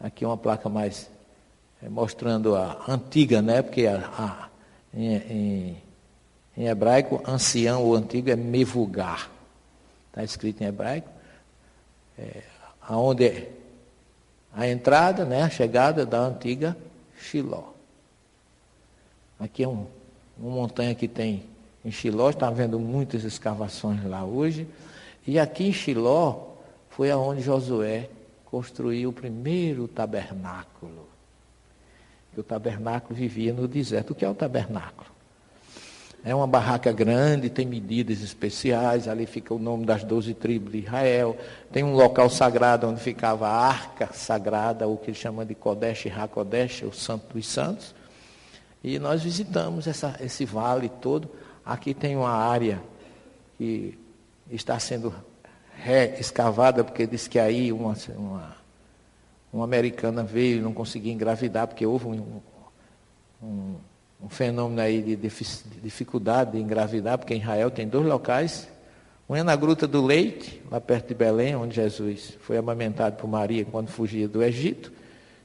Aqui 0.00 0.24
uma 0.24 0.36
placa 0.36 0.70
mais 0.70 1.10
é, 1.82 1.88
mostrando 1.90 2.56
a 2.56 2.84
antiga, 2.88 3.42
né? 3.42 3.60
Porque 3.60 3.86
a, 3.86 3.98
a, 3.98 4.48
em, 4.94 5.14
em, 5.14 5.76
em, 6.56 6.66
hebraico, 6.66 7.22
ancião 7.26 7.84
ou 7.84 7.94
antigo 7.94 8.30
é 8.30 8.36
mevugar. 8.36 9.30
Está 10.08 10.24
escrito 10.24 10.62
em 10.62 10.66
hebraico. 10.66 11.08
É, 12.18 12.42
aonde 12.82 13.24
é 13.24 13.52
a 14.52 14.68
entrada, 14.68 15.24
né? 15.24 15.42
A 15.42 15.50
chegada 15.50 16.04
da 16.04 16.18
antiga 16.18 16.76
Shiló. 17.18 17.70
Aqui 19.38 19.62
é 19.62 19.68
um, 19.68 19.86
uma 20.38 20.54
montanha 20.54 20.94
que 20.94 21.08
tem 21.08 21.44
em 21.84 21.90
Shiló, 21.90 22.30
está 22.30 22.50
vendo 22.50 22.78
muitas 22.78 23.24
escavações 23.24 24.04
lá 24.04 24.24
hoje. 24.24 24.68
E 25.26 25.38
aqui 25.38 25.68
em 25.68 25.72
Shiló 25.72 26.54
foi 26.90 27.10
aonde 27.10 27.40
Josué 27.40 28.10
construiu 28.44 29.10
o 29.10 29.12
primeiro 29.12 29.88
tabernáculo 29.88 31.10
o 32.36 32.42
tabernáculo 32.42 33.14
vivia 33.14 33.52
no 33.52 33.66
deserto. 33.66 34.10
O 34.10 34.14
que 34.14 34.24
é 34.24 34.28
o 34.28 34.34
tabernáculo? 34.34 35.09
É 36.22 36.34
uma 36.34 36.46
barraca 36.46 36.92
grande, 36.92 37.48
tem 37.48 37.66
medidas 37.66 38.20
especiais, 38.22 39.08
ali 39.08 39.24
fica 39.24 39.54
o 39.54 39.58
nome 39.58 39.86
das 39.86 40.04
doze 40.04 40.34
tribos 40.34 40.72
de 40.72 40.78
Israel. 40.78 41.36
Tem 41.72 41.82
um 41.82 41.94
local 41.94 42.28
sagrado 42.28 42.86
onde 42.86 43.00
ficava 43.00 43.48
a 43.48 43.68
arca 43.68 44.10
sagrada, 44.12 44.86
o 44.86 44.96
que 44.96 45.10
eles 45.10 45.18
chamam 45.18 45.44
de 45.44 45.54
Kodesh 45.54 46.06
e 46.06 46.10
Hakodesh, 46.10 46.82
o 46.82 46.92
Santo 46.92 47.34
dos 47.34 47.46
Santos. 47.46 47.94
E 48.84 48.98
nós 48.98 49.22
visitamos 49.22 49.86
essa, 49.86 50.16
esse 50.20 50.44
vale 50.44 50.88
todo. 50.88 51.30
Aqui 51.64 51.94
tem 51.94 52.16
uma 52.16 52.30
área 52.30 52.82
que 53.56 53.98
está 54.50 54.78
sendo 54.78 55.14
reescavada, 55.74 56.84
porque 56.84 57.06
diz 57.06 57.26
que 57.26 57.38
aí 57.38 57.72
uma, 57.72 57.94
uma 58.16 58.60
uma 59.52 59.64
americana 59.64 60.22
veio 60.22 60.58
e 60.58 60.62
não 60.62 60.72
conseguia 60.72 61.12
engravidar, 61.12 61.66
porque 61.66 61.84
houve 61.84 62.06
um, 62.06 62.40
um, 63.42 63.74
um 64.22 64.28
fenômeno 64.28 64.80
aí 64.80 65.02
de, 65.02 65.16
dificuldade 65.82 66.52
de 66.52 66.58
engravidar, 66.58 67.18
porque 67.18 67.34
Israel 67.34 67.70
tem 67.70 67.88
dois 67.88 68.06
locais. 68.06 68.68
Um 69.28 69.36
é 69.36 69.42
na 69.42 69.56
Gruta 69.56 69.86
do 69.86 70.04
Leite, 70.04 70.60
lá 70.70 70.80
perto 70.80 71.08
de 71.08 71.14
Belém, 71.14 71.54
onde 71.56 71.74
Jesus 71.74 72.36
foi 72.40 72.58
amamentado 72.58 73.16
por 73.16 73.28
Maria 73.28 73.64
quando 73.64 73.88
fugia 73.88 74.28
do 74.28 74.42
Egito, 74.42 74.92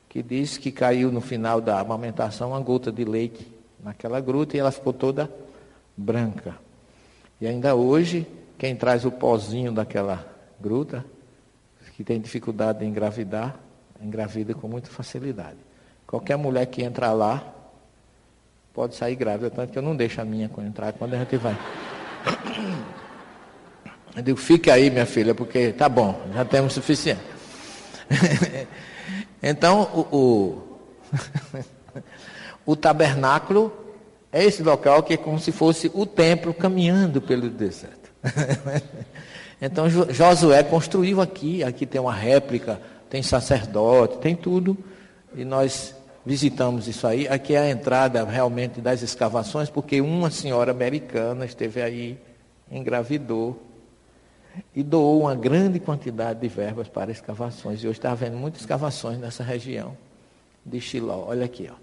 que 0.10 0.22
diz 0.22 0.58
que 0.58 0.72
caiu 0.72 1.12
no 1.12 1.22
final 1.22 1.62
da 1.62 1.80
amamentação 1.80 2.50
uma 2.50 2.60
gota 2.60 2.92
de 2.92 3.04
leite 3.06 3.46
naquela 3.84 4.20
gruta 4.20 4.56
e 4.56 4.60
ela 4.60 4.72
ficou 4.72 4.94
toda 4.94 5.30
branca. 5.96 6.56
E 7.40 7.46
ainda 7.46 7.76
hoje, 7.76 8.26
quem 8.58 8.76
traz 8.76 9.06
o 9.06 9.12
pozinho 9.12 9.72
daquela 9.72 10.26
gruta, 10.60 11.06
que 11.96 12.04
tem 12.04 12.20
dificuldade 12.20 12.80
de 12.80 12.86
engravidar, 12.86 13.58
engravida 14.02 14.54
com 14.54 14.68
muita 14.68 14.90
facilidade. 14.90 15.58
Qualquer 16.06 16.38
mulher 16.38 16.66
que 16.66 16.84
entrar 16.84 17.14
lá 17.14 17.55
pode 18.76 18.96
sair 18.96 19.16
grávida, 19.16 19.50
tanto 19.50 19.72
que 19.72 19.78
eu 19.78 19.82
não 19.82 19.96
deixo 19.96 20.20
a 20.20 20.26
minha 20.26 20.52
entrar 20.60 20.94
quando 20.94 21.14
a 21.14 21.18
gente 21.18 21.38
vai. 21.38 21.58
Eu 24.16 24.22
digo, 24.22 24.38
fique 24.38 24.70
aí, 24.70 24.90
minha 24.90 25.06
filha, 25.06 25.34
porque 25.34 25.72
tá 25.72 25.90
bom, 25.90 26.22
já 26.34 26.44
temos 26.44 26.74
suficiente. 26.74 27.22
então, 29.42 30.08
o, 30.12 30.18
o, 30.18 31.64
o 32.74 32.76
tabernáculo 32.76 33.72
é 34.32 34.44
esse 34.44 34.62
local 34.62 35.02
que 35.02 35.14
é 35.14 35.18
como 35.18 35.40
se 35.40 35.52
fosse 35.52 35.90
o 35.94 36.06
templo 36.06 36.54
caminhando 36.54 37.22
pelo 37.22 37.50
deserto. 37.50 38.12
então 39.62 39.90
Josué 39.90 40.62
construiu 40.64 41.22
aqui, 41.22 41.64
aqui 41.64 41.86
tem 41.86 42.02
uma 42.02 42.14
réplica 42.14 42.80
tem 43.16 43.24
sacerdote, 43.24 44.18
tem 44.18 44.36
tudo. 44.36 44.78
E 45.34 45.46
nós 45.46 45.95
visitamos 46.26 46.88
isso 46.88 47.06
aí. 47.06 47.28
Aqui 47.28 47.54
é 47.54 47.60
a 47.60 47.70
entrada 47.70 48.24
realmente 48.26 48.82
das 48.82 49.02
escavações, 49.02 49.70
porque 49.70 50.02
uma 50.02 50.32
senhora 50.32 50.72
americana 50.72 51.46
esteve 51.46 51.82
aí, 51.82 52.18
engravidou 52.72 53.62
e 54.74 54.82
doou 54.82 55.22
uma 55.22 55.36
grande 55.36 55.80
quantidade 55.80 56.40
de 56.40 56.48
verbas 56.48 56.88
para 56.88 57.12
escavações. 57.12 57.84
E 57.84 57.88
hoje 57.88 58.00
está 58.00 58.12
havendo 58.12 58.38
muitas 58.38 58.62
escavações 58.62 59.20
nessa 59.20 59.44
região 59.44 59.96
de 60.66 60.82
Chiló. 60.82 61.26
Olha 61.28 61.46
aqui, 61.46 61.70
ó. 61.72 61.76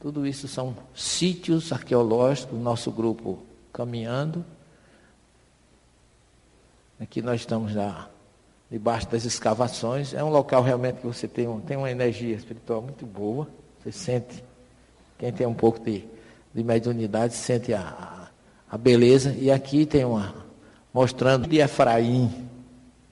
Tudo 0.00 0.26
isso 0.26 0.48
são 0.48 0.74
sítios 0.92 1.72
arqueológicos, 1.72 2.58
nosso 2.58 2.90
grupo 2.90 3.38
caminhando. 3.72 4.44
Aqui 6.98 7.22
nós 7.22 7.40
estamos 7.40 7.72
já 7.72 8.08
debaixo 8.72 9.06
das 9.10 9.26
escavações. 9.26 10.14
É 10.14 10.24
um 10.24 10.30
local 10.30 10.62
realmente 10.62 10.96
que 10.96 11.06
você 11.06 11.28
tem, 11.28 11.46
tem 11.60 11.76
uma 11.76 11.90
energia 11.90 12.34
espiritual 12.34 12.80
muito 12.80 13.04
boa. 13.04 13.46
Você 13.78 13.92
sente, 13.92 14.42
quem 15.18 15.30
tem 15.30 15.46
um 15.46 15.52
pouco 15.52 15.78
de, 15.78 16.02
de 16.54 16.64
mediunidade, 16.64 17.34
sente 17.34 17.74
a, 17.74 18.30
a 18.70 18.78
beleza. 18.78 19.36
E 19.38 19.50
aqui 19.50 19.84
tem 19.84 20.06
uma, 20.06 20.34
mostrando 20.92 21.46
de 21.46 21.58
Efraim, 21.58 22.48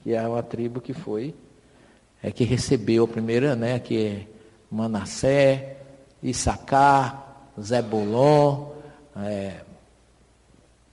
que 0.02 0.14
é 0.14 0.26
uma 0.26 0.42
tribo 0.42 0.80
que 0.80 0.94
foi, 0.94 1.34
é 2.22 2.32
que 2.32 2.42
recebeu 2.42 3.04
a 3.04 3.08
primeira, 3.08 3.54
né, 3.54 3.78
que 3.78 4.06
é 4.06 4.26
Manassé, 4.70 5.76
Issacar, 6.22 7.50
Zebulon, 7.60 8.70
é, 9.14 9.56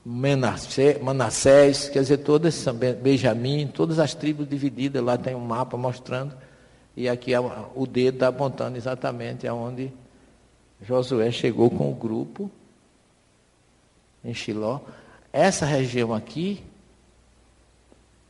Manassés, 0.10 1.90
quer 1.90 2.00
dizer, 2.00 2.20
todas, 2.20 2.66
Benjamim, 3.02 3.68
todas 3.68 4.00
as 4.00 4.14
tribos 4.14 4.48
divididas, 4.48 5.04
lá 5.04 5.18
tem 5.18 5.36
um 5.36 5.42
mapa 5.42 5.76
mostrando, 5.76 6.34
e 6.96 7.10
aqui 7.10 7.34
o 7.76 7.86
dedo 7.86 8.16
está 8.16 8.30
apontando 8.30 8.78
exatamente 8.78 9.46
aonde 9.46 9.92
Josué 10.82 11.30
chegou 11.30 11.70
com 11.70 11.92
o 11.92 11.94
grupo 11.94 12.50
em 14.24 14.34
Shiló. 14.34 14.80
Essa 15.34 15.66
região 15.66 16.14
aqui 16.14 16.64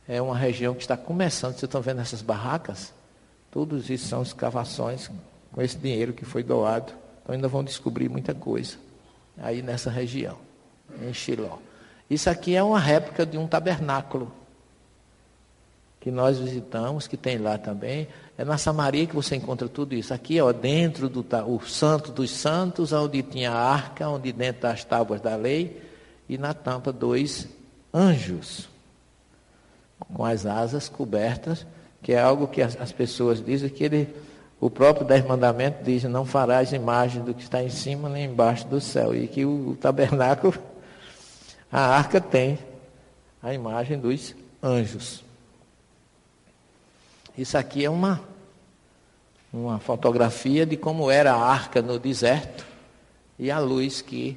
é 0.08 0.20
uma 0.20 0.36
região 0.36 0.74
que 0.74 0.80
está 0.80 0.96
começando, 0.96 1.52
vocês 1.52 1.62
estão 1.62 1.80
vendo 1.80 2.00
essas 2.00 2.22
barracas? 2.22 2.92
Todos 3.52 3.88
isso 3.88 4.08
são 4.08 4.20
escavações 4.22 5.08
com 5.52 5.62
esse 5.62 5.78
dinheiro 5.78 6.12
que 6.12 6.24
foi 6.24 6.42
doado. 6.42 6.92
Então 7.22 7.36
ainda 7.36 7.46
vão 7.46 7.62
descobrir 7.62 8.08
muita 8.08 8.34
coisa 8.34 8.76
aí 9.36 9.62
nessa 9.62 9.90
região, 9.90 10.38
em 11.00 11.14
Shiló. 11.14 11.58
Isso 12.10 12.30
aqui 12.30 12.56
é 12.56 12.62
uma 12.62 12.78
réplica 12.78 13.26
de 13.26 13.36
um 13.36 13.46
tabernáculo 13.46 14.32
que 16.00 16.10
nós 16.10 16.38
visitamos, 16.38 17.06
que 17.06 17.16
tem 17.16 17.38
lá 17.38 17.58
também. 17.58 18.08
É 18.36 18.44
na 18.44 18.56
Samaria 18.56 19.06
que 19.06 19.14
você 19.14 19.36
encontra 19.36 19.68
tudo 19.68 19.94
isso. 19.94 20.14
Aqui, 20.14 20.40
ó, 20.40 20.52
dentro 20.52 21.08
do 21.08 21.26
o 21.46 21.60
Santo 21.60 22.12
dos 22.12 22.30
Santos, 22.30 22.92
onde 22.92 23.22
tinha 23.22 23.50
a 23.50 23.72
arca, 23.72 24.08
onde 24.08 24.32
dentro 24.32 24.62
das 24.62 24.84
tábuas 24.84 25.20
da 25.20 25.36
lei, 25.36 25.82
e 26.28 26.38
na 26.38 26.54
tampa 26.54 26.92
dois 26.92 27.48
anjos 27.92 28.68
com 30.14 30.24
as 30.24 30.46
asas 30.46 30.88
cobertas, 30.88 31.66
que 32.02 32.12
é 32.12 32.20
algo 32.20 32.46
que 32.46 32.62
as, 32.62 32.80
as 32.80 32.92
pessoas 32.92 33.44
dizem 33.44 33.68
que 33.68 33.84
ele 33.84 34.08
o 34.60 34.68
próprio 34.68 35.06
Dez 35.06 35.24
Mandamentos 35.24 35.84
diz: 35.84 36.02
Não 36.04 36.24
farás 36.24 36.72
imagem 36.72 37.22
do 37.22 37.32
que 37.32 37.42
está 37.42 37.62
em 37.62 37.68
cima 37.68 38.08
nem 38.08 38.24
embaixo 38.24 38.66
do 38.66 38.80
céu. 38.80 39.14
E 39.14 39.28
que 39.28 39.44
o, 39.44 39.70
o 39.70 39.76
tabernáculo, 39.76 40.52
a 41.70 41.80
arca 41.80 42.20
tem 42.20 42.58
a 43.42 43.52
imagem 43.52 43.98
dos 43.98 44.34
anjos. 44.62 45.22
Isso 47.36 47.56
aqui 47.56 47.84
é 47.84 47.90
uma, 47.90 48.20
uma 49.52 49.78
fotografia 49.78 50.66
de 50.66 50.76
como 50.76 51.10
era 51.10 51.32
a 51.32 51.40
arca 51.40 51.80
no 51.80 51.98
deserto 51.98 52.66
e 53.38 53.50
a 53.50 53.58
luz 53.58 54.02
que 54.02 54.36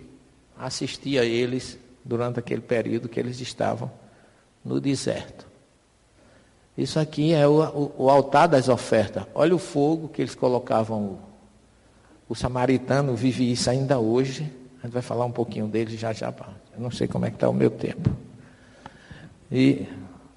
assistia 0.59 1.21
a 1.21 1.25
eles 1.25 1.79
durante 2.03 2.39
aquele 2.39 2.61
período 2.61 3.09
que 3.09 3.19
eles 3.19 3.39
estavam 3.39 3.91
no 4.63 4.79
deserto. 4.79 5.47
Isso 6.77 6.99
aqui 6.99 7.33
é 7.33 7.47
o, 7.47 7.61
o, 7.61 8.05
o, 8.05 8.09
altar 8.09 8.47
das 8.47 8.69
ofertas. 8.69 9.25
Olha 9.33 9.55
o 9.55 9.59
fogo 9.59 10.07
que 10.07 10.21
eles 10.21 10.35
colocavam. 10.35 11.01
O, 11.03 11.19
o 12.29 12.35
samaritano 12.35 13.15
vive 13.15 13.51
isso 13.51 13.69
ainda 13.69 13.99
hoje. 13.99 14.51
A 14.79 14.87
gente 14.87 14.93
vai 14.93 15.01
falar 15.01 15.25
um 15.25 15.31
pouquinho 15.31 15.67
deles 15.67 15.99
já 15.99 16.13
já. 16.13 16.33
Eu 16.73 16.81
não 16.81 16.91
sei 16.91 17.07
como 17.07 17.25
é 17.25 17.29
que 17.29 17.35
está 17.35 17.49
o 17.49 17.53
meu 17.53 17.69
tempo. 17.69 18.09
E 19.51 19.85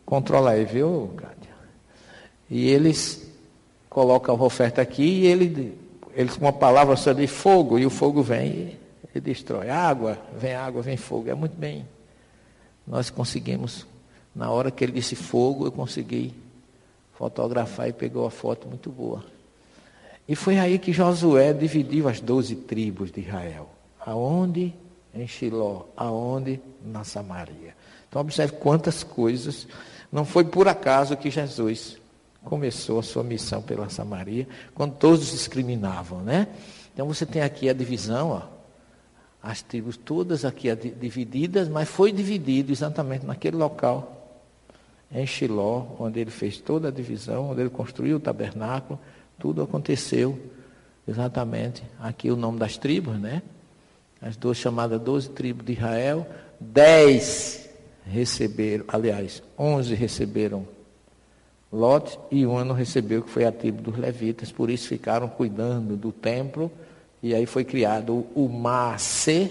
controla 0.04 0.50
aí, 0.50 0.64
viu, 0.64 1.12
Cátia? 1.16 1.54
E 2.50 2.68
eles 2.68 3.30
colocam 3.88 4.34
a 4.34 4.42
oferta 4.42 4.82
aqui 4.82 5.20
e 5.20 5.26
ele, 5.26 5.78
eles 6.14 6.36
com 6.36 6.44
uma 6.44 6.52
palavra 6.52 6.96
só 6.96 7.12
de 7.12 7.26
fogo, 7.26 7.78
e 7.78 7.86
o 7.86 7.90
fogo 7.90 8.22
vem 8.22 8.48
e, 8.48 8.78
e 9.14 9.20
destrói. 9.20 9.70
Água, 9.70 10.18
vem 10.36 10.54
água, 10.54 10.82
vem 10.82 10.96
fogo. 10.96 11.30
É 11.30 11.34
muito 11.34 11.56
bem. 11.56 11.86
Nós 12.86 13.08
conseguimos 13.08 13.86
na 14.34 14.50
hora 14.50 14.70
que 14.70 14.82
ele 14.82 14.92
disse 14.92 15.14
fogo, 15.14 15.66
eu 15.66 15.72
consegui 15.72 16.34
fotografar 17.12 17.88
e 17.88 17.92
pegou 17.92 18.26
a 18.26 18.30
foto 18.30 18.66
muito 18.66 18.90
boa. 18.90 19.24
E 20.26 20.34
foi 20.34 20.58
aí 20.58 20.78
que 20.78 20.92
Josué 20.92 21.52
dividiu 21.52 22.08
as 22.08 22.20
doze 22.20 22.56
tribos 22.56 23.12
de 23.12 23.20
Israel. 23.20 23.68
Aonde? 24.04 24.74
Em 25.14 25.26
Shiló. 25.26 25.84
Aonde? 25.96 26.60
Na 26.84 27.04
Samaria. 27.04 27.74
Então 28.08 28.20
observe 28.20 28.56
quantas 28.56 29.02
coisas. 29.02 29.66
Não 30.10 30.24
foi 30.24 30.44
por 30.44 30.68
acaso 30.68 31.16
que 31.16 31.30
Jesus 31.30 31.98
começou 32.44 32.98
a 32.98 33.02
sua 33.02 33.24
missão 33.24 33.62
pela 33.62 33.88
Samaria, 33.88 34.46
quando 34.74 34.94
todos 34.96 35.30
discriminavam, 35.30 36.20
né? 36.20 36.48
Então 36.92 37.06
você 37.06 37.24
tem 37.24 37.42
aqui 37.42 37.68
a 37.68 37.72
divisão, 37.72 38.30
ó, 38.30 38.42
as 39.42 39.62
tribos 39.62 39.96
todas 39.96 40.44
aqui 40.44 40.74
divididas, 40.74 41.68
mas 41.68 41.88
foi 41.88 42.12
dividido 42.12 42.70
exatamente 42.70 43.26
naquele 43.26 43.56
local 43.56 44.14
em 45.12 45.26
Shiló, 45.26 45.86
onde 45.98 46.20
ele 46.20 46.30
fez 46.30 46.58
toda 46.58 46.88
a 46.88 46.90
divisão, 46.90 47.50
onde 47.50 47.60
ele 47.60 47.70
construiu 47.70 48.16
o 48.16 48.20
tabernáculo, 48.20 48.98
tudo 49.38 49.62
aconteceu 49.62 50.38
exatamente 51.06 51.82
aqui 52.00 52.30
o 52.30 52.36
nome 52.36 52.58
das 52.58 52.76
tribos, 52.76 53.18
né? 53.18 53.42
As 54.24 54.38
duas 54.38 54.56
chamadas 54.56 54.98
doze 55.02 55.28
tribos 55.28 55.66
de 55.66 55.74
Israel, 55.74 56.26
dez 56.58 57.68
receberam, 58.06 58.82
aliás, 58.88 59.42
onze 59.58 59.94
receberam 59.94 60.66
Lot 61.70 62.18
e 62.30 62.46
um 62.46 62.64
não 62.64 62.74
recebeu, 62.74 63.20
que 63.20 63.28
foi 63.28 63.44
a 63.44 63.52
tribo 63.52 63.82
dos 63.82 63.98
levitas, 63.98 64.50
por 64.50 64.70
isso 64.70 64.88
ficaram 64.88 65.28
cuidando 65.28 65.94
do 65.94 66.10
templo, 66.10 66.72
e 67.22 67.34
aí 67.34 67.44
foi 67.44 67.64
criado 67.64 68.26
o 68.34 68.48
Maase, 68.48 69.50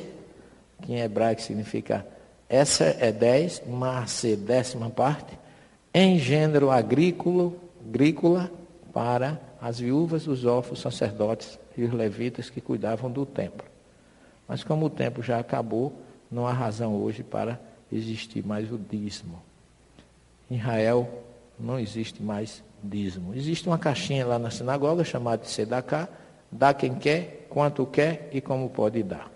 que 0.82 0.94
em 0.94 1.02
hebraico 1.02 1.44
significa 1.44 2.04
essa 2.50 2.86
é 2.86 3.12
dez, 3.12 3.62
Maase, 3.68 4.36
décima 4.36 4.90
parte, 4.90 5.38
em 5.94 6.18
gênero 6.18 6.72
agrícola, 6.72 7.54
agrícola 7.88 8.50
para 8.92 9.40
as 9.62 9.80
viúvas, 9.80 10.26
os 10.26 10.46
órfãos, 10.46 10.80
os 10.80 10.82
sacerdotes 10.82 11.60
e 11.78 11.84
os 11.84 11.94
levitas 11.94 12.50
que 12.50 12.60
cuidavam 12.60 13.12
do 13.12 13.24
templo. 13.24 13.73
Mas 14.48 14.64
como 14.64 14.86
o 14.86 14.90
templo 14.90 15.24
já 15.24 15.40
acabou, 15.40 15.94
não 16.30 16.48
há 16.48 16.52
razão 16.52 16.96
hoje 16.96 17.24
para 17.24 17.60
existir 17.92 18.46
mais 18.46 18.72
o 18.72 18.78
dízimo. 18.78 19.42
Em 20.50 20.56
Israel 20.56 21.08
não 21.60 21.80
existe 21.80 22.22
mais 22.22 22.64
dízimo. 22.84 23.34
Existe 23.34 23.68
uma 23.68 23.78
caixinha 23.78 24.26
lá 24.26 24.38
na 24.38 24.50
sinagoga 24.50 25.04
chamada 25.04 25.44
de 25.44 25.50
Sedacá, 25.50 26.08
dá 26.52 26.74
quem 26.74 26.96
quer, 26.96 27.48
quanto 27.50 27.86
quer 27.86 28.30
e 28.32 28.42
como 28.42 28.70
pode 28.70 29.02
dar. 29.04 29.32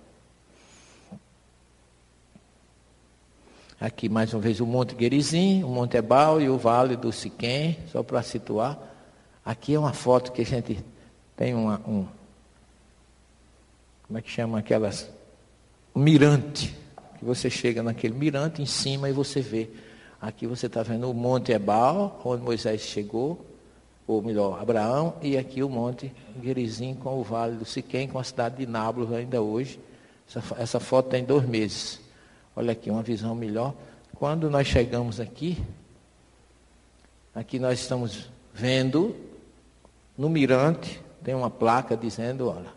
Aqui 3.79 4.09
mais 4.09 4.33
uma 4.33 4.41
vez 4.41 4.59
o 4.59 4.65
Monte 4.65 4.95
Guerizim, 4.95 5.63
o 5.63 5.67
Monte 5.67 5.97
Ebal 5.97 6.41
e 6.41 6.49
o 6.49 6.57
Vale 6.57 6.95
do 6.95 7.11
Siquém, 7.11 7.77
só 7.91 8.01
para 8.01 8.23
situar. 8.23 8.77
Aqui 9.45 9.75
é 9.75 9.79
uma 9.79 9.93
foto 9.93 10.31
que 10.31 10.41
a 10.41 10.45
gente 10.45 10.83
tem 11.35 11.53
uma, 11.53 11.79
um. 11.87 12.07
Como 14.07 14.17
é 14.17 14.21
que 14.21 14.29
chama 14.29 14.59
aquelas? 14.59 15.09
Mirante. 15.93 16.73
Que 17.19 17.25
você 17.25 17.49
chega 17.49 17.83
naquele 17.83 18.13
mirante 18.13 18.61
em 18.61 18.65
cima 18.65 19.09
e 19.09 19.11
você 19.11 19.41
vê. 19.41 19.69
Aqui 20.21 20.47
você 20.47 20.67
está 20.67 20.81
vendo 20.81 21.09
o 21.09 21.13
Monte 21.13 21.51
Ebal, 21.51 22.21
onde 22.23 22.41
Moisés 22.41 22.81
chegou, 22.81 23.45
ou 24.07 24.21
melhor, 24.21 24.59
Abraão, 24.61 25.15
e 25.21 25.37
aqui 25.37 25.61
o 25.61 25.69
Monte 25.69 26.11
Guerizim 26.39 26.95
com 26.95 27.19
o 27.19 27.23
Vale 27.23 27.57
do 27.57 27.65
Siquém, 27.65 28.07
com 28.07 28.17
a 28.17 28.23
cidade 28.23 28.57
de 28.57 28.65
Nablus 28.65 29.11
ainda 29.11 29.41
hoje. 29.41 29.79
Essa, 30.27 30.55
essa 30.57 30.79
foto 30.79 31.09
tem 31.09 31.23
dois 31.23 31.45
meses. 31.45 31.99
Olha 32.55 32.71
aqui, 32.71 32.89
uma 32.89 33.03
visão 33.03 33.35
melhor. 33.35 33.75
Quando 34.15 34.49
nós 34.49 34.65
chegamos 34.65 35.19
aqui, 35.19 35.61
aqui 37.35 37.59
nós 37.59 37.79
estamos 37.79 38.29
vendo 38.53 39.15
no 40.17 40.29
mirante, 40.29 40.99
tem 41.23 41.35
uma 41.35 41.49
placa 41.49 41.95
dizendo, 41.95 42.47
olha, 42.47 42.76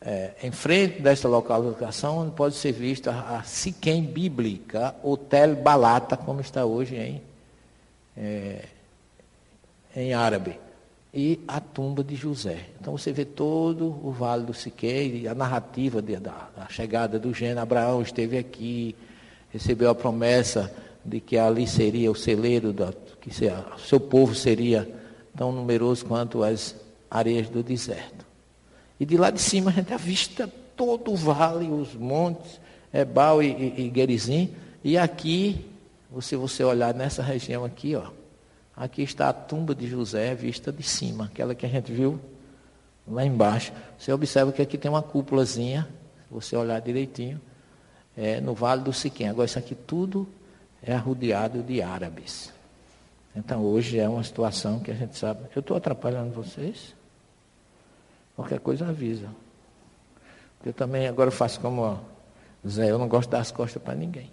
é, 0.00 0.32
em 0.42 0.50
frente 0.50 1.00
desta 1.00 1.26
localização 1.28 2.30
pode 2.30 2.54
ser 2.54 2.72
vista 2.72 3.10
a, 3.10 3.42
Siquém 3.42 4.02
Bíblica, 4.02 4.94
Hotel 5.02 5.56
Balata, 5.56 6.16
como 6.16 6.40
está 6.40 6.64
hoje 6.64 6.96
em, 6.96 7.22
é, 8.16 8.64
em 9.94 10.12
árabe 10.12 10.58
e 11.16 11.40
a 11.48 11.60
tumba 11.60 12.04
de 12.04 12.14
José. 12.14 12.66
Então 12.78 12.96
você 12.96 13.10
vê 13.10 13.24
todo 13.24 13.86
o 14.06 14.12
Vale 14.12 14.44
do 14.44 14.52
Siqueire, 14.52 15.26
a 15.26 15.34
narrativa 15.34 16.02
de, 16.02 16.16
da, 16.16 16.50
da, 16.54 16.68
chegada 16.68 17.18
do 17.18 17.32
gênero. 17.32 17.60
Abraão 17.60 18.02
esteve 18.02 18.36
aqui, 18.36 18.94
recebeu 19.50 19.88
a 19.88 19.94
promessa 19.94 20.70
de 21.02 21.18
que 21.18 21.38
ali 21.38 21.66
seria 21.66 22.10
o 22.10 22.14
celeiro, 22.14 22.70
da, 22.70 22.92
que 23.18 23.30
seu 23.78 23.98
povo 23.98 24.34
seria 24.34 24.86
tão 25.34 25.52
numeroso 25.52 26.04
quanto 26.04 26.42
as 26.42 26.76
areias 27.10 27.48
do 27.48 27.62
deserto. 27.62 28.26
E 28.98 29.04
de 29.04 29.16
lá 29.16 29.30
de 29.30 29.40
cima 29.40 29.70
a 29.70 29.74
gente 29.74 29.92
avista 29.92 30.50
todo 30.76 31.12
o 31.12 31.16
vale, 31.16 31.68
os 31.68 31.94
montes, 31.94 32.60
Ebal 32.92 33.42
e, 33.42 33.48
e, 33.48 33.88
e 33.88 33.92
Gerizim. 33.94 34.54
E 34.82 34.96
aqui, 34.96 35.66
se 36.20 36.36
você 36.36 36.64
olhar 36.64 36.94
nessa 36.94 37.22
região 37.22 37.64
aqui, 37.64 37.94
ó, 37.94 38.10
Aqui 38.76 39.02
está 39.02 39.30
a 39.30 39.32
tumba 39.32 39.74
de 39.74 39.88
José 39.88 40.34
vista 40.34 40.70
de 40.70 40.82
cima, 40.82 41.24
aquela 41.24 41.54
que 41.54 41.64
a 41.64 41.68
gente 41.68 41.90
viu 41.90 42.20
lá 43.08 43.24
embaixo. 43.24 43.72
Você 43.98 44.12
observa 44.12 44.52
que 44.52 44.60
aqui 44.60 44.76
tem 44.76 44.90
uma 44.90 45.02
cúpulazinha, 45.02 45.88
se 46.28 46.34
você 46.34 46.54
olhar 46.54 46.78
direitinho, 46.82 47.40
é, 48.14 48.38
no 48.38 48.52
Vale 48.52 48.82
do 48.82 48.92
Siquém. 48.92 49.30
Agora, 49.30 49.46
isso 49.46 49.58
aqui 49.58 49.74
tudo 49.74 50.28
é 50.82 50.92
arrodeado 50.92 51.62
de 51.62 51.80
árabes. 51.80 52.52
Então, 53.34 53.64
hoje 53.64 53.98
é 53.98 54.06
uma 54.06 54.22
situação 54.22 54.78
que 54.78 54.90
a 54.90 54.94
gente 54.94 55.16
sabe. 55.16 55.40
Eu 55.56 55.60
estou 55.60 55.74
atrapalhando 55.74 56.34
vocês? 56.34 56.94
Qualquer 58.36 58.60
coisa 58.60 58.86
avisa. 58.86 59.28
Eu 60.64 60.72
também 60.72 61.08
agora 61.08 61.30
faço 61.30 61.58
como 61.58 61.98
Zé, 62.66 62.90
eu 62.90 62.98
não 62.98 63.08
gosto 63.08 63.30
das 63.30 63.50
costas 63.50 63.82
para 63.82 63.94
ninguém. 63.94 64.30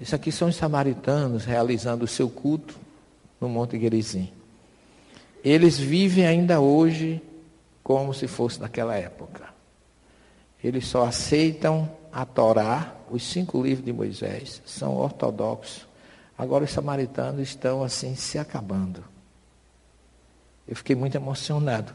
Isso 0.00 0.14
aqui 0.14 0.30
são 0.30 0.48
os 0.48 0.56
samaritanos 0.56 1.44
realizando 1.44 2.04
o 2.04 2.08
seu 2.08 2.28
culto 2.28 2.78
no 3.40 3.48
Monte 3.48 3.78
Gerizim. 3.78 4.32
Eles 5.44 5.78
vivem 5.78 6.26
ainda 6.26 6.60
hoje 6.60 7.22
como 7.82 8.12
se 8.12 8.26
fosse 8.26 8.60
naquela 8.60 8.94
época. 8.96 9.48
Eles 10.62 10.86
só 10.86 11.04
aceitam 11.04 11.90
a 12.12 12.24
Torá, 12.24 12.94
os 13.10 13.22
cinco 13.22 13.62
livros 13.62 13.84
de 13.84 13.92
Moisés, 13.92 14.62
são 14.66 14.96
ortodoxos. 14.96 15.86
Agora 16.36 16.64
os 16.64 16.70
samaritanos 16.70 17.40
estão 17.40 17.82
assim 17.82 18.14
se 18.14 18.38
acabando. 18.38 19.04
Eu 20.66 20.76
fiquei 20.76 20.94
muito 20.94 21.16
emocionado. 21.16 21.92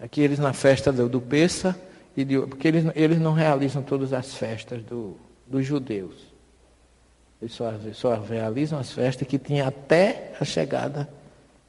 Aqui 0.00 0.20
eles 0.20 0.38
na 0.38 0.52
festa 0.52 0.92
do, 0.92 1.08
do 1.08 1.20
Pessa, 1.20 1.78
porque 2.48 2.68
eles, 2.68 2.84
eles 2.94 3.18
não 3.18 3.32
realizam 3.32 3.82
todas 3.82 4.12
as 4.12 4.34
festas 4.34 4.82
do, 4.82 5.16
dos 5.46 5.64
judeus. 5.66 6.14
Eles 7.40 7.54
só, 7.54 7.72
só 7.92 8.20
realizam 8.20 8.78
as 8.78 8.92
festas 8.92 9.26
que 9.26 9.38
tinha 9.38 9.68
até 9.68 10.32
a 10.40 10.44
chegada 10.44 11.08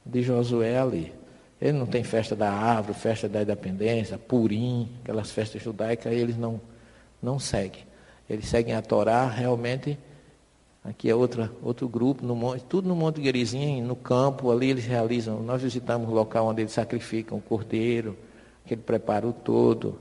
de 0.04 0.22
Josué 0.22 0.78
ali. 0.78 1.12
Ele 1.60 1.78
não 1.78 1.86
tem 1.86 2.02
festa 2.02 2.34
da 2.34 2.50
árvore, 2.50 2.98
festa 2.98 3.28
da 3.28 3.42
independência, 3.42 4.16
purim, 4.16 4.88
aquelas 5.02 5.30
festas 5.30 5.62
judaicas, 5.62 6.12
eles 6.12 6.36
não, 6.36 6.60
não 7.22 7.38
seguem. 7.38 7.84
Eles 8.28 8.48
seguem 8.48 8.74
a 8.74 8.82
Torá 8.82 9.26
realmente 9.26 9.98
Aqui 10.82 11.10
é 11.10 11.14
outra, 11.14 11.52
outro 11.62 11.86
grupo, 11.88 12.24
no 12.24 12.34
monte, 12.34 12.64
tudo 12.64 12.88
no 12.88 12.96
Monte 12.96 13.20
Guerizinho, 13.20 13.86
no 13.86 13.94
campo, 13.94 14.50
ali 14.50 14.70
eles 14.70 14.86
realizam. 14.86 15.42
Nós 15.42 15.60
visitamos 15.60 16.08
o 16.08 16.12
local 16.12 16.46
onde 16.46 16.62
eles 16.62 16.72
sacrificam 16.72 17.36
o 17.36 17.40
cordeiro, 17.40 18.16
aquele 18.64 18.80
preparo 18.80 19.32
todo. 19.32 20.00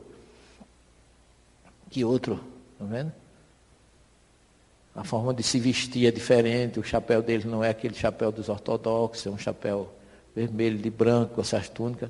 Que 1.90 2.06
outro, 2.06 2.40
tá 2.78 2.86
vendo? 2.86 3.12
A 4.96 5.04
forma 5.04 5.34
de 5.34 5.44
se 5.44 5.60
vestir 5.60 6.08
é 6.08 6.12
diferente, 6.12 6.80
o 6.80 6.84
chapéu 6.84 7.22
deles 7.22 7.46
não 7.46 7.64
é 7.64 7.70
aquele 7.70 7.94
chapéu 7.94 8.32
dos 8.32 8.48
ortodoxos, 8.48 9.28
é 9.28 9.30
um 9.30 9.38
chapéu 9.38 9.90
vermelho 10.34 10.78
de 10.78 10.90
branco, 10.90 11.42
essas 11.42 11.68
túnicas. 11.68 12.10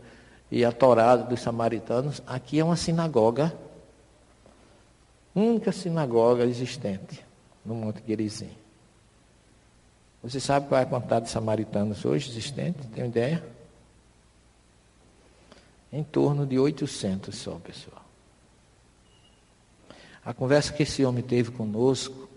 E 0.52 0.64
a 0.64 0.72
torada 0.72 1.24
dos 1.24 1.42
samaritanos, 1.42 2.22
aqui 2.26 2.60
é 2.60 2.64
uma 2.64 2.76
sinagoga, 2.76 3.54
única 5.36 5.72
sinagoga 5.72 6.46
existente 6.46 7.29
no 7.70 7.76
Monte 7.76 8.02
Gerizim. 8.06 8.50
Você 10.24 10.40
sabe 10.40 10.68
qual 10.68 10.82
é 10.82 10.84
a 10.84 10.88
quantidade 10.88 11.26
de 11.26 11.32
samaritanos 11.32 12.04
hoje 12.04 12.30
existente? 12.30 12.80
Tem 12.88 13.06
ideia? 13.06 13.46
Em 15.94 16.04
torno 16.04 16.48
de 16.48 16.58
800 16.58 17.34
só, 17.36 17.60
pessoal. 17.60 18.04
A 20.26 20.34
conversa 20.34 20.74
que 20.74 20.84
esse 20.84 21.06
homem 21.06 21.24
teve 21.24 21.52
conosco 21.52 22.28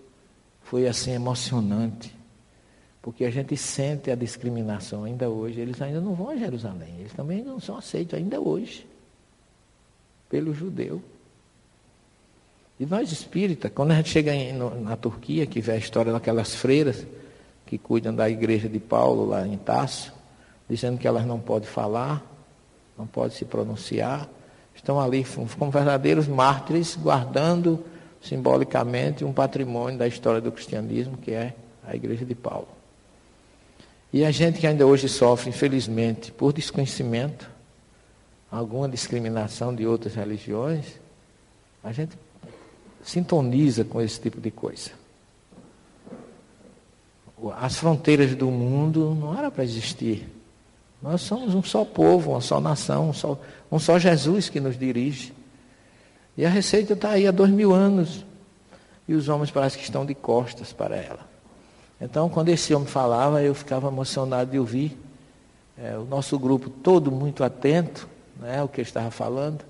foi 0.63 0.87
assim 0.87 1.13
emocionante, 1.13 2.15
porque 3.01 3.25
a 3.25 3.31
gente 3.31 3.57
sente 3.57 4.11
a 4.11 4.15
discriminação 4.15 5.05
ainda 5.05 5.31
hoje. 5.31 5.61
Eles 5.61 5.81
ainda 5.81 6.01
não 6.01 6.15
vão 6.15 6.29
a 6.29 6.37
Jerusalém, 6.37 6.95
eles 6.99 7.13
também 7.15 7.43
não 7.43 7.59
são 7.59 7.79
aceitos 7.79 8.15
ainda 8.15 8.39
hoje 8.39 8.87
pelo 10.29 10.55
judeu. 10.55 11.03
E 12.81 12.87
nós 12.87 13.13
espíritas, 13.13 13.71
quando 13.75 13.93
a 13.93 13.95
gente 13.95 14.09
chega 14.09 14.35
em, 14.35 14.53
no, 14.53 14.81
na 14.81 14.97
Turquia, 14.97 15.47
que 15.47 15.61
vê 15.61 15.73
a 15.73 15.77
história 15.77 16.13
daquelas 16.13 16.55
freiras 16.55 17.07
que 17.67 17.79
cuidam 17.79 18.15
da 18.15 18.29
igreja 18.29 18.69
de 18.69 18.79
Paulo 18.79 19.27
lá 19.27 19.47
em 19.47 19.57
Tasso, 19.57 20.13
dizendo 20.69 20.99
que 20.99 21.07
elas 21.07 21.25
não 21.25 21.39
podem 21.39 21.69
falar, 21.69 22.23
não 22.99 23.07
podem 23.07 23.37
se 23.37 23.45
pronunciar, 23.45 24.29
estão 24.75 25.01
ali 25.01 25.25
como 25.59 25.71
verdadeiros 25.71 26.27
mártires, 26.27 26.97
guardando 26.97 27.85
simbolicamente 28.21 29.25
um 29.25 29.33
patrimônio 29.33 29.99
da 29.99 30.07
história 30.07 30.41
do 30.41 30.53
cristianismo, 30.53 31.17
que 31.17 31.33
é 31.33 31.55
a 31.87 31.95
igreja 31.95 32.25
de 32.25 32.35
Paulo. 32.35 32.69
E 34.13 34.25
a 34.25 34.31
gente 34.31 34.61
que 34.61 34.67
ainda 34.67 34.87
hoje 34.87 35.09
sofre, 35.09 35.49
infelizmente, 35.49 36.31
por 36.31 36.53
desconhecimento, 36.53 37.51
alguma 38.51 38.89
discriminação 38.89 39.75
de 39.75 39.87
outras 39.87 40.15
religiões, 40.15 41.01
a 41.83 41.93
gente 41.93 42.17
sintoniza 43.03 43.85
com 43.85 44.01
esse 44.01 44.21
tipo 44.21 44.41
de 44.41 44.51
coisa. 44.51 44.91
As 47.59 47.77
fronteiras 47.77 48.35
do 48.35 48.47
mundo 48.51 49.17
não 49.19 49.37
eram 49.37 49.51
para 49.51 49.65
existir. 49.65 50.29
Nós 51.03 51.21
somos 51.23 51.55
um 51.55 51.63
só 51.63 51.85
povo, 51.85 52.31
uma 52.31 52.41
só 52.41 52.61
nação, 52.61 53.11
um 53.11 53.13
só, 53.13 53.39
um 53.71 53.79
só 53.79 53.99
Jesus 53.99 54.49
que 54.49 54.61
nos 54.61 54.79
dirige. 54.79 55.33
E 56.37 56.47
a 56.47 56.49
receita 56.49 56.93
está 56.93 57.11
aí 57.11 57.27
há 57.27 57.33
dois 57.33 57.51
mil 57.51 57.73
anos. 57.73 58.25
E 59.09 59.15
os 59.15 59.29
homens 59.29 59.51
parece 59.51 59.77
que 59.77 59.83
estão 59.83 60.07
de 60.07 60.15
costas 60.15 60.73
para 60.73 60.97
ela. 60.97 61.33
Então, 62.01 62.29
quando 62.29 62.49
esse 62.49 62.73
homem 62.73 62.87
falava, 62.87 63.43
eu 63.43 63.55
ficava 63.55 63.89
emocionado 63.89 64.51
de 64.53 64.59
ouvir. 64.59 64.97
É, 65.77 65.97
o 65.97 66.05
nosso 66.05 66.39
grupo 66.39 66.71
todo 66.71 67.11
muito 67.11 67.43
atento 67.43 68.09
né, 68.39 68.61
ao 68.61 68.69
que 68.69 68.81
ele 68.81 68.89
estava 68.89 69.11
falando. 69.11 69.65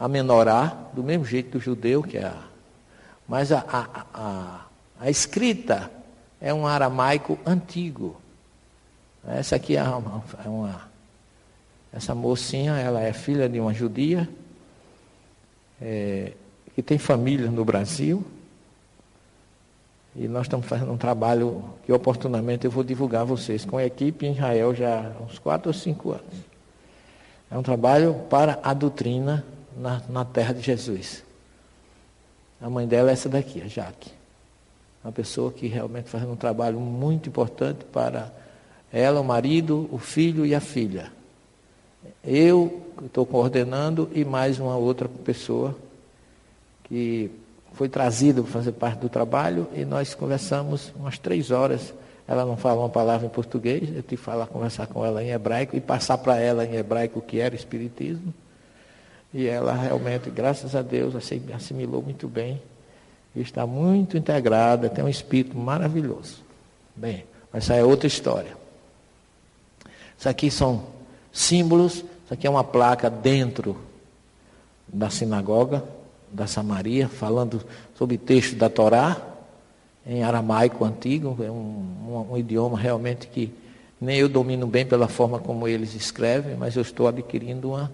A 0.00 0.08
menorar, 0.08 0.90
do 0.94 1.04
mesmo 1.04 1.24
jeito 1.24 1.58
do 1.58 1.60
judeu, 1.60 2.02
que 2.02 2.16
é 2.16 2.24
a. 2.24 2.42
Mas 3.28 3.52
a, 3.52 3.64
a, 3.68 4.06
a, 4.12 4.66
a 4.98 5.10
escrita 5.10 5.88
é 6.40 6.52
um 6.52 6.66
aramaico 6.66 7.38
antigo. 7.46 8.20
Essa 9.28 9.56
aqui 9.56 9.76
é 9.76 9.82
uma, 9.82 10.24
é 10.44 10.48
uma, 10.48 10.82
essa 11.92 12.14
mocinha, 12.14 12.78
ela 12.78 13.00
é 13.00 13.12
filha 13.12 13.48
de 13.48 13.60
uma 13.60 13.74
judia 13.74 14.28
é, 15.80 16.32
que 16.74 16.82
tem 16.82 16.98
família 16.98 17.50
no 17.50 17.64
Brasil. 17.64 18.24
E 20.16 20.26
nós 20.26 20.42
estamos 20.42 20.66
fazendo 20.66 20.90
um 20.92 20.96
trabalho 20.96 21.62
que 21.84 21.92
oportunamente 21.92 22.64
eu 22.64 22.70
vou 22.70 22.82
divulgar 22.82 23.22
a 23.22 23.24
vocês 23.24 23.64
com 23.64 23.76
a 23.76 23.84
equipe 23.84 24.26
em 24.26 24.32
Israel 24.32 24.74
já 24.74 25.06
há 25.06 25.22
uns 25.22 25.38
quatro 25.38 25.68
ou 25.68 25.74
cinco 25.74 26.10
anos. 26.10 26.50
É 27.50 27.56
um 27.56 27.62
trabalho 27.62 28.14
para 28.28 28.58
a 28.62 28.74
doutrina 28.74 29.44
na, 29.80 30.02
na 30.08 30.24
terra 30.24 30.52
de 30.52 30.60
Jesus. 30.60 31.24
A 32.60 32.68
mãe 32.68 32.86
dela 32.86 33.10
é 33.10 33.12
essa 33.14 33.28
daqui, 33.28 33.62
a 33.62 33.66
Jaque. 33.66 34.10
Uma 35.02 35.12
pessoa 35.12 35.50
que 35.50 35.66
realmente 35.66 36.10
faz 36.10 36.24
um 36.24 36.36
trabalho 36.36 36.78
muito 36.78 37.30
importante 37.30 37.84
para 37.86 38.30
ela, 38.92 39.20
o 39.20 39.24
marido, 39.24 39.88
o 39.90 39.98
filho 39.98 40.44
e 40.44 40.54
a 40.54 40.60
filha. 40.60 41.10
Eu 42.22 42.82
estou 43.02 43.24
coordenando 43.24 44.10
e 44.12 44.24
mais 44.24 44.60
uma 44.60 44.76
outra 44.76 45.08
pessoa 45.08 45.74
que 46.84 47.30
foi 47.72 47.88
trazida 47.88 48.42
para 48.42 48.52
fazer 48.52 48.72
parte 48.72 48.98
do 49.00 49.08
trabalho 49.08 49.66
e 49.74 49.84
nós 49.86 50.14
conversamos 50.14 50.92
umas 50.94 51.18
três 51.18 51.50
horas. 51.50 51.94
Ela 52.28 52.44
não 52.44 52.56
fala 52.56 52.80
uma 52.80 52.88
palavra 52.90 53.26
em 53.26 53.30
português, 53.30 53.88
eu 53.88 54.02
tive 54.02 54.02
que 54.02 54.16
falar, 54.16 54.46
conversar 54.46 54.86
com 54.86 55.04
ela 55.04 55.22
em 55.24 55.30
hebraico 55.30 55.76
e 55.76 55.80
passar 55.80 56.18
para 56.18 56.38
ela 56.38 56.64
em 56.64 56.74
hebraico 56.74 57.20
o 57.20 57.22
que 57.22 57.40
era 57.40 57.54
espiritismo. 57.54 58.34
E 59.32 59.46
ela 59.46 59.72
realmente, 59.72 60.28
graças 60.30 60.74
a 60.74 60.82
Deus, 60.82 61.14
assimilou 61.54 62.02
muito 62.02 62.26
bem. 62.26 62.60
E 63.34 63.40
está 63.40 63.66
muito 63.66 64.16
integrada, 64.16 64.88
tem 64.88 65.04
um 65.04 65.08
espírito 65.08 65.56
maravilhoso. 65.56 66.38
Bem, 66.96 67.24
mas 67.52 67.64
essa 67.64 67.74
é 67.76 67.84
outra 67.84 68.06
história. 68.06 68.56
Isso 70.18 70.28
aqui 70.28 70.50
são 70.50 70.84
símbolos, 71.32 71.94
isso 71.94 72.34
aqui 72.34 72.46
é 72.46 72.50
uma 72.50 72.64
placa 72.64 73.08
dentro 73.08 73.76
da 74.88 75.08
sinagoga 75.08 75.84
da 76.32 76.46
Samaria, 76.46 77.08
falando 77.08 77.60
sobre 77.96 78.16
texto 78.16 78.54
da 78.56 78.68
Torá, 78.68 79.16
em 80.06 80.22
aramaico 80.22 80.84
antigo, 80.84 81.36
é 81.42 81.50
um, 81.50 81.54
um, 82.08 82.26
um 82.32 82.38
idioma 82.38 82.78
realmente 82.78 83.26
que 83.26 83.52
nem 84.00 84.18
eu 84.18 84.28
domino 84.28 84.66
bem 84.66 84.86
pela 84.86 85.08
forma 85.08 85.38
como 85.38 85.68
eles 85.68 85.94
escrevem, 85.94 86.56
mas 86.56 86.76
eu 86.76 86.82
estou 86.82 87.06
adquirindo 87.06 87.70
uma 87.70 87.92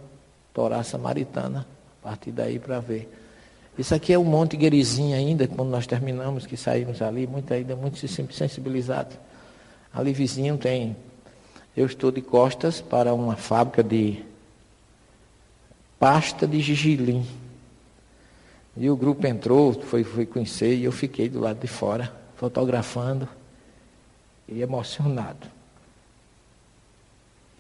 Torá 0.57 0.83
samaritana, 0.83 1.67
a 2.01 2.09
partir 2.09 2.33
daí 2.33 2.59
para 2.59 2.81
ver. 2.81 3.13
Isso 3.77 3.95
aqui 3.95 4.15
é 4.15 4.17
o 4.17 4.25
Monte 4.25 4.57
Guerizim 4.57 5.13
ainda, 5.13 5.47
quando 5.47 5.69
nós 5.69 5.87
terminamos, 5.87 6.47
que 6.47 6.57
saímos 6.57 7.03
ali, 7.03 7.27
muito 7.27 7.53
ainda 7.53 7.77
muito 7.77 7.99
sensibilizado. 8.09 9.15
Ali 9.93 10.15
vizinho 10.15 10.57
tem. 10.57 10.97
Eu 11.77 11.85
estou 11.85 12.11
de 12.11 12.23
costas 12.23 12.81
para 12.81 13.13
uma 13.13 13.37
fábrica 13.37 13.85
de 13.85 14.25
pasta 15.99 16.47
de 16.47 16.59
gigilim. 16.63 17.27
E 18.79 18.89
o 18.89 18.97
grupo 18.97 19.27
entrou, 19.27 19.75
foi, 19.75 20.05
foi 20.05 20.25
conhecer, 20.25 20.75
e 20.75 20.85
eu 20.85 20.93
fiquei 20.93 21.29
do 21.29 21.39
lado 21.39 21.61
de 21.61 21.67
fora, 21.67 22.11
fotografando 22.35 23.29
e 24.49 24.63
emocionado. 24.63 25.47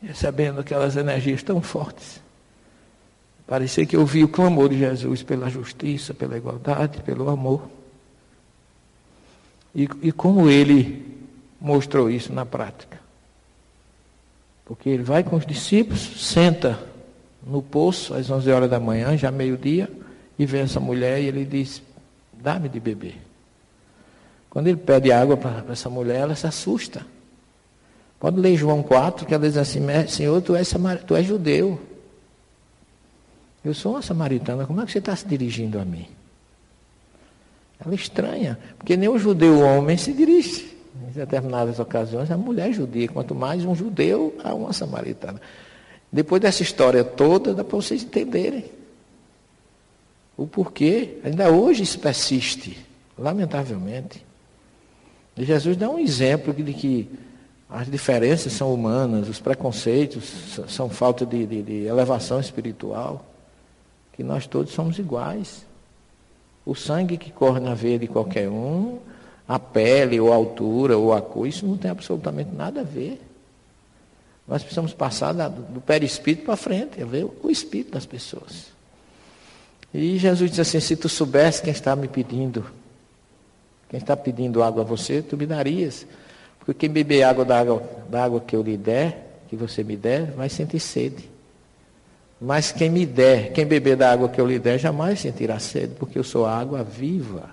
Recebendo 0.00 0.60
aquelas 0.60 0.96
energias 0.96 1.42
tão 1.42 1.60
fortes. 1.60 2.24
Parecia 3.46 3.86
que 3.86 3.94
eu 3.94 4.04
vi 4.04 4.24
o 4.24 4.28
clamor 4.28 4.68
de 4.68 4.78
Jesus 4.78 5.22
pela 5.22 5.48
justiça, 5.48 6.12
pela 6.12 6.36
igualdade, 6.36 7.00
pelo 7.02 7.28
amor. 7.30 7.62
E, 9.74 9.88
e 10.02 10.10
como 10.10 10.50
ele 10.50 11.06
mostrou 11.60 12.10
isso 12.10 12.32
na 12.32 12.44
prática. 12.44 12.98
Porque 14.64 14.88
ele 14.88 15.04
vai 15.04 15.22
com 15.22 15.36
os 15.36 15.46
discípulos, 15.46 16.28
senta 16.28 16.78
no 17.46 17.62
poço 17.62 18.14
às 18.14 18.28
11 18.28 18.50
horas 18.50 18.70
da 18.70 18.80
manhã, 18.80 19.16
já 19.16 19.30
meio-dia, 19.30 19.88
e 20.36 20.44
vê 20.44 20.58
essa 20.58 20.80
mulher 20.80 21.20
e 21.20 21.26
ele 21.26 21.44
diz: 21.44 21.80
Dá-me 22.32 22.68
de 22.68 22.80
beber. 22.80 23.16
Quando 24.50 24.66
ele 24.66 24.78
pede 24.78 25.12
água 25.12 25.36
para 25.36 25.64
essa 25.70 25.88
mulher, 25.88 26.22
ela 26.22 26.34
se 26.34 26.48
assusta. 26.48 27.06
Pode 28.18 28.40
ler 28.40 28.56
João 28.56 28.82
4, 28.82 29.24
que 29.24 29.34
ela 29.34 29.46
diz 29.46 29.56
assim: 29.56 29.80
Senhor, 30.08 30.42
tu 30.42 30.56
és, 30.56 30.74
tu 31.06 31.14
és 31.14 31.24
judeu. 31.24 31.80
Eu 33.66 33.74
sou 33.74 33.94
uma 33.94 34.02
samaritana, 34.02 34.64
como 34.64 34.80
é 34.80 34.86
que 34.86 34.92
você 34.92 34.98
está 34.98 35.16
se 35.16 35.26
dirigindo 35.26 35.80
a 35.80 35.84
mim? 35.84 36.06
Ela 37.84 37.96
estranha, 37.96 38.56
porque 38.78 38.96
nem 38.96 39.08
o 39.08 39.18
judeu 39.18 39.58
homem 39.58 39.96
se 39.96 40.12
dirige. 40.12 40.72
Em 41.08 41.10
determinadas 41.10 41.80
ocasiões, 41.80 42.30
a 42.30 42.36
mulher 42.36 42.72
judia, 42.72 43.08
quanto 43.08 43.34
mais 43.34 43.64
um 43.64 43.74
judeu 43.74 44.36
a 44.44 44.54
uma 44.54 44.72
samaritana. 44.72 45.40
Depois 46.12 46.40
dessa 46.40 46.62
história 46.62 47.02
toda, 47.02 47.52
dá 47.52 47.64
para 47.64 47.74
vocês 47.76 48.04
entenderem 48.04 48.66
o 50.36 50.46
porquê. 50.46 51.18
Ainda 51.24 51.50
hoje 51.50 51.82
isso 51.82 51.98
persiste, 51.98 52.78
lamentavelmente. 53.18 54.24
E 55.36 55.44
Jesus 55.44 55.76
dá 55.76 55.90
um 55.90 55.98
exemplo 55.98 56.54
de 56.54 56.72
que 56.72 57.10
as 57.68 57.90
diferenças 57.90 58.52
são 58.52 58.72
humanas, 58.72 59.28
os 59.28 59.40
preconceitos 59.40 60.60
são 60.68 60.88
falta 60.88 61.26
de, 61.26 61.44
de, 61.44 61.62
de 61.62 61.84
elevação 61.86 62.38
espiritual 62.38 63.32
que 64.16 64.24
nós 64.24 64.46
todos 64.46 64.72
somos 64.72 64.98
iguais. 64.98 65.64
O 66.64 66.74
sangue 66.74 67.16
que 67.16 67.30
corre 67.30 67.60
na 67.60 67.74
veia 67.74 67.98
de 67.98 68.08
qualquer 68.08 68.48
um, 68.48 68.98
a 69.46 69.58
pele, 69.58 70.18
ou 70.18 70.32
a 70.32 70.36
altura, 70.36 70.96
ou 70.96 71.12
a 71.12 71.20
cor, 71.20 71.46
isso 71.46 71.66
não 71.66 71.76
tem 71.76 71.90
absolutamente 71.90 72.50
nada 72.52 72.80
a 72.80 72.84
ver. 72.84 73.20
Nós 74.48 74.62
precisamos 74.62 74.92
passar 74.92 75.32
do 75.32 75.80
perispírito 75.80 76.44
para 76.44 76.56
frente, 76.56 77.02
a 77.02 77.04
ver 77.04 77.28
o 77.42 77.50
espírito 77.50 77.92
das 77.92 78.06
pessoas. 78.06 78.66
E 79.92 80.18
Jesus 80.18 80.50
diz 80.50 80.60
assim: 80.60 80.80
se 80.80 80.96
tu 80.96 81.08
soubesse 81.08 81.62
quem 81.62 81.72
está 81.72 81.94
me 81.94 82.08
pedindo, 82.08 82.64
quem 83.88 83.98
está 83.98 84.16
pedindo 84.16 84.62
água 84.62 84.82
a 84.82 84.84
você, 84.84 85.22
tu 85.22 85.36
me 85.36 85.46
darias. 85.46 86.06
Porque 86.58 86.74
quem 86.74 86.90
beber 86.90 87.22
água 87.22 87.44
da 87.44 87.60
água, 87.60 87.82
da 88.08 88.24
água 88.24 88.40
que 88.40 88.56
eu 88.56 88.62
lhe 88.62 88.76
der, 88.76 89.42
que 89.48 89.56
você 89.56 89.84
me 89.84 89.96
der, 89.96 90.32
vai 90.32 90.48
sentir 90.48 90.80
sede. 90.80 91.35
Mas 92.40 92.70
quem 92.70 92.90
me 92.90 93.06
der, 93.06 93.52
quem 93.52 93.64
beber 93.64 93.96
da 93.96 94.12
água 94.12 94.28
que 94.28 94.40
eu 94.40 94.46
lhe 94.46 94.58
der, 94.58 94.78
jamais 94.78 95.20
sentirá 95.20 95.58
sede, 95.58 95.94
porque 95.98 96.18
eu 96.18 96.24
sou 96.24 96.44
a 96.44 96.56
água 96.56 96.84
viva. 96.84 97.50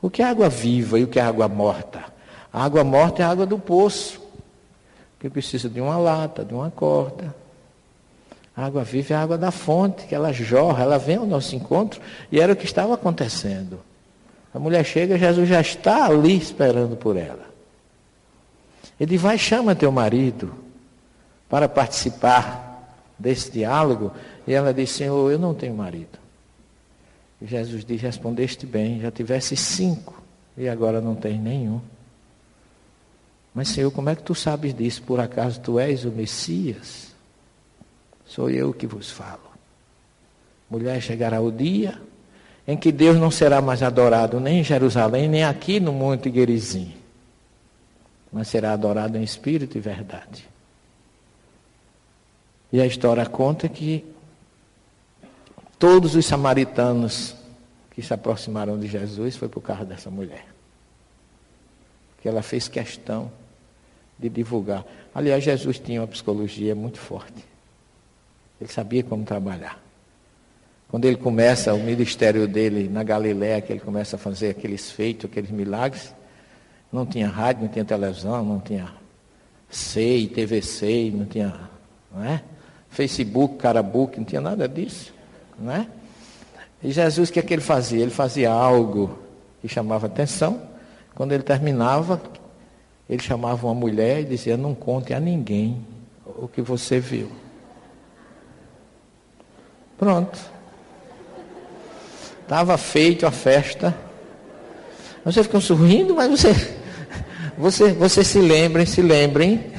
O 0.00 0.08
que 0.08 0.22
é 0.22 0.24
água 0.24 0.48
viva 0.48 0.98
e 0.98 1.04
o 1.04 1.08
que 1.08 1.18
é 1.18 1.22
água 1.22 1.48
morta? 1.48 2.04
A 2.52 2.64
água 2.64 2.84
morta 2.84 3.22
é 3.22 3.24
a 3.24 3.30
água 3.30 3.44
do 3.44 3.58
poço, 3.58 4.20
que 5.18 5.28
precisa 5.28 5.68
de 5.68 5.80
uma 5.80 5.98
lata, 5.98 6.44
de 6.44 6.54
uma 6.54 6.70
corda. 6.70 7.34
A 8.56 8.64
água 8.64 8.84
viva 8.84 9.14
é 9.14 9.16
a 9.16 9.22
água 9.22 9.36
da 9.36 9.50
fonte, 9.50 10.06
que 10.06 10.14
ela 10.14 10.32
jorra, 10.32 10.84
ela 10.84 10.98
vem 10.98 11.16
ao 11.16 11.26
nosso 11.26 11.56
encontro, 11.56 12.00
e 12.30 12.40
era 12.40 12.52
o 12.52 12.56
que 12.56 12.64
estava 12.64 12.94
acontecendo. 12.94 13.80
A 14.54 14.58
mulher 14.58 14.84
chega, 14.84 15.18
Jesus 15.18 15.48
já 15.48 15.60
está 15.60 16.06
ali 16.06 16.36
esperando 16.36 16.96
por 16.96 17.16
ela. 17.16 17.44
Ele 18.98 19.18
vai, 19.18 19.36
chama 19.36 19.74
teu 19.74 19.92
marido 19.92 20.54
para 21.50 21.68
participar 21.68 22.65
desse 23.18 23.50
diálogo, 23.50 24.12
e 24.46 24.52
ela 24.52 24.72
diz, 24.72 24.90
Senhor, 24.90 25.30
eu 25.30 25.38
não 25.38 25.54
tenho 25.54 25.74
marido. 25.74 26.18
E 27.40 27.46
Jesus 27.46 27.84
diz, 27.84 28.00
respondeste 28.00 28.66
bem, 28.66 29.00
já 29.00 29.10
tivesse 29.10 29.56
cinco, 29.56 30.22
e 30.56 30.68
agora 30.68 31.00
não 31.00 31.14
tem 31.14 31.38
nenhum. 31.38 31.80
Mas 33.54 33.68
Senhor, 33.68 33.90
como 33.90 34.10
é 34.10 34.14
que 34.14 34.22
tu 34.22 34.34
sabes 34.34 34.74
disso? 34.74 35.02
Por 35.02 35.18
acaso 35.18 35.60
tu 35.60 35.78
és 35.78 36.04
o 36.04 36.10
Messias? 36.10 37.14
Sou 38.26 38.50
eu 38.50 38.72
que 38.72 38.86
vos 38.86 39.10
falo. 39.10 39.46
Mulher, 40.70 41.00
chegará 41.00 41.40
o 41.40 41.50
dia 41.50 41.98
em 42.66 42.76
que 42.76 42.90
Deus 42.90 43.16
não 43.16 43.30
será 43.30 43.62
mais 43.62 43.82
adorado 43.82 44.40
nem 44.40 44.60
em 44.60 44.64
Jerusalém, 44.64 45.28
nem 45.28 45.44
aqui 45.44 45.78
no 45.78 45.92
Monte 45.92 46.30
Gerizim, 46.32 46.94
mas 48.32 48.48
será 48.48 48.72
adorado 48.72 49.16
em 49.16 49.22
espírito 49.22 49.78
e 49.78 49.80
verdade. 49.80 50.48
E 52.76 52.80
a 52.82 52.84
história 52.84 53.24
conta 53.24 53.70
que 53.70 54.04
todos 55.78 56.14
os 56.14 56.26
samaritanos 56.26 57.34
que 57.90 58.02
se 58.02 58.12
aproximaram 58.12 58.78
de 58.78 58.86
Jesus 58.86 59.34
foi 59.34 59.48
por 59.48 59.62
causa 59.62 59.82
dessa 59.82 60.10
mulher. 60.10 60.44
Que 62.20 62.28
ela 62.28 62.42
fez 62.42 62.68
questão 62.68 63.32
de 64.18 64.28
divulgar. 64.28 64.84
Aliás, 65.14 65.42
Jesus 65.42 65.78
tinha 65.78 66.02
uma 66.02 66.06
psicologia 66.06 66.74
muito 66.74 66.98
forte. 66.98 67.42
Ele 68.60 68.70
sabia 68.70 69.02
como 69.02 69.24
trabalhar. 69.24 69.82
Quando 70.86 71.06
ele 71.06 71.16
começa 71.16 71.72
o 71.72 71.78
ministério 71.78 72.46
dele 72.46 72.90
na 72.90 73.02
Galiléia, 73.02 73.62
que 73.62 73.72
ele 73.72 73.80
começa 73.80 74.16
a 74.16 74.18
fazer 74.18 74.50
aqueles 74.50 74.90
feitos, 74.90 75.30
aqueles 75.30 75.50
milagres, 75.50 76.14
não 76.92 77.06
tinha 77.06 77.26
rádio, 77.26 77.62
não 77.62 77.68
tinha 77.70 77.86
televisão, 77.86 78.44
não 78.44 78.60
tinha 78.60 78.92
SEI, 79.70 80.26
TVC, 80.26 81.10
não 81.14 81.24
tinha, 81.24 81.58
não 82.12 82.22
é? 82.22 82.42
Facebook, 82.96 83.58
Carabook, 83.58 84.16
não 84.16 84.24
tinha 84.24 84.40
nada 84.40 84.66
disso. 84.66 85.12
Não 85.58 85.70
é? 85.70 85.86
E 86.82 86.90
Jesus, 86.90 87.28
o 87.28 87.32
que 87.32 87.38
é 87.38 87.42
que 87.42 87.52
ele 87.52 87.60
fazia? 87.60 88.00
Ele 88.00 88.10
fazia 88.10 88.50
algo 88.50 89.18
que 89.60 89.68
chamava 89.68 90.06
atenção. 90.06 90.62
Quando 91.14 91.32
ele 91.32 91.42
terminava, 91.42 92.20
ele 93.08 93.22
chamava 93.22 93.66
uma 93.66 93.74
mulher 93.74 94.20
e 94.20 94.24
dizia: 94.24 94.56
Não 94.56 94.74
conte 94.74 95.12
a 95.12 95.20
ninguém 95.20 95.84
o 96.24 96.48
que 96.48 96.62
você 96.62 96.98
viu. 96.98 97.30
Pronto. 99.98 100.38
Estava 102.42 102.78
feito 102.78 103.26
a 103.26 103.30
festa. 103.30 103.94
Você 105.22 105.42
ficam 105.42 105.60
sorrindo, 105.60 106.14
mas 106.14 106.30
você, 106.30 106.76
você, 107.58 107.92
você 107.92 108.24
se 108.24 108.40
lembrem, 108.40 108.86
se 108.86 109.02
lembrem 109.02 109.75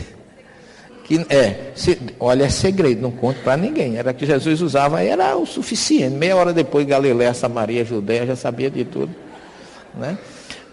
que 1.07 1.25
é, 1.29 1.71
se, 1.73 1.97
olha, 2.19 2.43
é 2.43 2.49
segredo, 2.49 3.01
não 3.01 3.11
conte 3.11 3.39
para 3.39 3.55
ninguém. 3.55 3.95
Era 3.95 4.13
que 4.13 4.25
Jesus 4.25 4.61
usava, 4.61 5.01
era 5.01 5.37
o 5.37 5.45
suficiente. 5.45 6.13
Meia 6.13 6.35
hora 6.35 6.51
depois, 6.51 6.85
Galiléia, 6.85 7.33
Samaria, 7.33 7.85
Judéia, 7.85 8.25
já 8.27 8.35
sabia 8.35 8.69
de 8.69 8.83
tudo. 8.83 9.15
Né? 9.95 10.17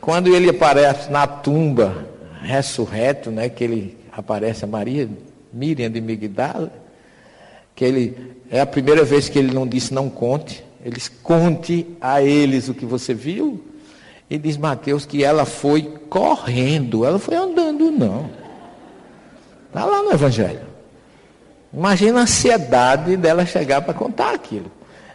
Quando 0.00 0.34
ele 0.34 0.50
aparece 0.50 1.08
na 1.08 1.24
tumba, 1.24 2.08
ressurreto, 2.42 3.30
né, 3.30 3.48
que 3.48 3.62
ele 3.62 3.96
aparece 4.10 4.64
a 4.64 4.66
Maria, 4.66 5.08
Miriam 5.52 5.88
de 5.88 6.00
Migdala, 6.00 6.72
que 7.76 7.84
ele 7.84 8.34
é 8.50 8.60
a 8.60 8.66
primeira 8.66 9.04
vez 9.04 9.28
que 9.28 9.38
ele 9.38 9.54
não 9.54 9.64
disse 9.64 9.94
não 9.94 10.10
conte, 10.10 10.64
eles 10.84 11.08
conte 11.08 11.86
a 12.00 12.20
eles 12.20 12.68
o 12.68 12.74
que 12.74 12.84
você 12.84 13.14
viu. 13.14 13.64
E 14.28 14.36
diz 14.36 14.56
Mateus 14.56 15.06
que 15.06 15.22
ela 15.22 15.44
foi 15.44 15.82
correndo, 16.10 17.04
ela 17.04 17.20
foi 17.20 17.36
andando, 17.36 17.92
não. 17.92 18.43
Está 19.74 19.86
lá 19.86 20.04
no 20.04 20.12
Evangelho. 20.12 20.60
Imagina 21.72 22.20
a 22.20 22.22
ansiedade 22.22 23.16
dela 23.16 23.44
chegar 23.44 23.82
para 23.82 23.92
contar 23.92 24.32
aquilo. 24.32 24.70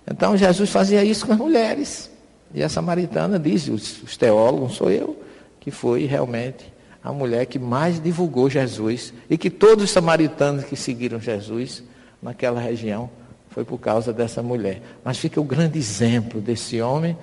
Então 0.06 0.36
Jesus 0.36 0.70
fazia 0.70 1.02
isso 1.02 1.26
com 1.26 1.32
as 1.32 1.40
mulheres. 1.40 2.12
E 2.54 2.62
a 2.62 2.68
samaritana 2.68 3.40
diz, 3.40 3.70
os, 3.70 4.04
os 4.04 4.18
teólogos, 4.18 4.74
sou 4.74 4.92
eu, 4.92 5.18
que 5.62 5.72
foi 5.72 6.04
realmente 6.04 6.74
a 7.02 7.14
mulher 7.14 7.46
que 7.46 7.58
mais 7.58 8.02
divulgou 8.02 8.50
Jesus. 8.50 9.14
E 9.30 9.38
que 9.38 9.50
todos 9.50 9.86
os 9.86 9.92
samaritanos 9.92 10.66
que 10.66 10.76
seguiram 10.76 11.22
Jesus 11.22 11.82
naquela 12.22 12.60
região 12.60 13.10
foi 13.52 13.64
por 13.64 13.78
causa 13.78 14.12
dessa 14.12 14.44
mulher. 14.44 14.82
Mas 15.06 15.18
fica 15.18 15.40
o 15.40 15.46
grande 15.46 15.80
exemplo 15.80 16.42
desse 16.42 16.82
homem 16.82 17.18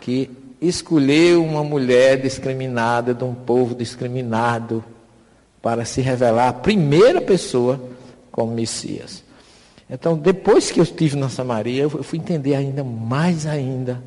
que 0.00 0.30
escolheu 0.58 1.44
uma 1.44 1.62
mulher 1.62 2.18
discriminada, 2.18 3.12
de 3.12 3.24
um 3.24 3.34
povo 3.34 3.74
discriminado, 3.74 4.82
para 5.62 5.84
se 5.84 6.00
revelar 6.00 6.48
a 6.48 6.52
primeira 6.52 7.20
pessoa 7.20 7.80
como 8.30 8.54
Messias. 8.54 9.24
Então, 9.90 10.16
depois 10.16 10.70
que 10.70 10.80
eu 10.80 10.84
estive 10.84 11.16
na 11.16 11.28
Samaria, 11.28 11.82
eu 11.82 11.90
fui 11.90 12.18
entender 12.18 12.54
ainda 12.54 12.84
mais 12.84 13.46
ainda 13.46 14.02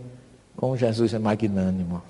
como 0.55 0.77
Jesus 0.77 1.13
é 1.13 1.19
magnânimo, 1.19 2.03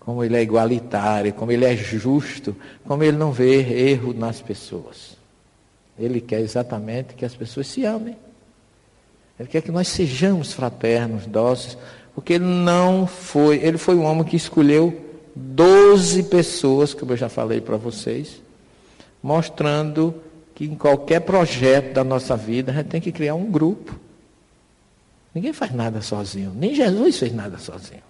como 0.00 0.24
ele 0.24 0.36
é 0.36 0.42
igualitário, 0.42 1.32
como 1.32 1.52
ele 1.52 1.64
é 1.64 1.76
justo, 1.76 2.56
como 2.84 3.04
ele 3.04 3.16
não 3.16 3.30
vê 3.30 3.60
erro 3.90 4.12
nas 4.12 4.42
pessoas. 4.42 5.16
Ele 5.98 6.20
quer 6.20 6.40
exatamente 6.40 7.14
que 7.14 7.24
as 7.24 7.34
pessoas 7.34 7.68
se 7.68 7.84
amem. 7.84 8.16
Ele 9.38 9.48
quer 9.48 9.62
que 9.62 9.70
nós 9.70 9.88
sejamos 9.88 10.52
fraternos, 10.52 11.26
dóceis, 11.26 11.78
porque 12.14 12.34
ele 12.34 12.44
não 12.44 13.06
foi, 13.06 13.56
ele 13.58 13.78
foi 13.78 13.94
um 13.94 14.04
homem 14.04 14.24
que 14.24 14.36
escolheu 14.36 15.03
Doze 15.34 16.22
pessoas, 16.24 16.94
como 16.94 17.12
eu 17.12 17.16
já 17.16 17.28
falei 17.28 17.60
para 17.60 17.76
vocês, 17.76 18.40
mostrando 19.22 20.14
que 20.54 20.64
em 20.64 20.74
qualquer 20.74 21.20
projeto 21.20 21.92
da 21.92 22.04
nossa 22.04 22.36
vida 22.36 22.70
a 22.70 22.74
gente 22.76 22.86
tem 22.86 23.00
que 23.00 23.10
criar 23.10 23.34
um 23.34 23.50
grupo. 23.50 23.98
Ninguém 25.34 25.52
faz 25.52 25.72
nada 25.72 26.00
sozinho, 26.00 26.52
nem 26.54 26.74
Jesus 26.74 27.18
fez 27.18 27.34
nada 27.34 27.58
sozinho. 27.58 28.02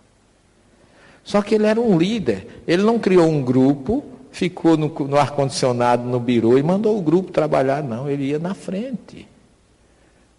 Só 1.22 1.40
que 1.40 1.54
ele 1.54 1.66
era 1.66 1.80
um 1.80 1.96
líder, 1.96 2.62
ele 2.66 2.82
não 2.82 2.98
criou 2.98 3.26
um 3.26 3.42
grupo, 3.42 4.04
ficou 4.30 4.76
no, 4.76 4.88
no 4.88 5.16
ar-condicionado 5.16 6.02
no 6.02 6.20
birô 6.20 6.58
e 6.58 6.62
mandou 6.62 6.98
o 6.98 7.02
grupo 7.02 7.32
trabalhar, 7.32 7.82
não, 7.82 8.10
ele 8.10 8.24
ia 8.24 8.38
na 8.38 8.52
frente 8.52 9.26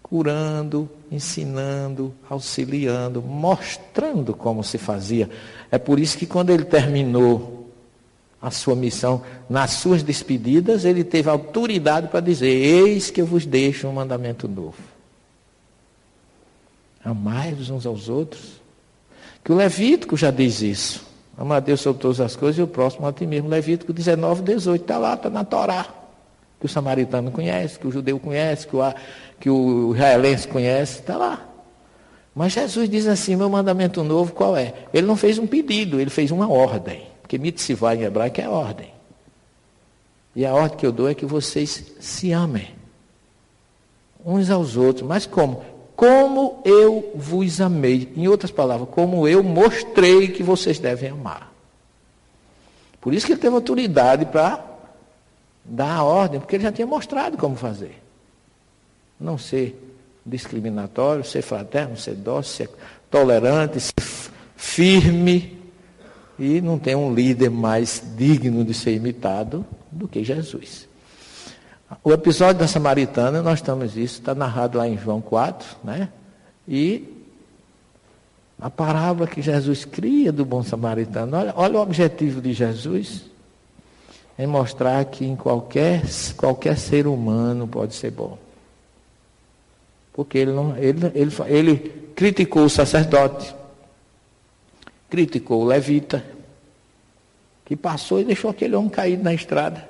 curando, 0.08 0.88
ensinando, 1.12 2.14
auxiliando, 2.30 3.24
mostrando 3.24 4.36
como 4.36 4.64
se 4.64 4.78
fazia. 4.78 5.28
É 5.72 5.80
por 5.80 6.00
isso 6.00 6.16
que 6.16 6.28
quando 6.28 6.52
ele 6.52 6.64
terminou 6.64 7.72
a 8.40 8.52
sua 8.52 8.76
missão, 8.76 9.24
nas 9.50 9.72
suas 9.72 10.04
despedidas, 10.04 10.86
ele 10.86 11.04
teve 11.04 11.28
autoridade 11.28 12.08
para 12.10 12.20
dizer: 12.20 12.48
Eis 12.48 13.10
que 13.10 13.20
eu 13.20 13.26
vos 13.26 13.48
deixo 13.48 13.88
um 13.88 13.94
mandamento 13.94 14.48
novo. 14.48 14.78
Amai-vos 17.04 17.72
uns 17.72 17.86
aos 17.88 18.08
outros. 18.08 18.62
Que 19.44 19.52
o 19.52 19.56
Levítico 19.56 20.16
já 20.16 20.30
diz 20.30 20.62
isso. 20.62 21.04
Amar 21.36 21.58
a 21.58 21.60
Deus 21.62 21.82
sobre 21.82 22.02
todas 22.02 22.22
as 22.22 22.36
coisas 22.36 22.60
e 22.60 22.62
o 22.62 22.68
próximo 22.68 23.08
a 23.08 23.12
ti 23.12 23.26
mesmo. 23.26 23.50
Levítico 23.50 23.92
19, 23.92 24.44
18. 24.44 24.82
Está 24.82 25.00
lá, 25.00 25.16
está 25.16 25.32
na 25.32 25.44
Torá. 25.44 25.88
Que 26.60 26.68
o 26.68 26.70
samaritano 26.70 27.32
conhece, 27.32 27.78
que 27.78 27.88
o 27.88 27.92
judeu 27.92 28.20
conhece, 28.20 28.68
que 28.68 28.76
o, 28.76 28.82
que 29.40 29.50
o 29.50 29.94
israelense 29.94 30.48
conhece, 30.48 31.00
está 31.00 31.18
lá. 31.18 31.46
Mas 32.34 32.54
Jesus 32.54 32.90
diz 32.90 33.08
assim: 33.08 33.36
meu 33.36 33.50
mandamento 33.50 34.04
novo 34.04 34.34
qual 34.34 34.56
é? 34.56 34.74
Ele 34.94 35.08
não 35.08 35.16
fez 35.16 35.38
um 35.38 35.48
pedido, 35.48 36.00
ele 36.00 36.10
fez 36.10 36.32
uma 36.32 36.50
ordem. 36.50 37.04
Porque 37.22 37.38
mitzvah 37.38 37.96
em 37.96 38.04
hebraico 38.04 38.42
é 38.42 38.48
ordem. 38.48 38.94
E 40.36 40.46
a 40.46 40.54
ordem 40.54 40.78
que 40.78 40.86
eu 40.86 40.92
dou 40.92 41.10
é 41.10 41.16
que 41.16 41.26
vocês 41.26 41.94
se 42.00 42.32
amem 42.32 42.76
uns 44.24 44.50
aos 44.50 44.76
outros. 44.76 45.08
Mas 45.08 45.26
como? 45.26 45.64
como 45.96 46.62
eu 46.66 47.12
vos 47.16 47.62
amei. 47.62 48.12
Em 48.16 48.28
outras 48.28 48.52
palavras, 48.52 48.90
como 48.90 49.28
eu 49.28 49.42
mostrei 49.42 50.28
que 50.28 50.44
vocês 50.44 50.78
devem 50.78 51.10
amar. 51.10 51.52
Por 53.00 53.14
isso 53.14 53.26
que 53.26 53.34
ele 53.34 53.42
teve 53.42 53.56
autoridade 53.56 54.26
para 54.26 54.64
dar 55.64 55.98
a 55.98 56.04
ordem, 56.04 56.40
porque 56.40 56.56
ele 56.56 56.64
já 56.64 56.72
tinha 56.72 56.88
mostrado 56.88 57.38
como 57.38 57.56
fazer. 57.56 58.02
Não 59.20 59.38
ser 59.38 59.82
discriminatório, 60.26 61.24
ser 61.24 61.42
fraterno, 61.42 61.96
ser 61.96 62.16
dócil, 62.16 62.68
ser 62.68 62.70
tolerante, 63.10 63.80
ser 63.80 63.94
firme. 64.56 65.60
E 66.38 66.60
não 66.60 66.78
tem 66.78 66.96
um 66.96 67.14
líder 67.14 67.50
mais 67.50 68.04
digno 68.18 68.66
de 68.66 68.74
ser 68.74 68.94
imitado 68.94 69.66
do 69.92 70.08
que 70.08 70.24
Jesus. 70.24 70.88
O 72.04 72.12
episódio 72.12 72.60
da 72.60 72.68
Samaritana, 72.68 73.42
nós 73.42 73.60
estamos 73.60 73.96
isso, 73.96 74.20
está 74.20 74.36
narrado 74.36 74.78
lá 74.78 74.88
em 74.88 74.98
João 74.98 75.22
4, 75.22 75.78
né? 75.84 76.10
E 76.68 77.16
a 78.60 78.70
parábola 78.70 79.28
que 79.28 79.42
Jesus 79.42 79.86
cria 79.86 80.32
do 80.32 80.44
bom 80.44 80.64
samaritano, 80.64 81.38
olha, 81.38 81.54
olha 81.56 81.80
o 81.80 81.82
objetivo 81.82 82.42
de 82.42 82.54
Jesus, 82.54 83.26
é 84.38 84.48
mostrar 84.48 85.06
que 85.06 85.26
em 85.26 85.36
qualquer, 85.36 86.04
qualquer 86.36 86.78
ser 86.78 87.08
humano 87.08 87.68
pode 87.68 87.94
ser 87.94 88.12
bom. 88.12 88.38
Porque 90.16 90.38
ele, 90.38 90.54
não, 90.54 90.78
ele, 90.78 91.12
ele, 91.14 91.32
ele 91.48 91.78
criticou 92.16 92.64
o 92.64 92.70
sacerdote, 92.70 93.54
criticou 95.10 95.62
o 95.62 95.66
levita, 95.66 96.24
que 97.66 97.76
passou 97.76 98.22
e 98.22 98.24
deixou 98.24 98.50
aquele 98.50 98.78
homem 98.78 98.90
caído 98.90 99.24
na 99.24 99.34
estrada. 99.34 99.90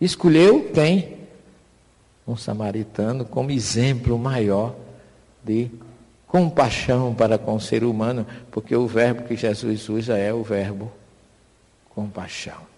Escolheu 0.00 0.70
quem? 0.72 1.16
Um 2.24 2.36
samaritano 2.36 3.24
como 3.24 3.50
exemplo 3.50 4.16
maior 4.16 4.76
de 5.42 5.68
compaixão 6.28 7.12
para 7.12 7.36
com 7.36 7.56
o 7.56 7.60
ser 7.60 7.82
humano, 7.82 8.24
porque 8.52 8.76
o 8.76 8.86
verbo 8.86 9.24
que 9.24 9.34
Jesus 9.34 9.88
usa 9.88 10.16
é 10.16 10.32
o 10.32 10.44
verbo 10.44 10.92
compaixão. 11.90 12.74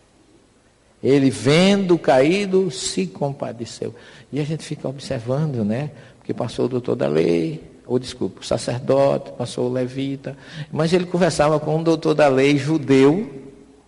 Ele 1.03 1.29
vendo 1.29 1.99
caído, 1.99 2.71
se 2.71 3.07
compadeceu. 3.07 3.95
E 4.33 4.41
a 4.41 4.45
gente 4.45 4.65
fica 4.65 4.89
observando, 4.89 5.63
né? 5.63 5.91
Que 6.27 6.35
passou 6.35 6.65
o 6.65 6.69
doutor 6.69 6.97
da 6.97 7.07
lei, 7.07 7.63
ou 7.87 8.01
desculpa, 8.01 8.41
o 8.41 8.45
sacerdote, 8.45 9.31
passou 9.33 9.71
o 9.71 9.73
levita, 9.73 10.37
mas 10.73 10.93
ele 10.93 11.07
conversava 11.07 11.61
com 11.61 11.77
um 11.77 11.83
doutor 11.83 12.15
da 12.15 12.27
lei 12.27 12.59
judeu, 12.59 13.31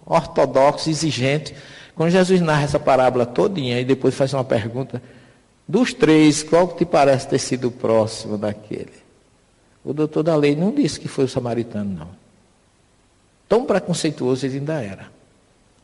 ortodoxo, 0.07 0.89
exigente. 0.89 1.53
Quando 1.97 2.11
Jesus 2.11 2.41
narra 2.41 2.63
essa 2.63 2.79
parábola 2.79 3.27
todinha 3.27 3.81
e 3.81 3.85
depois 3.85 4.15
faz 4.15 4.33
uma 4.33 4.45
pergunta, 4.45 5.03
dos 5.67 5.93
três, 5.93 6.45
qual 6.45 6.69
te 6.69 6.85
parece 6.85 7.27
ter 7.27 7.41
sido 7.41 7.73
próximo 7.73 8.39
daquele? 8.39 8.93
O 9.85 9.93
doutor 9.93 10.23
da 10.23 10.37
lei 10.37 10.55
não 10.55 10.71
disse 10.71 11.01
que 11.01 11.09
foi 11.09 11.25
o 11.25 11.29
samaritano, 11.29 11.99
não. 11.99 12.09
Tão 13.49 13.65
preconceituoso 13.65 14.47
ele 14.47 14.59
ainda 14.59 14.81
era. 14.81 15.09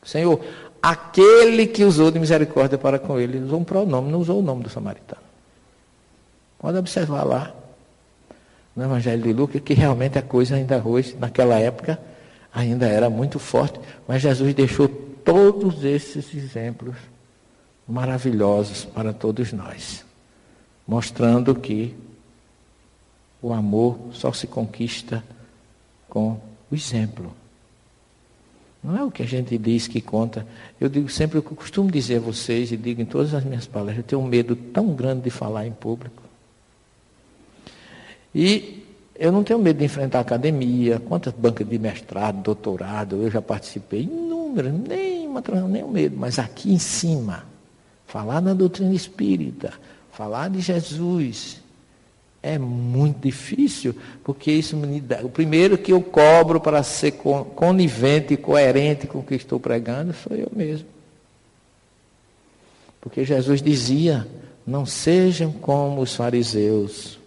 Senhor, 0.03 0.39
aquele 0.81 1.67
que 1.67 1.83
usou 1.83 2.11
de 2.11 2.19
misericórdia 2.19 2.77
para 2.77 2.97
com 2.97 3.19
ele, 3.19 3.39
usou 3.39 3.59
um 3.59 3.63
pronome, 3.63 4.09
não 4.09 4.19
usou 4.19 4.39
o 4.39 4.41
nome 4.41 4.63
do 4.63 4.69
samaritano. 4.69 5.24
Pode 6.59 6.77
observar 6.77 7.23
lá, 7.23 7.53
no 8.75 8.83
Evangelho 8.83 9.23
de 9.23 9.33
Lucas, 9.33 9.61
que 9.61 9.73
realmente 9.73 10.17
a 10.17 10.21
coisa 10.21 10.55
ainda 10.55 10.81
hoje, 10.85 11.15
naquela 11.19 11.59
época, 11.59 11.99
ainda 12.53 12.87
era 12.87 13.09
muito 13.09 13.39
forte, 13.39 13.79
mas 14.07 14.21
Jesus 14.21 14.53
deixou 14.53 14.87
todos 14.87 15.83
esses 15.83 16.33
exemplos 16.33 16.95
maravilhosos 17.87 18.85
para 18.85 19.13
todos 19.13 19.51
nós, 19.53 20.03
mostrando 20.87 21.55
que 21.55 21.95
o 23.41 23.53
amor 23.53 23.97
só 24.11 24.33
se 24.33 24.47
conquista 24.47 25.23
com 26.09 26.39
o 26.71 26.75
exemplo. 26.75 27.31
Não 28.83 28.97
é 28.97 29.03
o 29.03 29.11
que 29.11 29.23
a 29.23 29.25
gente 29.25 29.57
diz 29.57 29.87
que 29.87 29.99
conta. 29.99 30.45
Eu 30.79 30.87
digo 30.87 31.09
sempre, 31.09 31.39
eu 31.39 31.43
costumo 31.43 31.89
dizer 31.89 32.17
a 32.17 32.19
vocês 32.19 32.71
e 32.71 32.77
digo 32.77 33.01
em 33.01 33.05
todas 33.05 33.33
as 33.33 33.43
minhas 33.43 33.65
palestras, 33.65 33.97
eu 33.97 34.03
tenho 34.03 34.21
um 34.21 34.27
medo 34.27 34.55
tão 34.55 34.93
grande 34.93 35.23
de 35.23 35.29
falar 35.29 35.65
em 35.65 35.71
público. 35.71 36.24
E 38.35 38.83
eu 39.17 39.31
não 39.31 39.45
tenho 39.45 39.57
medo 39.57 39.79
de 39.79 39.85
enfrentar 39.85 40.17
a 40.17 40.21
academia, 40.21 40.99
quantas 40.99 41.33
bancas 41.33 41.65
de 41.65 41.79
mestrado, 41.79 42.43
doutorado, 42.43 43.23
eu 43.23 43.31
já 43.31 43.41
participei, 43.41 44.01
inúmeras, 44.01 44.73
nem 44.73 45.25
nenhum 45.69 45.89
medo, 45.89 46.17
mas 46.17 46.37
aqui 46.37 46.73
em 46.73 46.79
cima, 46.79 47.45
falar 48.05 48.41
na 48.41 48.53
doutrina 48.53 48.93
espírita, 48.93 49.73
falar 50.11 50.49
de 50.49 50.59
Jesus, 50.59 51.61
é 52.43 52.59
muito 52.59 53.21
difícil, 53.21 53.95
porque 54.23 54.51
isso 54.51 54.75
me 54.75 54.99
dá. 54.99 55.21
O 55.23 55.29
primeiro 55.29 55.77
que 55.77 55.93
eu 55.93 56.01
cobro 56.01 56.59
para 56.59 56.83
ser 56.83 57.11
conivente 57.11 58.33
e 58.33 58.37
coerente 58.37 59.07
com 59.07 59.19
o 59.19 59.23
que 59.23 59.35
estou 59.35 59.59
pregando 59.59 60.13
sou 60.13 60.35
eu 60.35 60.51
mesmo. 60.53 60.87
Porque 63.01 63.25
Jesus 63.25 63.61
dizia: 63.61 64.27
não 64.65 64.85
sejam 64.85 65.51
como 65.51 66.01
os 66.01 66.15
fariseus 66.15 67.17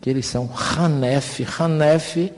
que 0.00 0.08
eles 0.08 0.26
são 0.26 0.50
Hanef. 0.52 1.44
Hanef 1.58 2.32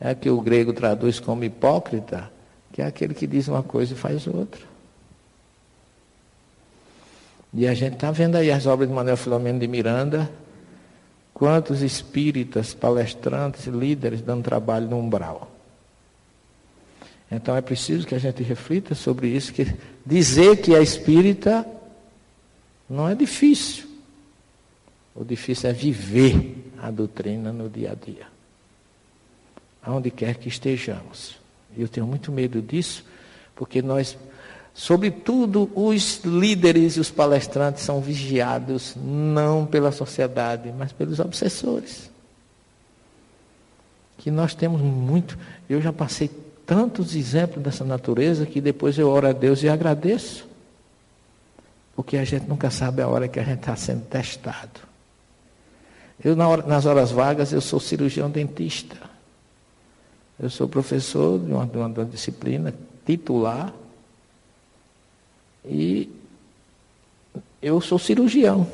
é 0.00 0.14
que 0.14 0.28
o 0.30 0.40
grego 0.40 0.72
traduz 0.72 1.18
como 1.18 1.44
hipócrita, 1.44 2.30
que 2.72 2.82
é 2.82 2.86
aquele 2.86 3.14
que 3.14 3.26
diz 3.26 3.48
uma 3.48 3.62
coisa 3.62 3.94
e 3.94 3.96
faz 3.96 4.26
outra. 4.26 4.60
E 7.52 7.66
a 7.66 7.74
gente 7.74 7.94
está 7.94 8.10
vendo 8.10 8.36
aí 8.36 8.50
as 8.50 8.66
obras 8.66 8.88
de 8.88 8.94
Manuel 8.94 9.16
Filomeno 9.16 9.58
de 9.58 9.66
Miranda, 9.66 10.30
quantos 11.34 11.82
espíritas, 11.82 12.74
palestrantes, 12.74 13.66
líderes 13.66 14.20
dando 14.20 14.44
trabalho 14.44 14.88
no 14.88 14.98
umbral. 14.98 15.50
Então 17.30 17.56
é 17.56 17.60
preciso 17.60 18.06
que 18.06 18.14
a 18.14 18.18
gente 18.18 18.42
reflita 18.42 18.94
sobre 18.94 19.28
isso, 19.28 19.52
que 19.52 19.66
dizer 20.04 20.56
que 20.58 20.74
é 20.74 20.82
espírita 20.82 21.66
não 22.88 23.08
é 23.08 23.14
difícil. 23.14 23.88
O 25.14 25.24
difícil 25.24 25.70
é 25.70 25.72
viver 25.72 26.69
a 26.82 26.90
doutrina 26.90 27.52
no 27.52 27.68
dia 27.68 27.92
a 27.92 27.94
dia. 27.94 28.26
Aonde 29.82 30.10
quer 30.10 30.36
que 30.36 30.48
estejamos. 30.48 31.38
Eu 31.76 31.88
tenho 31.88 32.06
muito 32.06 32.32
medo 32.32 32.60
disso, 32.60 33.04
porque 33.54 33.80
nós, 33.82 34.16
sobretudo 34.74 35.70
os 35.74 36.20
líderes 36.24 36.96
e 36.96 37.00
os 37.00 37.10
palestrantes, 37.10 37.82
são 37.82 38.00
vigiados 38.00 38.94
não 38.96 39.66
pela 39.66 39.92
sociedade, 39.92 40.72
mas 40.76 40.92
pelos 40.92 41.18
obsessores. 41.18 42.10
Que 44.18 44.30
nós 44.30 44.54
temos 44.54 44.80
muito. 44.80 45.38
Eu 45.68 45.80
já 45.80 45.92
passei 45.92 46.30
tantos 46.66 47.14
exemplos 47.14 47.62
dessa 47.62 47.84
natureza 47.84 48.46
que 48.46 48.60
depois 48.60 48.98
eu 48.98 49.08
oro 49.08 49.28
a 49.28 49.32
Deus 49.32 49.62
e 49.62 49.68
agradeço. 49.68 50.46
Porque 51.94 52.16
a 52.16 52.24
gente 52.24 52.46
nunca 52.46 52.70
sabe 52.70 53.02
a 53.02 53.08
hora 53.08 53.28
que 53.28 53.38
a 53.38 53.44
gente 53.44 53.60
está 53.60 53.76
sendo 53.76 54.04
testado. 54.06 54.89
Eu, 56.22 56.36
nas 56.36 56.86
horas 56.86 57.10
vagas, 57.10 57.52
eu 57.52 57.60
sou 57.60 57.80
cirurgião 57.80 58.30
dentista. 58.30 58.96
Eu 60.38 60.50
sou 60.50 60.68
professor 60.68 61.38
de 61.38 61.52
uma, 61.52 61.66
de 61.66 61.76
uma, 61.76 61.88
de 61.88 61.98
uma 62.00 62.06
disciplina 62.06 62.74
titular. 63.06 63.72
E 65.64 66.10
eu 67.62 67.80
sou 67.80 67.98
cirurgião. 67.98 68.66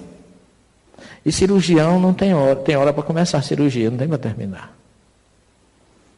E 1.25 1.31
cirurgião 1.31 2.01
não 2.01 2.15
tem 2.15 2.35
hora, 2.35 2.57
tem 2.57 2.77
hora 2.77 2.93
para 2.93 3.03
começar 3.03 3.39
a 3.39 3.43
cirurgia, 3.43 3.91
não 3.91 3.99
tem 3.99 4.09
para 4.09 4.19
terminar. 4.19 4.75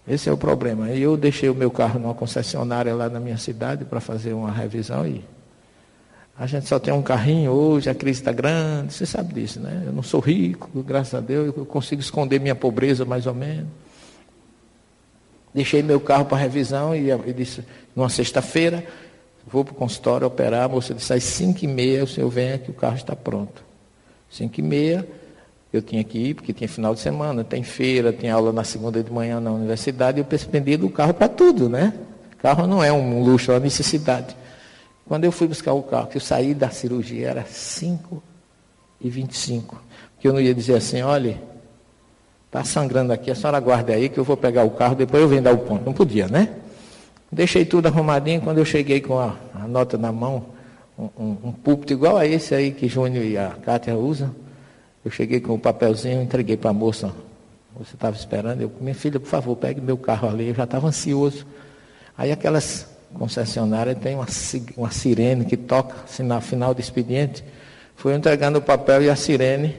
Esse 0.07 0.29
é 0.29 0.33
o 0.33 0.37
problema. 0.39 0.91
Eu 0.91 1.17
deixei 1.17 1.51
o 1.51 1.55
meu 1.55 1.71
carro 1.71 1.99
numa 1.99 2.15
concessionária 2.15 2.95
lá 2.95 3.09
na 3.11 3.21
minha 3.21 3.37
cidade 3.37 3.85
para 3.85 4.01
fazer 4.01 4.33
uma 4.33 4.51
revisão 4.51 5.07
e 5.07 5.23
a 6.39 6.47
gente 6.47 6.69
só 6.69 6.79
tem 6.79 6.95
um 6.95 7.03
carrinho 7.03 7.51
hoje, 7.51 7.91
a 7.91 7.95
crise 7.95 8.21
está 8.21 8.31
grande, 8.31 8.93
você 8.93 9.05
sabe 9.05 9.35
disso, 9.35 9.59
né? 9.59 9.83
Eu 9.87 9.93
não 9.93 10.05
sou 10.05 10.21
rico, 10.21 10.71
graças 10.83 11.15
a 11.15 11.21
Deus, 11.21 11.53
eu 11.57 11.67
consigo 11.67 12.01
esconder 12.01 12.39
minha 12.39 12.55
pobreza 12.55 13.05
mais 13.05 13.27
ou 13.27 13.35
menos. 13.35 13.67
Deixei 15.53 15.83
meu 15.83 15.99
carro 15.99 16.27
para 16.27 16.39
revisão 16.39 16.95
e, 16.95 17.11
disse, 17.33 17.65
numa 17.97 18.09
sexta-feira, 18.09 18.85
vou 19.49 19.65
para 19.65 19.73
o 19.73 19.75
consultório 19.75 20.29
operar, 20.29 20.67
a 20.67 20.69
moça 20.69 20.95
disse, 20.95 21.13
às 21.13 21.25
cinco 21.25 21.65
e 21.65 21.67
meia 21.67 22.05
o 22.05 22.07
senhor 22.07 22.29
vem 22.31 22.53
aqui, 22.53 22.71
o 22.71 22.75
carro 22.75 22.97
está 22.97 23.17
pronto. 23.17 23.65
Cinco 24.31 24.61
e 24.61 24.63
meia, 24.63 25.09
eu 25.73 25.83
tinha 25.83 26.05
que 26.05 26.19
ir, 26.19 26.35
porque 26.35 26.53
tinha 26.53 26.69
final 26.69 26.95
de 26.95 27.01
semana, 27.01 27.43
tem 27.43 27.65
feira, 27.65 28.13
tem 28.13 28.31
aula 28.31 28.53
na 28.53 28.63
segunda 28.63 29.03
de 29.03 29.11
manhã 29.11 29.41
na 29.41 29.51
universidade, 29.51 30.19
eu 30.19 30.25
dependia 30.25 30.79
do 30.79 30.89
carro 30.89 31.15
para 31.15 31.29
tudo, 31.29 31.69
né? 31.69 31.95
Carro 32.41 32.65
não 32.69 32.85
é 32.85 32.93
um 32.93 33.25
luxo, 33.25 33.51
é 33.51 33.55
uma 33.55 33.61
necessidade. 33.61 34.37
Quando 35.09 35.25
eu 35.25 35.33
fui 35.33 35.49
buscar 35.49 35.73
o 35.73 35.83
carro, 35.83 36.09
que 36.09 36.19
eu 36.19 36.21
saí 36.21 36.53
da 36.53 36.69
cirurgia, 36.69 37.31
era 37.31 37.45
5 37.45 38.23
e 39.01 39.09
25. 39.09 39.83
Que 40.21 40.29
eu 40.29 40.35
não 40.35 40.41
ia 40.41 40.55
dizer 40.55 40.75
assim, 40.75 41.01
olha, 41.01 41.41
está 42.45 42.63
sangrando 42.63 43.11
aqui, 43.11 43.31
a 43.31 43.35
senhora 43.35 43.57
aguarde 43.57 43.91
aí 43.91 44.11
que 44.11 44.19
eu 44.19 44.25
vou 44.25 44.37
pegar 44.37 44.65
o 44.65 44.71
carro, 44.71 44.95
depois 44.95 45.23
eu 45.23 45.29
venho 45.29 45.41
dar 45.41 45.55
o 45.55 45.59
ponto. 45.59 45.83
Não 45.83 45.95
podia, 45.95 46.29
né? 46.29 46.57
Deixei 47.33 47.65
tudo 47.65 47.87
arrumadinho, 47.87 48.43
quando 48.43 48.59
eu 48.59 48.67
cheguei 48.67 49.01
com 49.01 49.19
a, 49.19 49.35
a 49.55 49.67
nota 49.67 49.97
na 49.97 50.13
mão, 50.13 50.45
um, 50.99 51.09
um, 51.19 51.37
um, 51.45 51.53
púlpito 51.53 51.95
igual 51.95 52.19
a 52.19 52.27
esse 52.27 52.55
aí 52.55 52.71
que 52.71 52.87
Júnior 52.87 53.25
e 53.25 53.39
a 53.39 53.51
Kátia 53.51 53.97
usam, 53.97 54.35
Eu 55.03 55.11
cheguei 55.11 55.41
com 55.41 55.55
o 55.55 55.59
papelzinho, 55.59 56.21
entreguei 56.21 56.57
para 56.57 56.69
a 56.69 56.73
moça. 56.75 57.11
Você 57.79 57.95
estava 57.95 58.15
esperando? 58.15 58.61
Eu, 58.61 58.71
minha 58.79 58.95
filha, 58.95 59.19
por 59.19 59.29
favor, 59.29 59.57
pegue 59.57 59.81
meu 59.81 59.97
carro 59.97 60.29
ali. 60.29 60.49
Eu 60.49 60.55
já 60.55 60.65
estava 60.65 60.89
ansioso. 60.89 61.47
Aí 62.17 62.33
aquelas 62.33 62.98
concessionárias 63.15 63.99
têm 63.99 64.15
uma, 64.15 64.27
uma 64.77 64.91
sirene 64.91 65.45
que 65.45 65.57
toca 65.57 65.97
assim, 66.05 66.23
na 66.23 66.41
final 66.41 66.75
do 66.75 66.81
expediente. 66.81 67.45
Fui 67.97 68.15
entregando 68.15 68.59
o 68.59 68.63
papel 68.63 69.03
e 69.03 69.11
a 69.11 69.17
sirene 69.17 69.77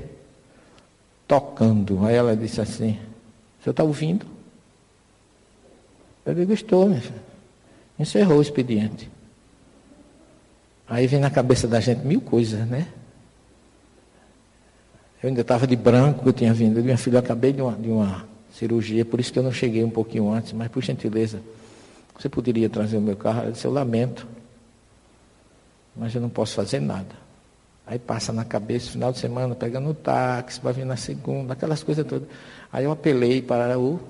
tocando. 1.28 2.06
Aí 2.06 2.16
ela 2.16 2.36
disse 2.36 2.60
assim, 2.60 3.00
o 3.60 3.64
senhor 3.64 3.72
está 3.72 3.84
ouvindo? 3.84 4.26
Eu 6.26 6.34
digo, 6.34 6.54
estou, 6.54 6.88
minha 6.88 7.02
filha. 7.02 7.24
Encerrou 7.98 8.40
o 8.40 8.42
expediente. 8.42 9.10
Aí 10.88 11.06
vem 11.06 11.20
na 11.20 11.30
cabeça 11.30 11.68
da 11.68 11.80
gente 11.80 12.06
mil 12.06 12.22
coisas, 12.22 12.68
né? 12.68 12.88
Eu 15.22 15.28
ainda 15.30 15.42
estava 15.42 15.68
de 15.68 15.76
branco, 15.76 16.28
eu 16.28 16.34
tinha 16.34 16.54
vindo. 16.54 16.82
Minha 16.82 16.98
filha, 16.98 17.16
eu 17.16 17.20
acabei 17.20 17.52
de 17.52 17.62
uma, 17.62 17.74
de 17.74 17.90
uma 17.90 18.26
cirurgia, 18.54 19.06
por 19.06 19.20
isso 19.20 19.32
que 19.32 19.38
eu 19.38 19.44
não 19.44 19.52
cheguei 19.52 19.84
um 19.84 19.90
pouquinho 19.90 20.32
antes, 20.32 20.54
mas 20.54 20.70
por 20.70 20.82
gentileza, 20.82 21.42
você 22.20 22.28
poderia 22.28 22.70
trazer 22.70 22.98
o 22.98 23.02
meu 23.02 23.16
carro? 23.16 23.46
Eu 23.46 23.52
disse, 23.54 23.66
eu 23.66 23.72
lamento, 23.72 24.28
mas 25.96 26.14
eu 26.14 26.20
não 26.20 26.28
posso 26.28 26.54
fazer 26.54 26.82
nada. 26.82 27.16
Aí 27.88 27.98
passa 27.98 28.34
na 28.34 28.44
cabeça, 28.44 28.92
final 28.92 29.14
de 29.14 29.20
semana, 29.20 29.56
pega 29.56 29.80
no 29.80 29.94
táxi, 29.94 30.60
vai 30.62 30.74
vir 30.74 30.86
na 30.86 30.98
segunda, 30.98 31.54
aquelas 31.54 31.82
coisas 31.82 32.06
todas. 32.06 32.28
Aí 32.74 32.84
eu 32.84 32.92
apelei 32.92 33.42
para 33.42 33.80
o. 33.80 34.02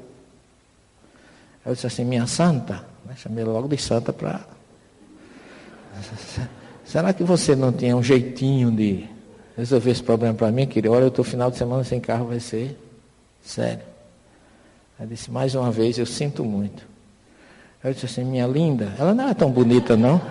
Eu 1.64 1.74
disse 1.74 1.86
assim, 1.86 2.04
minha 2.04 2.26
santa, 2.26 2.84
né? 3.06 3.14
chamei 3.16 3.44
logo 3.44 3.68
de 3.68 3.78
santa 3.78 4.12
para. 4.12 4.42
Será 6.84 7.14
que 7.14 7.24
você 7.24 7.56
não 7.56 7.72
tinha 7.72 7.96
um 7.96 8.02
jeitinho 8.02 8.72
de 8.72 9.08
resolver 9.56 9.92
esse 9.92 10.02
problema 10.02 10.34
para 10.34 10.52
mim, 10.52 10.66
querido? 10.66 10.96
Olha, 10.96 11.04
eu 11.04 11.10
estou 11.10 11.24
final 11.24 11.52
de 11.52 11.58
semana 11.58 11.84
sem 11.84 12.00
carro, 12.00 12.26
vai 12.26 12.40
ser 12.40 12.76
sério. 13.44 13.84
Ela 14.98 15.08
disse, 15.08 15.30
mais 15.30 15.54
uma 15.54 15.72
vez, 15.72 16.00
eu 16.00 16.08
sinto 16.08 16.44
muito. 16.44 16.89
Eu 17.84 17.94
disse 17.94 18.06
assim, 18.06 18.24
minha 18.26 18.46
linda, 18.46 18.94
ela 19.00 19.14
não 19.14 19.30
é 19.30 19.34
tão 19.34 19.50
bonita, 19.52 19.96
não. 19.96 20.22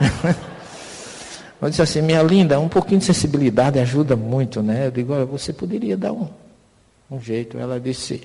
eu 1.60 1.68
disse 1.68 1.82
assim, 1.82 2.00
minha 2.00 2.22
linda, 2.22 2.60
um 2.60 2.68
pouquinho 2.68 3.00
de 3.00 3.06
sensibilidade 3.06 3.78
ajuda 3.78 4.14
muito, 4.14 4.62
né? 4.62 4.86
Eu 4.86 4.90
digo, 4.90 5.12
olha, 5.12 5.24
você 5.24 5.52
poderia 5.52 5.96
dar 5.96 6.12
um, 6.12 6.28
um 7.10 7.20
jeito. 7.20 7.58
Ela 7.58 7.80
disse, 7.80 8.22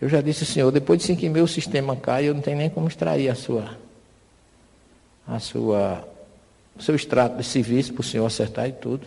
eu 0.00 0.08
já 0.08 0.22
disse, 0.22 0.46
senhor, 0.46 0.70
depois 0.72 0.98
de 1.00 1.06
cinco 1.06 1.24
meu 1.26 1.46
sistema 1.46 1.94
cai, 1.94 2.28
eu 2.28 2.34
não 2.34 2.40
tenho 2.40 2.56
nem 2.56 2.70
como 2.70 2.88
extrair 2.88 3.28
a 3.28 3.34
sua, 3.34 3.76
a 5.28 5.38
sua 5.38 6.08
o 6.80 6.82
seu 6.82 6.94
extrato 6.94 7.36
de 7.36 7.44
serviço 7.44 7.92
para 7.92 8.00
o 8.00 8.04
senhor 8.04 8.24
acertar 8.24 8.66
e 8.66 8.72
tudo. 8.72 9.06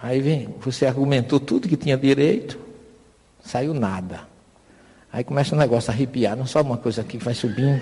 Aí 0.00 0.20
vem, 0.20 0.54
você 0.60 0.84
argumentou 0.84 1.40
tudo 1.40 1.66
que 1.66 1.76
tinha 1.76 1.96
direito, 1.96 2.58
saiu 3.42 3.72
nada. 3.72 4.28
Aí 5.12 5.24
começa 5.24 5.54
o 5.54 5.58
negócio 5.58 5.90
a 5.90 5.94
arrepiar, 5.94 6.36
não 6.36 6.46
só 6.46 6.60
uma 6.62 6.76
coisa 6.76 7.00
aqui 7.00 7.18
que 7.18 7.24
vai 7.24 7.34
subindo. 7.34 7.80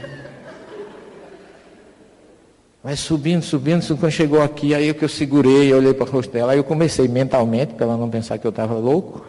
Vai 2.83 2.97
subindo, 2.97 3.43
subindo, 3.43 3.97
quando 3.99 4.13
chegou 4.13 4.41
aqui, 4.41 4.75
aí 4.75 4.95
que 4.95 5.05
eu 5.05 5.09
segurei, 5.09 5.73
eu 5.73 5.77
olhei 5.77 5.93
para 5.93 6.07
o 6.07 6.11
rosto 6.11 6.33
dela, 6.33 6.53
aí 6.53 6.59
eu 6.59 6.65
comecei 6.65 7.07
mentalmente, 7.09 7.75
para 7.75 7.87
ela 7.87 7.97
não 7.97 8.09
pensar 8.09 8.39
que 8.39 8.47
eu 8.47 8.51
estava 8.51 8.75
louco. 8.75 9.27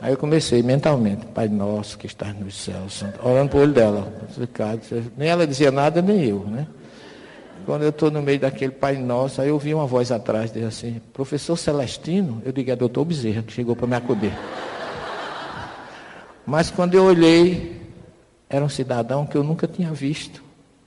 Aí 0.00 0.12
eu 0.12 0.16
comecei 0.16 0.62
mentalmente, 0.62 1.26
Pai 1.26 1.46
nosso 1.48 1.98
que 1.98 2.06
estás 2.06 2.34
nos 2.34 2.54
céus, 2.56 3.04
orando 3.22 3.50
para 3.50 3.58
o 3.58 3.62
olho 3.62 3.72
dela. 3.72 4.12
Nem 5.16 5.28
ela 5.28 5.46
dizia 5.46 5.70
nada, 5.70 6.00
nem 6.00 6.24
eu, 6.24 6.40
né? 6.46 6.66
Quando 7.66 7.82
eu 7.82 7.90
estou 7.90 8.10
no 8.10 8.22
meio 8.22 8.40
daquele 8.40 8.72
Pai 8.72 8.96
Nosso, 8.96 9.40
aí 9.40 9.48
eu 9.48 9.54
ouvi 9.54 9.74
uma 9.74 9.86
voz 9.86 10.10
atrás 10.10 10.50
dele 10.50 10.66
assim, 10.66 11.00
professor 11.12 11.56
Celestino, 11.56 12.40
eu 12.44 12.52
digo, 12.52 12.70
é 12.70 12.74
doutor 12.74 13.04
Bezerra, 13.04 13.42
que 13.42 13.52
chegou 13.52 13.76
para 13.76 13.86
me 13.86 13.96
acudir. 13.96 14.32
Mas 16.50 16.68
quando 16.68 16.96
eu 16.96 17.04
olhei, 17.04 17.80
era 18.48 18.64
um 18.64 18.68
cidadão 18.68 19.24
que 19.24 19.36
eu 19.36 19.44
nunca 19.44 19.68
tinha 19.68 19.92
visto, 19.92 20.42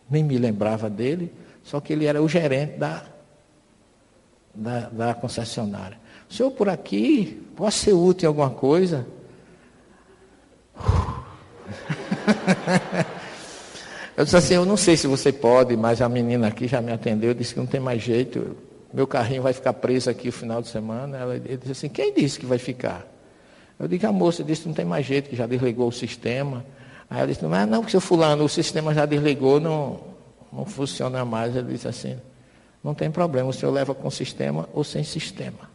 nem 0.09 0.21
me 0.21 0.37
lembrava 0.37 0.89
dele, 0.89 1.31
só 1.63 1.79
que 1.79 1.93
ele 1.93 2.03
era 2.03 2.21
o 2.21 2.27
gerente 2.27 2.77
da, 2.77 3.01
da, 4.53 4.89
da 4.89 5.13
concessionária. 5.13 5.97
O 6.29 6.33
senhor 6.33 6.51
por 6.51 6.67
aqui, 6.67 7.41
pode 7.55 7.75
ser 7.75 7.93
útil 7.93 8.25
em 8.25 8.27
alguma 8.27 8.49
coisa? 8.49 9.07
Eu 14.17 14.25
disse 14.25 14.37
assim, 14.37 14.53
eu 14.53 14.63
não 14.63 14.77
sei 14.77 14.95
se 14.95 15.07
você 15.07 15.31
pode, 15.31 15.75
mas 15.75 15.99
a 15.99 16.07
menina 16.07 16.47
aqui 16.47 16.67
já 16.67 16.79
me 16.79 16.91
atendeu, 16.91 17.33
disse 17.33 17.55
que 17.55 17.59
não 17.59 17.65
tem 17.65 17.79
mais 17.79 17.99
jeito, 17.99 18.55
meu 18.93 19.07
carrinho 19.07 19.41
vai 19.41 19.53
ficar 19.53 19.73
preso 19.73 20.07
aqui 20.07 20.29
o 20.29 20.31
final 20.31 20.61
de 20.61 20.67
semana. 20.67 21.17
Ela 21.17 21.35
ele 21.35 21.57
disse 21.57 21.71
assim, 21.71 21.89
quem 21.89 22.13
disse 22.13 22.39
que 22.39 22.45
vai 22.45 22.59
ficar? 22.59 23.07
Eu 23.83 23.87
digo, 23.89 24.07
a 24.07 24.13
moça 24.13 24.43
disse 24.43 24.61
que 24.61 24.67
não 24.69 24.73
tem 24.73 24.85
mais 24.85 25.05
jeito, 25.05 25.29
que 25.29 25.35
já 25.35 25.45
desligou 25.45 25.89
o 25.89 25.91
sistema. 25.91 26.65
Aí 27.09 27.17
ela 27.17 27.27
disse, 27.27 27.43
mas 27.45 27.67
não, 27.67 27.79
porque 27.79 27.91
seu 27.91 27.99
fulano, 27.99 28.45
o 28.45 28.49
sistema 28.49 28.93
já 28.93 29.05
desligou, 29.05 29.59
não, 29.59 29.99
não 30.53 30.65
funciona 30.65 31.25
mais. 31.25 31.53
Ele 31.53 31.73
disse 31.73 31.89
assim, 31.89 32.17
não 32.81 32.93
tem 32.93 33.11
problema, 33.11 33.49
o 33.49 33.53
senhor 33.53 33.71
leva 33.73 33.93
com 33.93 34.09
sistema 34.09 34.69
ou 34.73 34.85
sem 34.85 35.03
sistema. 35.03 35.69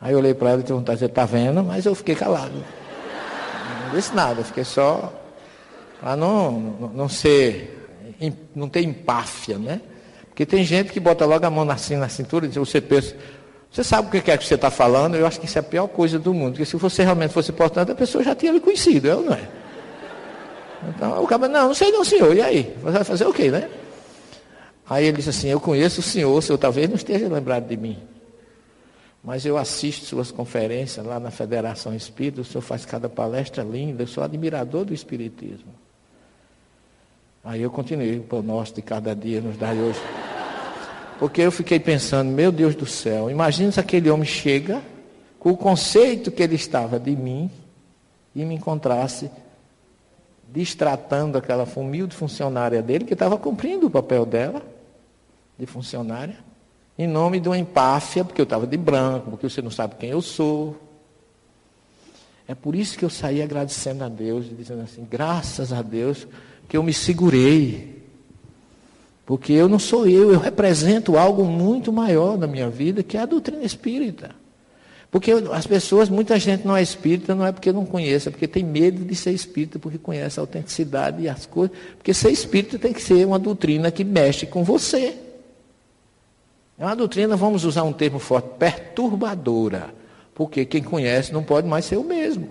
Aí 0.00 0.12
eu 0.12 0.18
olhei 0.18 0.34
para 0.34 0.50
ela 0.50 0.60
e 0.60 0.64
de 0.64 0.72
dizer, 0.92 1.06
está 1.06 1.24
vendo? 1.24 1.64
Mas 1.64 1.84
eu 1.84 1.96
fiquei 1.96 2.14
calado. 2.14 2.54
Não 3.88 3.96
disse 3.96 4.14
nada, 4.14 4.44
fiquei 4.44 4.64
só 4.64 5.12
para 6.00 6.14
não, 6.16 6.90
não, 6.94 7.08
ser, 7.08 7.88
não 8.54 8.68
ter 8.68 8.82
empáfia, 8.82 9.58
né? 9.58 9.80
Porque 10.28 10.46
tem 10.46 10.64
gente 10.64 10.92
que 10.92 11.00
bota 11.00 11.26
logo 11.26 11.44
a 11.44 11.50
mão 11.50 11.68
assim 11.70 11.96
na 11.96 12.08
cintura 12.08 12.46
e 12.46 12.48
diz, 12.48 12.56
você 12.56 12.80
pensa, 12.80 13.16
você 13.72 13.82
sabe 13.82 14.06
o 14.06 14.22
que 14.22 14.30
é 14.30 14.36
que 14.36 14.44
você 14.44 14.54
está 14.54 14.70
falando? 14.70 15.14
Eu 15.14 15.26
acho 15.26 15.40
que 15.40 15.46
isso 15.46 15.56
é 15.56 15.60
a 15.60 15.62
pior 15.62 15.88
coisa 15.88 16.18
do 16.18 16.34
mundo, 16.34 16.52
porque 16.52 16.66
se 16.66 16.76
você 16.76 17.02
realmente 17.02 17.32
fosse 17.32 17.50
importante, 17.50 17.90
a 17.90 17.94
pessoa 17.94 18.22
já 18.22 18.34
tinha 18.34 18.52
lhe 18.52 18.60
conhecido, 18.60 19.08
eu 19.08 19.22
não 19.22 19.32
é? 19.32 19.48
Então 20.90 21.24
o 21.24 21.26
cara, 21.26 21.48
não, 21.48 21.68
não 21.68 21.74
sei 21.74 21.90
não, 21.90 22.04
senhor, 22.04 22.36
e 22.36 22.42
aí? 22.42 22.76
Você 22.82 22.92
vai 22.92 23.04
fazer 23.04 23.24
o 23.26 23.32
quê, 23.32 23.50
né? 23.50 23.70
Aí 24.88 25.06
ele 25.06 25.16
disse 25.16 25.30
assim, 25.30 25.48
eu 25.48 25.58
conheço 25.58 26.00
o 26.00 26.02
senhor, 26.02 26.36
o 26.36 26.42
senhor 26.42 26.58
talvez 26.58 26.86
não 26.86 26.96
esteja 26.96 27.26
lembrado 27.28 27.66
de 27.66 27.78
mim. 27.78 27.98
Mas 29.24 29.46
eu 29.46 29.56
assisto 29.56 30.04
suas 30.04 30.30
conferências 30.30 31.06
lá 31.06 31.18
na 31.18 31.30
Federação 31.30 31.94
Espírita, 31.94 32.42
o 32.42 32.44
senhor 32.44 32.60
faz 32.60 32.84
cada 32.84 33.08
palestra 33.08 33.62
linda, 33.62 34.02
eu 34.02 34.06
sou 34.06 34.22
admirador 34.22 34.84
do 34.84 34.92
Espiritismo. 34.92 35.72
Aí 37.42 37.62
eu 37.62 37.70
continuei, 37.70 38.22
o 38.30 38.42
nosso 38.42 38.74
de 38.74 38.82
cada 38.82 39.16
dia 39.16 39.40
nos 39.40 39.56
dá 39.56 39.70
hoje. 39.70 40.00
Porque 41.22 41.40
eu 41.40 41.52
fiquei 41.52 41.78
pensando, 41.78 42.32
meu 42.32 42.50
Deus 42.50 42.74
do 42.74 42.84
céu, 42.84 43.30
imagina 43.30 43.70
se 43.70 43.78
aquele 43.78 44.10
homem 44.10 44.26
chega 44.26 44.82
com 45.38 45.52
o 45.52 45.56
conceito 45.56 46.32
que 46.32 46.42
ele 46.42 46.56
estava 46.56 46.98
de 46.98 47.14
mim 47.14 47.48
e 48.34 48.44
me 48.44 48.56
encontrasse 48.56 49.30
distratando 50.52 51.38
aquela 51.38 51.62
humilde 51.76 52.16
funcionária 52.16 52.82
dele, 52.82 53.04
que 53.04 53.12
estava 53.12 53.38
cumprindo 53.38 53.86
o 53.86 53.90
papel 53.90 54.26
dela, 54.26 54.62
de 55.56 55.64
funcionária, 55.64 56.38
em 56.98 57.06
nome 57.06 57.38
de 57.38 57.48
uma 57.48 57.56
empáfia, 57.56 58.24
porque 58.24 58.40
eu 58.40 58.44
estava 58.44 58.66
de 58.66 58.76
branco, 58.76 59.30
porque 59.30 59.48
você 59.48 59.62
não 59.62 59.70
sabe 59.70 59.94
quem 59.94 60.10
eu 60.10 60.22
sou. 60.22 60.76
É 62.48 62.54
por 62.56 62.74
isso 62.74 62.98
que 62.98 63.04
eu 63.04 63.10
saí 63.10 63.40
agradecendo 63.40 64.02
a 64.02 64.08
Deus, 64.08 64.46
dizendo 64.56 64.82
assim, 64.82 65.06
graças 65.08 65.72
a 65.72 65.82
Deus, 65.82 66.26
que 66.68 66.76
eu 66.76 66.82
me 66.82 66.92
segurei. 66.92 68.01
Porque 69.24 69.52
eu 69.52 69.68
não 69.68 69.78
sou 69.78 70.06
eu, 70.06 70.32
eu 70.32 70.38
represento 70.38 71.16
algo 71.16 71.44
muito 71.44 71.92
maior 71.92 72.36
na 72.36 72.46
minha 72.46 72.68
vida, 72.68 73.02
que 73.02 73.16
é 73.16 73.20
a 73.20 73.26
doutrina 73.26 73.62
espírita. 73.62 74.30
Porque 75.12 75.30
as 75.30 75.66
pessoas, 75.66 76.08
muita 76.08 76.38
gente 76.38 76.66
não 76.66 76.74
é 76.74 76.82
espírita, 76.82 77.34
não 77.34 77.46
é 77.46 77.52
porque 77.52 77.70
não 77.70 77.84
conhece, 77.84 78.28
é 78.28 78.30
porque 78.30 78.48
tem 78.48 78.64
medo 78.64 79.04
de 79.04 79.14
ser 79.14 79.32
espírita, 79.32 79.78
porque 79.78 79.98
conhece 79.98 80.40
a 80.40 80.42
autenticidade 80.42 81.22
e 81.22 81.28
as 81.28 81.44
coisas. 81.44 81.76
Porque 81.98 82.14
ser 82.14 82.30
espírita 82.30 82.78
tem 82.78 82.94
que 82.94 83.02
ser 83.02 83.26
uma 83.26 83.38
doutrina 83.38 83.90
que 83.90 84.04
mexe 84.04 84.46
com 84.46 84.64
você. 84.64 85.14
É 86.78 86.84
uma 86.84 86.96
doutrina, 86.96 87.36
vamos 87.36 87.64
usar 87.64 87.82
um 87.82 87.92
termo 87.92 88.18
forte, 88.18 88.48
perturbadora. 88.58 89.94
Porque 90.34 90.64
quem 90.64 90.82
conhece 90.82 91.30
não 91.30 91.44
pode 91.44 91.68
mais 91.68 91.84
ser 91.84 91.98
o 91.98 92.04
mesmo. 92.04 92.48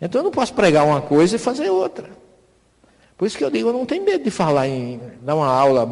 Então 0.00 0.20
eu 0.20 0.24
não 0.24 0.30
posso 0.30 0.54
pregar 0.54 0.86
uma 0.86 1.02
coisa 1.02 1.34
e 1.34 1.38
fazer 1.40 1.70
outra. 1.70 2.08
Por 3.20 3.26
isso 3.26 3.36
que 3.36 3.44
eu 3.44 3.50
digo, 3.50 3.68
eu 3.68 3.74
não 3.74 3.84
tenho 3.84 4.02
medo 4.02 4.24
de 4.24 4.30
falar 4.30 4.66
em 4.66 4.98
dar 5.20 5.34
uma 5.34 5.46
aula 5.46 5.86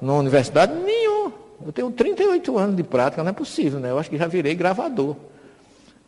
na 0.00 0.14
universidade 0.14 0.72
nenhum. 0.72 1.30
Eu 1.62 1.70
tenho 1.74 1.90
38 1.90 2.56
anos 2.56 2.74
de 2.74 2.82
prática, 2.82 3.22
não 3.22 3.28
é 3.28 3.34
possível, 3.34 3.78
né? 3.78 3.90
Eu 3.90 3.98
acho 3.98 4.08
que 4.08 4.16
já 4.16 4.26
virei 4.26 4.54
gravador. 4.54 5.14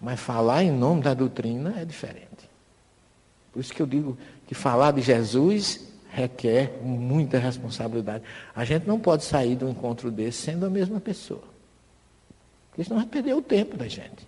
Mas 0.01 0.19
falar 0.19 0.63
em 0.63 0.71
nome 0.71 1.03
da 1.03 1.13
doutrina 1.13 1.75
é 1.77 1.85
diferente. 1.85 2.49
Por 3.53 3.61
isso 3.61 3.71
que 3.71 3.83
eu 3.83 3.87
digo 3.87 4.17
que 4.47 4.55
falar 4.55 4.93
de 4.93 5.03
Jesus 5.03 5.89
requer 6.09 6.81
muita 6.83 7.37
responsabilidade. 7.37 8.25
A 8.57 8.65
gente 8.65 8.89
não 8.89 8.99
pode 8.99 9.25
sair 9.25 9.57
de 9.57 9.67
um 9.67 9.69
encontro 9.69 10.11
desse 10.11 10.39
sendo 10.39 10.65
a 10.65 10.71
mesma 10.71 10.99
pessoa. 10.99 11.45
Porque 12.71 12.83
senão 12.83 12.97
vai 12.97 13.07
perder 13.07 13.35
o 13.35 13.43
tempo 13.43 13.77
da 13.77 13.89
gente. 13.89 14.27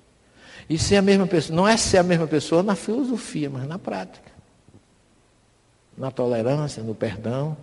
E 0.69 0.79
ser 0.79 0.97
a 0.97 1.03
mesma 1.03 1.27
pessoa, 1.27 1.57
não 1.57 1.66
é 1.66 1.79
ser 1.79 1.97
a 1.97 2.03
mesma 2.03 2.27
pessoa 2.27 2.62
na 2.62 2.75
filosofia, 2.75 3.49
mas 3.49 3.66
na 3.66 3.79
prática 3.79 4.34
na 5.97 6.11
tolerância, 6.11 6.83
no 6.83 6.95
perdão. 6.95 7.57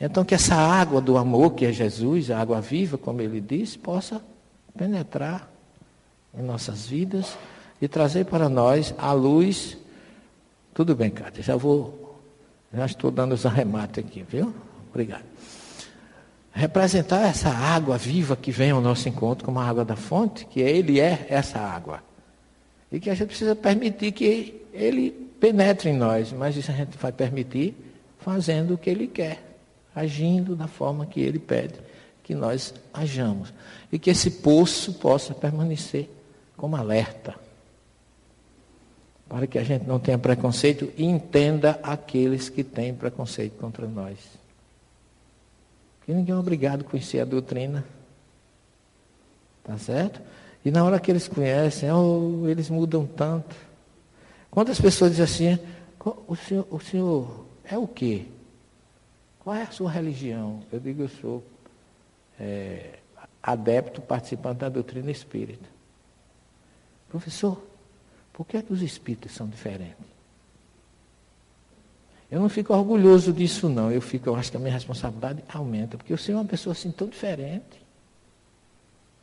Então, 0.00 0.24
que 0.24 0.34
essa 0.34 0.54
água 0.54 1.00
do 1.00 1.16
amor, 1.16 1.54
que 1.54 1.64
é 1.64 1.72
Jesus, 1.72 2.30
a 2.30 2.38
água 2.38 2.60
viva, 2.60 2.98
como 2.98 3.20
ele 3.22 3.40
disse, 3.40 3.78
possa 3.78 4.20
penetrar 4.76 5.48
em 6.36 6.42
nossas 6.42 6.86
vidas 6.86 7.38
e 7.80 7.88
trazer 7.88 8.26
para 8.26 8.48
nós 8.48 8.94
a 8.98 9.12
luz. 9.12 9.78
Tudo 10.74 10.94
bem, 10.94 11.10
Cátia, 11.10 11.42
já 11.42 11.56
vou, 11.56 12.18
já 12.72 12.84
estou 12.86 13.10
dando 13.10 13.32
os 13.32 13.46
arremates 13.46 14.04
aqui, 14.04 14.24
viu? 14.28 14.52
Obrigado. 14.90 15.24
Representar 16.52 17.22
essa 17.22 17.48
água 17.48 17.96
viva 17.96 18.36
que 18.36 18.52
vem 18.52 18.70
ao 18.70 18.80
nosso 18.80 19.08
encontro 19.08 19.44
como 19.44 19.58
a 19.58 19.66
água 19.66 19.84
da 19.84 19.96
fonte, 19.96 20.44
que 20.46 20.60
ele 20.60 21.00
é 21.00 21.26
essa 21.28 21.58
água. 21.58 22.02
E 22.92 23.00
que 23.00 23.10
a 23.10 23.14
gente 23.14 23.28
precisa 23.28 23.56
permitir 23.56 24.12
que 24.12 24.63
ele 24.74 25.10
penetre 25.38 25.88
em 25.88 25.96
nós, 25.96 26.32
mas 26.32 26.56
isso 26.56 26.70
a 26.70 26.74
gente 26.74 26.98
vai 26.98 27.12
permitir 27.12 27.74
fazendo 28.18 28.74
o 28.74 28.78
que 28.78 28.90
ele 28.90 29.06
quer, 29.06 29.42
agindo 29.94 30.56
da 30.56 30.66
forma 30.66 31.06
que 31.06 31.20
ele 31.20 31.38
pede 31.38 31.74
que 32.24 32.34
nós 32.34 32.74
hajamos. 32.92 33.52
E 33.92 33.98
que 33.98 34.10
esse 34.10 34.30
poço 34.30 34.94
possa 34.94 35.32
permanecer 35.32 36.08
como 36.56 36.74
alerta. 36.74 37.34
Para 39.28 39.46
que 39.46 39.58
a 39.58 39.62
gente 39.62 39.86
não 39.86 40.00
tenha 40.00 40.18
preconceito 40.18 40.90
e 40.96 41.04
entenda 41.04 41.78
aqueles 41.82 42.48
que 42.48 42.64
têm 42.64 42.94
preconceito 42.94 43.58
contra 43.58 43.86
nós. 43.86 44.18
Porque 45.98 46.12
ninguém 46.12 46.34
é 46.34 46.38
obrigado 46.38 46.80
a 46.80 46.84
conhecer 46.84 47.20
a 47.20 47.24
doutrina. 47.24 47.84
Tá 49.62 49.78
certo? 49.78 50.20
E 50.64 50.70
na 50.70 50.82
hora 50.82 50.98
que 50.98 51.10
eles 51.10 51.28
conhecem, 51.28 51.90
oh, 51.92 52.48
eles 52.48 52.70
mudam 52.70 53.06
tanto. 53.06 53.54
Quantas 54.54 54.80
pessoas 54.80 55.16
dizem 55.16 55.24
assim, 55.24 55.58
o 56.28 56.36
senhor, 56.36 56.66
o 56.70 56.78
senhor 56.78 57.44
é 57.64 57.76
o 57.76 57.88
quê? 57.88 58.26
Qual 59.40 59.56
é 59.56 59.62
a 59.62 59.70
sua 59.72 59.90
religião? 59.90 60.62
Eu 60.72 60.78
digo, 60.78 61.02
eu 61.02 61.08
sou 61.08 61.44
é, 62.38 63.00
adepto, 63.42 64.00
participante 64.00 64.60
da 64.60 64.68
doutrina 64.68 65.10
espírita. 65.10 65.68
Professor, 67.08 67.60
por 68.32 68.46
que, 68.46 68.56
é 68.56 68.62
que 68.62 68.72
os 68.72 68.80
espíritos 68.80 69.32
são 69.32 69.48
diferentes? 69.48 70.06
Eu 72.30 72.38
não 72.38 72.48
fico 72.48 72.72
orgulhoso 72.72 73.32
disso, 73.32 73.68
não. 73.68 73.90
Eu 73.90 74.00
fico, 74.00 74.28
eu 74.28 74.36
acho 74.36 74.52
que 74.52 74.56
a 74.56 74.60
minha 74.60 74.72
responsabilidade 74.72 75.42
aumenta, 75.52 75.96
porque 75.96 76.12
eu 76.12 76.16
sou 76.16 76.36
uma 76.36 76.44
pessoa 76.44 76.74
assim 76.74 76.92
tão 76.92 77.08
diferente. 77.08 77.84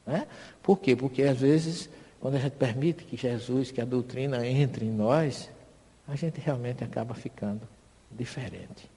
Né? 0.05 0.27
Por 0.61 0.77
quê? 0.77 0.93
Porque 0.93 1.23
às 1.23 1.39
vezes, 1.39 1.89
quando 2.21 2.35
a 2.35 2.39
gente 2.39 2.55
permite 2.55 3.03
que 3.03 3.17
Jesus, 3.17 3.71
que 3.71 3.81
a 3.81 3.85
doutrina 3.85 4.45
entre 4.45 4.85
em 4.85 4.91
nós, 4.91 5.49
a 6.07 6.15
gente 6.15 6.39
realmente 6.39 6.83
acaba 6.83 7.15
ficando 7.15 7.67
diferente. 8.11 8.91